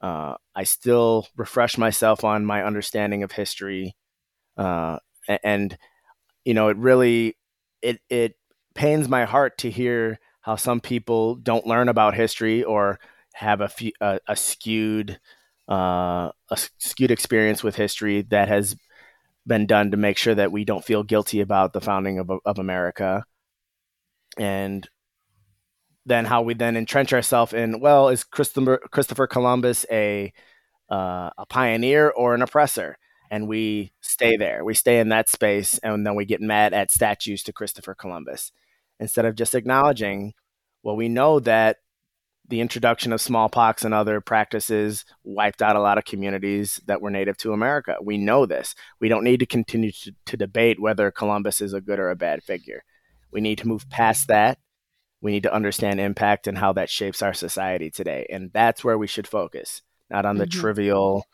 Uh, 0.00 0.34
i 0.54 0.62
still 0.62 1.26
refresh 1.36 1.76
myself 1.76 2.22
on 2.22 2.46
my 2.46 2.62
understanding 2.62 3.24
of 3.24 3.32
history. 3.32 3.96
Uh, 4.56 5.00
and 5.42 5.76
you 6.44 6.54
know 6.54 6.68
it 6.68 6.76
really 6.76 7.36
it 7.82 8.00
it 8.08 8.36
pains 8.76 9.08
my 9.08 9.24
heart 9.24 9.58
to 9.58 9.68
hear 9.68 10.20
how 10.48 10.56
some 10.56 10.80
people 10.80 11.34
don't 11.34 11.66
learn 11.66 11.90
about 11.90 12.14
history 12.14 12.64
or 12.64 12.98
have 13.34 13.60
a, 13.60 13.68
few, 13.68 13.92
a, 14.00 14.18
a 14.26 14.34
skewed 14.34 15.20
uh, 15.68 16.30
a 16.50 16.56
skewed 16.78 17.10
experience 17.10 17.62
with 17.62 17.76
history 17.76 18.22
that 18.22 18.48
has 18.48 18.74
been 19.46 19.66
done 19.66 19.90
to 19.90 19.98
make 19.98 20.16
sure 20.16 20.34
that 20.34 20.50
we 20.50 20.64
don't 20.64 20.86
feel 20.86 21.02
guilty 21.02 21.42
about 21.42 21.74
the 21.74 21.82
founding 21.82 22.18
of, 22.18 22.30
of 22.46 22.58
America. 22.58 23.26
And 24.38 24.88
then 26.06 26.24
how 26.24 26.40
we 26.40 26.54
then 26.54 26.78
entrench 26.78 27.12
ourselves 27.12 27.52
in, 27.52 27.80
well, 27.80 28.08
is 28.08 28.24
Christopher, 28.24 28.80
Christopher 28.90 29.26
Columbus 29.26 29.84
a, 29.92 30.32
uh, 30.90 31.28
a 31.36 31.44
pioneer 31.50 32.08
or 32.08 32.34
an 32.34 32.40
oppressor? 32.40 32.96
And 33.30 33.48
we 33.48 33.92
stay 34.00 34.38
there. 34.38 34.64
We 34.64 34.72
stay 34.72 34.98
in 34.98 35.10
that 35.10 35.28
space, 35.28 35.76
and 35.80 36.06
then 36.06 36.14
we 36.14 36.24
get 36.24 36.40
mad 36.40 36.72
at 36.72 36.90
statues 36.90 37.42
to 37.42 37.52
Christopher 37.52 37.94
Columbus 37.94 38.50
instead 39.00 39.24
of 39.24 39.34
just 39.34 39.54
acknowledging, 39.54 40.34
well, 40.82 40.96
we 40.96 41.08
know 41.08 41.40
that 41.40 41.78
the 42.48 42.60
introduction 42.60 43.12
of 43.12 43.20
smallpox 43.20 43.84
and 43.84 43.92
other 43.92 44.20
practices 44.20 45.04
wiped 45.22 45.60
out 45.60 45.76
a 45.76 45.80
lot 45.80 45.98
of 45.98 46.04
communities 46.04 46.80
that 46.86 47.02
were 47.02 47.10
native 47.10 47.36
to 47.36 47.52
America. 47.52 47.96
We 48.02 48.16
know 48.16 48.46
this. 48.46 48.74
We 49.00 49.08
don't 49.08 49.24
need 49.24 49.40
to 49.40 49.46
continue 49.46 49.92
to, 49.92 50.12
to, 50.26 50.36
debate 50.36 50.80
whether 50.80 51.10
Columbus 51.10 51.60
is 51.60 51.74
a 51.74 51.80
good 51.82 51.98
or 51.98 52.08
a 52.08 52.16
bad 52.16 52.42
figure. 52.42 52.84
We 53.30 53.42
need 53.42 53.58
to 53.58 53.68
move 53.68 53.90
past 53.90 54.28
that. 54.28 54.58
We 55.20 55.32
need 55.32 55.42
to 55.42 55.52
understand 55.52 56.00
impact 56.00 56.46
and 56.46 56.56
how 56.56 56.72
that 56.74 56.88
shapes 56.88 57.20
our 57.20 57.34
society 57.34 57.90
today. 57.90 58.26
And 58.30 58.50
that's 58.52 58.82
where 58.82 58.96
we 58.96 59.06
should 59.06 59.26
focus, 59.26 59.82
not 60.08 60.24
on 60.24 60.38
the 60.38 60.46
mm-hmm. 60.46 60.60
trivial 60.60 61.24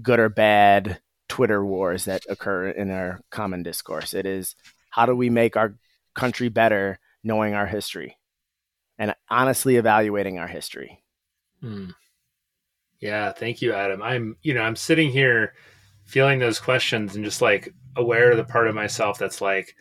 good 0.00 0.20
or 0.20 0.28
bad 0.28 1.00
Twitter 1.28 1.64
wars 1.64 2.04
that 2.04 2.22
occur 2.28 2.68
in 2.68 2.90
our 2.90 3.20
common 3.30 3.62
discourse. 3.62 4.14
It 4.14 4.26
is 4.26 4.54
how 4.90 5.06
do 5.06 5.16
we 5.16 5.30
make 5.30 5.56
our 5.56 5.74
country 6.14 6.48
better 6.48 6.98
knowing 7.24 7.54
our 7.54 7.66
history 7.66 8.18
and 8.98 9.14
honestly 9.30 9.76
evaluating 9.76 10.38
our 10.38 10.48
history. 10.48 11.02
Hmm. 11.60 11.90
Yeah, 13.00 13.32
thank 13.32 13.62
you, 13.62 13.72
Adam. 13.72 14.00
I'm, 14.02 14.36
you 14.42 14.54
know, 14.54 14.62
I'm 14.62 14.76
sitting 14.76 15.10
here 15.10 15.54
feeling 16.04 16.38
those 16.38 16.60
questions 16.60 17.16
and 17.16 17.24
just 17.24 17.42
like 17.42 17.72
aware 17.96 18.30
of 18.30 18.36
the 18.36 18.44
part 18.44 18.68
of 18.68 18.74
myself 18.74 19.18
that's 19.18 19.40
like, 19.40 19.74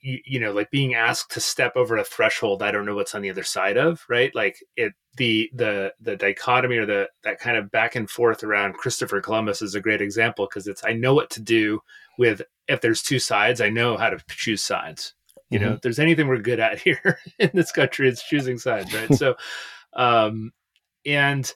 you, 0.00 0.18
you, 0.24 0.40
know, 0.40 0.52
like 0.52 0.70
being 0.70 0.94
asked 0.94 1.32
to 1.32 1.40
step 1.40 1.76
over 1.76 1.96
a 1.96 2.04
threshold 2.04 2.62
I 2.62 2.70
don't 2.70 2.84
know 2.84 2.94
what's 2.94 3.14
on 3.14 3.22
the 3.22 3.30
other 3.30 3.42
side 3.42 3.76
of, 3.76 4.04
right? 4.08 4.34
Like 4.34 4.58
it, 4.76 4.92
the 5.16 5.50
the 5.54 5.94
the 6.00 6.16
dichotomy 6.16 6.76
or 6.76 6.86
the 6.86 7.08
that 7.24 7.40
kind 7.40 7.56
of 7.56 7.70
back 7.70 7.96
and 7.96 8.08
forth 8.08 8.44
around 8.44 8.74
Christopher 8.74 9.20
Columbus 9.20 9.62
is 9.62 9.74
a 9.74 9.80
great 9.80 10.02
example 10.02 10.46
because 10.46 10.66
it's 10.66 10.84
I 10.84 10.92
know 10.92 11.14
what 11.14 11.30
to 11.30 11.40
do 11.40 11.80
with 12.18 12.42
if 12.68 12.80
there's 12.80 13.02
two 13.02 13.18
sides, 13.18 13.60
I 13.60 13.70
know 13.70 13.96
how 13.96 14.10
to 14.10 14.18
choose 14.28 14.62
sides. 14.62 15.14
You 15.50 15.58
mm-hmm. 15.58 15.68
know, 15.68 15.74
if 15.74 15.80
there's 15.82 15.98
anything 15.98 16.28
we're 16.28 16.38
good 16.38 16.60
at 16.60 16.78
here 16.82 17.18
in 17.38 17.50
this 17.54 17.72
country, 17.72 18.08
it's 18.08 18.26
choosing 18.26 18.58
sides, 18.58 18.92
right? 18.94 19.14
so, 19.14 19.36
um, 19.94 20.52
and 21.04 21.52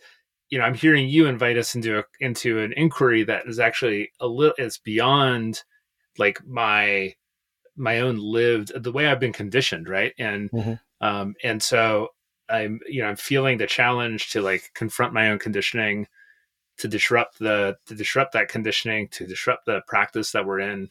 you 0.51 0.59
know, 0.59 0.65
I'm 0.65 0.75
hearing 0.75 1.09
you 1.09 1.27
invite 1.27 1.57
us 1.57 1.75
into 1.75 2.01
a, 2.01 2.05
into 2.19 2.59
an 2.59 2.73
inquiry 2.77 3.23
that 3.25 3.47
is 3.47 3.61
actually 3.61 4.11
a 4.21 4.27
little 4.27 4.55
it's 4.59 4.79
beyond 4.79 5.63
like 6.19 6.45
my 6.47 7.15
my 7.77 8.01
own 8.01 8.19
lived 8.19 8.73
the 8.75 8.93
way 8.93 9.07
I've 9.07 9.21
been 9.21 9.33
conditioned, 9.33 9.89
right? 9.89 10.13
And 10.19 10.51
mm-hmm. 10.51 10.75
um 11.01 11.35
and 11.45 11.63
so 11.63 12.09
I'm 12.49 12.81
you 12.89 13.03
know 13.03 13.09
I'm 13.09 13.17
feeling 13.17 13.59
the 13.59 13.67
challenge 13.67 14.31
to 14.31 14.43
like 14.43 14.71
confront 14.75 15.15
my 15.15 15.31
own 15.31 15.39
conditioning, 15.39 16.09
to 16.79 16.89
disrupt 16.89 17.39
the 17.39 17.77
to 17.87 17.95
disrupt 17.95 18.33
that 18.33 18.49
conditioning, 18.49 19.09
to 19.13 19.27
disrupt 19.27 19.67
the 19.67 19.83
practice 19.87 20.33
that 20.33 20.45
we're 20.45 20.61
in, 20.61 20.91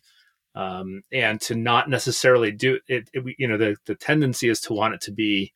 um, 0.55 1.01
and 1.11 1.39
to 1.41 1.55
not 1.55 1.89
necessarily 1.89 2.51
do 2.51 2.79
it, 2.87 3.09
it. 3.13 3.35
You 3.37 3.47
know, 3.47 3.57
the 3.57 3.75
the 3.85 3.95
tendency 3.95 4.49
is 4.49 4.59
to 4.61 4.73
want 4.73 4.93
it 4.93 5.01
to 5.01 5.11
be 5.11 5.53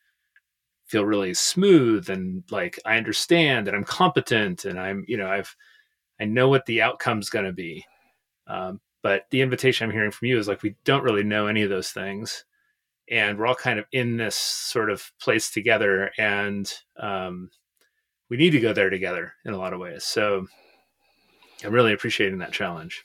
feel 0.86 1.06
really 1.06 1.34
smooth 1.34 2.10
and 2.10 2.44
like 2.52 2.78
I 2.86 2.98
understand 2.98 3.68
and 3.68 3.76
I'm 3.76 3.86
competent 3.86 4.66
and 4.66 4.80
I'm 4.80 5.06
you 5.08 5.18
know 5.18 5.28
I've 5.28 5.56
I 6.20 6.26
know 6.26 6.48
what 6.50 6.66
the 6.66 6.82
outcome's 6.82 7.30
going 7.30 7.46
to 7.46 7.54
be. 7.54 7.86
Um, 8.48 8.80
but 9.02 9.26
the 9.32 9.42
invitation 9.42 9.86
I'm 9.86 9.94
hearing 9.94 10.12
from 10.12 10.28
you 10.28 10.38
is 10.38 10.48
like 10.48 10.64
we 10.64 10.76
don't 10.86 11.04
really 11.04 11.24
know 11.24 11.48
any 11.48 11.64
of 11.64 11.70
those 11.70 11.92
things, 11.92 12.46
and 13.10 13.38
we're 13.38 13.48
all 13.48 13.56
kind 13.56 13.80
of 13.80 13.86
in 13.92 14.18
this 14.18 14.36
sort 14.36 14.90
of 14.90 15.12
place 15.20 15.52
together, 15.52 16.12
and 16.18 16.72
um, 16.98 17.50
we 18.30 18.38
need 18.38 18.52
to 18.52 18.60
go 18.60 18.74
there 18.74 18.90
together 18.90 19.34
in 19.46 19.54
a 19.54 19.58
lot 19.58 19.74
of 19.74 19.80
ways. 19.80 20.04
So 20.06 20.48
I'm 21.64 21.74
really 21.74 21.94
appreciating 21.94 22.40
that 22.40 22.54
challenge. 22.54 23.04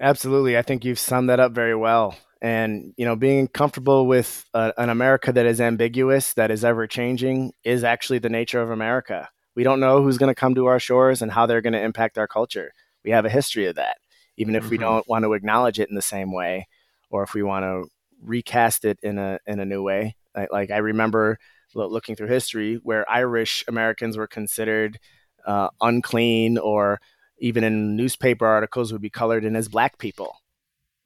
Absolutely, 0.00 0.56
I 0.56 0.62
think 0.62 0.84
you've 0.84 0.98
summed 0.98 1.28
that 1.28 1.40
up 1.40 1.52
very 1.52 1.74
well. 1.74 2.16
And 2.40 2.94
you 2.96 3.04
know 3.04 3.16
being 3.16 3.48
comfortable 3.48 4.06
with 4.06 4.44
a, 4.54 4.72
an 4.78 4.90
america 4.90 5.32
that 5.32 5.44
is 5.44 5.60
ambiguous 5.60 6.34
that 6.34 6.52
is 6.52 6.64
ever 6.64 6.86
changing 6.86 7.52
is 7.64 7.82
actually 7.82 8.20
the 8.20 8.28
nature 8.28 8.62
of 8.62 8.70
america. 8.70 9.28
We 9.56 9.64
don't 9.64 9.80
know 9.80 10.00
who's 10.02 10.18
going 10.18 10.30
to 10.30 10.40
come 10.40 10.54
to 10.54 10.66
our 10.66 10.78
shores 10.78 11.20
and 11.20 11.32
how 11.32 11.46
they're 11.46 11.60
going 11.60 11.72
to 11.72 11.82
impact 11.82 12.16
our 12.16 12.28
culture. 12.28 12.70
We 13.04 13.10
have 13.10 13.24
a 13.24 13.30
history 13.30 13.66
of 13.66 13.74
that 13.74 13.96
even 14.38 14.54
if 14.54 14.62
mm-hmm. 14.62 14.70
we 14.70 14.78
don't 14.78 15.08
want 15.08 15.24
to 15.24 15.32
acknowledge 15.34 15.80
it 15.80 15.88
in 15.90 15.96
the 15.96 16.02
same 16.02 16.32
way 16.32 16.68
or 17.10 17.24
if 17.24 17.34
we 17.34 17.42
want 17.42 17.64
to 17.64 17.84
recast 18.22 18.84
it 18.84 18.98
in 19.02 19.18
a 19.18 19.38
in 19.46 19.60
a 19.60 19.64
new 19.66 19.82
way. 19.82 20.14
Like, 20.34 20.52
like 20.52 20.70
i 20.70 20.78
remember 20.78 21.38
looking 21.74 22.14
through 22.14 22.28
history 22.28 22.80
where 22.82 23.08
irish 23.10 23.64
americans 23.68 24.16
were 24.16 24.26
considered 24.26 24.98
uh, 25.46 25.68
unclean 25.80 26.56
or 26.58 27.00
even 27.38 27.64
in 27.64 27.96
newspaper 27.96 28.46
articles 28.46 28.92
would 28.92 29.02
be 29.02 29.10
colored 29.10 29.44
in 29.44 29.56
as 29.56 29.68
black 29.68 29.98
people 29.98 30.36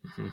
mm-hmm 0.06 0.28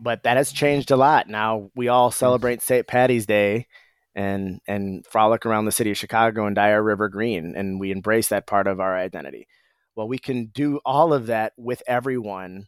but 0.00 0.22
that 0.22 0.36
has 0.36 0.50
changed 0.50 0.90
a 0.90 0.96
lot. 0.96 1.28
Now 1.28 1.70
we 1.76 1.88
all 1.88 2.10
celebrate 2.10 2.62
St. 2.62 2.86
Patty's 2.86 3.26
Day 3.26 3.66
and 4.14 4.60
and 4.66 5.06
frolic 5.06 5.46
around 5.46 5.66
the 5.66 5.72
city 5.72 5.90
of 5.90 5.98
Chicago 5.98 6.46
and 6.46 6.56
dye 6.56 6.72
our 6.72 6.82
river 6.82 7.08
green, 7.08 7.54
and 7.54 7.78
we 7.78 7.90
embrace 7.90 8.28
that 8.28 8.46
part 8.46 8.66
of 8.66 8.80
our 8.80 8.96
identity. 8.96 9.46
Well, 9.94 10.08
we 10.08 10.18
can 10.18 10.46
do 10.46 10.80
all 10.84 11.12
of 11.12 11.26
that 11.26 11.52
with 11.56 11.82
everyone 11.86 12.66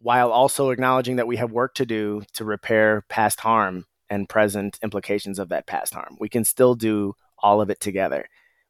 while 0.00 0.30
also 0.30 0.70
acknowledging 0.70 1.16
that 1.16 1.26
we 1.26 1.36
have 1.36 1.50
work 1.50 1.74
to 1.74 1.86
do 1.86 2.22
to 2.34 2.44
repair 2.44 3.04
past 3.08 3.40
harm 3.40 3.86
and 4.10 4.28
present 4.28 4.78
implications 4.82 5.38
of 5.38 5.48
that 5.48 5.66
past 5.66 5.94
harm. 5.94 6.16
We 6.20 6.28
can 6.28 6.44
still 6.44 6.74
do 6.74 7.14
all 7.38 7.60
of 7.60 7.70
it 7.70 7.80
together. 7.80 8.28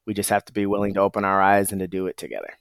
We 0.08 0.14
just 0.14 0.30
have 0.30 0.46
to 0.46 0.54
be 0.54 0.64
willing 0.64 0.94
to 0.94 1.00
open 1.00 1.26
our 1.26 1.42
eyes 1.42 1.70
and 1.70 1.80
to 1.80 1.86
do 1.86 2.06
it 2.06 2.16
together. 2.16 2.54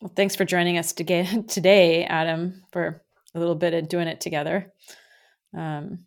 Well, 0.00 0.10
thanks 0.16 0.34
for 0.34 0.44
joining 0.44 0.76
us 0.76 0.92
today, 0.92 2.04
Adam, 2.04 2.64
for 2.72 3.00
a 3.32 3.38
little 3.38 3.54
bit 3.54 3.72
of 3.72 3.88
doing 3.88 4.08
it 4.08 4.20
together. 4.20 4.72
Um, 5.56 6.00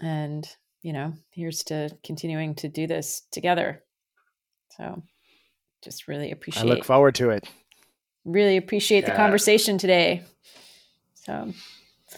and, 0.00 0.48
you 0.82 0.92
know, 0.92 1.14
here's 1.30 1.64
to 1.64 1.90
continuing 2.04 2.54
to 2.54 2.68
do 2.68 2.86
this 2.86 3.22
together. 3.32 3.82
So 4.76 5.02
just 5.82 6.06
really 6.06 6.30
appreciate 6.30 6.62
I 6.62 6.66
look 6.66 6.84
forward 6.84 7.16
to 7.16 7.30
it. 7.30 7.44
Really 8.24 8.56
appreciate 8.56 9.02
yeah. 9.02 9.10
the 9.10 9.16
conversation 9.16 9.78
today. 9.78 10.22
So 11.14 11.52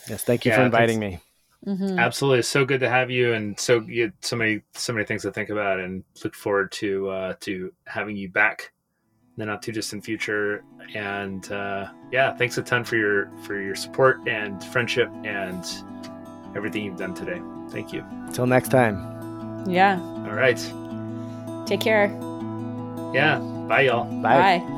Yes, 0.06 0.22
thank 0.24 0.44
you 0.44 0.50
yeah, 0.50 0.58
for 0.58 0.64
inviting 0.64 0.98
me. 0.98 1.18
Mm-hmm. 1.66 1.98
Absolutely, 1.98 2.42
so 2.42 2.64
good 2.64 2.80
to 2.80 2.88
have 2.88 3.10
you, 3.10 3.34
and 3.34 3.58
so 3.58 3.80
you 3.80 4.12
so 4.22 4.36
many 4.36 4.62
so 4.72 4.92
many 4.92 5.04
things 5.04 5.22
to 5.22 5.32
think 5.32 5.50
about, 5.50 5.78
and 5.78 6.02
look 6.24 6.34
forward 6.34 6.72
to 6.72 7.08
uh, 7.10 7.34
to 7.40 7.72
having 7.86 8.16
you 8.16 8.30
back 8.30 8.72
the 9.40 9.46
not 9.46 9.62
too 9.62 9.72
distant 9.72 10.04
future. 10.04 10.62
And 10.94 11.50
uh, 11.50 11.90
yeah, 12.12 12.36
thanks 12.36 12.58
a 12.58 12.62
ton 12.62 12.84
for 12.84 12.96
your 12.96 13.30
for 13.44 13.60
your 13.60 13.74
support 13.74 14.20
and 14.28 14.62
friendship 14.64 15.10
and 15.24 15.64
everything 16.54 16.84
you've 16.84 16.98
done 16.98 17.14
today. 17.14 17.40
Thank 17.70 17.92
you. 17.92 18.04
Until 18.10 18.46
next 18.46 18.68
time. 18.68 19.68
Yeah. 19.68 20.00
All 20.00 20.34
right. 20.34 20.58
Take 21.66 21.80
care. 21.80 22.06
Yeah. 23.12 23.38
Bye, 23.68 23.82
y'all. 23.82 24.04
Bye. 24.22 24.58
Bye. 24.58 24.76